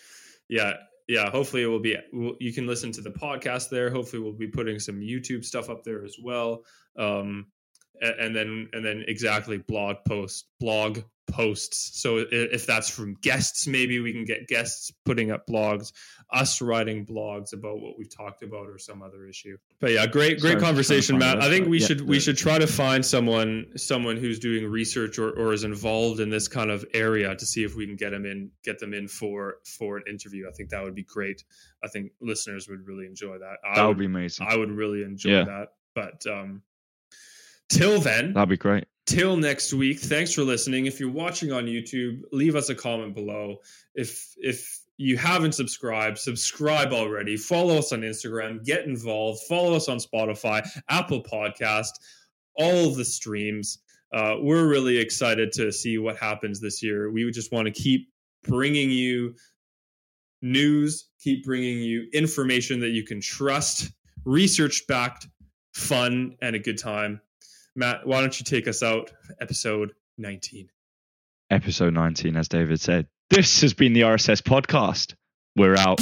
yeah 0.49 0.73
yeah 1.07 1.29
hopefully 1.29 1.63
it 1.63 1.67
will 1.67 1.79
be 1.79 1.95
you 2.39 2.53
can 2.53 2.67
listen 2.67 2.91
to 2.91 3.01
the 3.01 3.11
podcast 3.11 3.69
there. 3.69 3.89
Hopefully 3.89 4.21
we'll 4.21 4.33
be 4.33 4.47
putting 4.47 4.79
some 4.79 4.99
youtube 4.99 5.43
stuff 5.45 5.69
up 5.69 5.83
there 5.83 6.03
as 6.03 6.17
well. 6.21 6.63
Um, 6.97 7.47
and 8.01 8.35
then 8.35 8.69
and 8.73 8.83
then 8.83 9.03
exactly 9.07 9.57
blog 9.57 9.97
post 10.07 10.47
blog 10.59 10.99
posts. 11.27 12.01
So 12.01 12.23
if 12.31 12.65
that's 12.65 12.89
from 12.89 13.15
guests 13.21 13.67
maybe 13.67 13.99
we 13.99 14.13
can 14.13 14.25
get 14.25 14.47
guests 14.47 14.91
putting 15.05 15.31
up 15.31 15.47
blogs 15.47 15.91
us 16.31 16.61
writing 16.61 17.05
blogs 17.05 17.53
about 17.53 17.79
what 17.79 17.97
we've 17.97 18.15
talked 18.15 18.43
about 18.43 18.67
or 18.67 18.77
some 18.77 19.01
other 19.01 19.27
issue. 19.27 19.57
But 19.79 19.91
yeah 19.91 20.05
great 20.07 20.39
great 20.39 20.53
Sorry, 20.53 20.61
conversation 20.61 21.17
matt. 21.17 21.41
i 21.41 21.49
think 21.49 21.67
we 21.67 21.79
yeah, 21.79 21.87
should 21.87 22.01
we 22.01 22.19
should 22.19 22.37
try 22.37 22.57
to 22.57 22.67
find 22.67 23.05
someone 23.05 23.65
someone 23.75 24.17
who's 24.17 24.39
doing 24.39 24.69
research 24.69 25.19
or, 25.19 25.31
or 25.31 25.53
is 25.53 25.63
involved 25.63 26.19
in 26.19 26.29
this 26.29 26.47
kind 26.47 26.71
of 26.71 26.85
area 26.93 27.35
to 27.35 27.45
see 27.45 27.63
if 27.63 27.75
we 27.75 27.85
can 27.85 27.95
get 27.95 28.11
them 28.11 28.25
in 28.25 28.49
get 28.63 28.79
them 28.79 28.93
in 28.93 29.07
for 29.07 29.55
for 29.65 29.97
an 29.97 30.03
interview. 30.09 30.47
I 30.47 30.51
think 30.51 30.69
that 30.69 30.83
would 30.83 30.95
be 30.95 31.03
great. 31.03 31.43
I 31.83 31.87
think 31.87 32.11
listeners 32.21 32.67
would 32.67 32.85
really 32.85 33.05
enjoy 33.05 33.37
that. 33.39 33.57
That 33.75 33.81
would, 33.81 33.89
would 33.89 33.97
be 33.97 34.05
amazing. 34.05 34.47
I 34.49 34.57
would 34.57 34.71
really 34.71 35.03
enjoy 35.03 35.29
yeah. 35.29 35.43
that. 35.45 35.67
But 35.93 36.25
um 36.31 36.61
Till 37.69 37.99
then, 37.99 38.33
that'd 38.33 38.49
be 38.49 38.57
great. 38.57 38.85
Till 39.05 39.37
next 39.37 39.73
week. 39.73 39.99
Thanks 39.99 40.33
for 40.33 40.41
listening. 40.43 40.85
If 40.85 40.99
you're 40.99 41.11
watching 41.11 41.51
on 41.51 41.65
YouTube, 41.65 42.21
leave 42.31 42.55
us 42.55 42.69
a 42.69 42.75
comment 42.75 43.13
below. 43.15 43.57
If 43.93 44.33
if 44.37 44.79
you 44.97 45.17
haven't 45.17 45.53
subscribed, 45.53 46.17
subscribe 46.17 46.93
already. 46.93 47.37
Follow 47.37 47.77
us 47.77 47.91
on 47.91 48.01
Instagram. 48.01 48.63
Get 48.63 48.85
involved. 48.85 49.41
Follow 49.47 49.75
us 49.75 49.89
on 49.89 49.97
Spotify, 49.97 50.67
Apple 50.89 51.21
Podcast, 51.21 51.91
all 52.55 52.91
the 52.91 53.05
streams. 53.05 53.79
Uh, 54.13 54.35
we're 54.39 54.67
really 54.67 54.97
excited 54.97 55.51
to 55.51 55.71
see 55.71 55.97
what 55.97 56.15
happens 56.17 56.61
this 56.61 56.81
year. 56.81 57.11
We 57.11 57.29
just 57.31 57.51
want 57.51 57.65
to 57.65 57.71
keep 57.71 58.09
bringing 58.43 58.89
you 58.89 59.35
news, 60.41 61.09
keep 61.21 61.43
bringing 61.43 61.79
you 61.79 62.07
information 62.13 62.79
that 62.79 62.89
you 62.89 63.03
can 63.03 63.19
trust, 63.19 63.91
research 64.23 64.85
backed, 64.87 65.27
fun, 65.73 66.37
and 66.41 66.55
a 66.55 66.59
good 66.59 66.77
time. 66.77 67.19
Matt, 67.75 68.07
why 68.07 68.21
don't 68.21 68.39
you 68.39 68.45
take 68.45 68.67
us 68.67 68.81
out? 68.81 69.11
Episode 69.41 69.91
19. 70.17 70.69
Episode 71.49 71.93
19, 71.93 72.37
as 72.37 72.47
David 72.47 72.79
said. 72.79 73.07
This 73.29 73.61
has 73.61 73.73
been 73.73 73.93
the 73.93 74.01
RSS 74.01 74.41
podcast. 74.41 75.13
We're 75.57 75.75
out. 75.75 75.99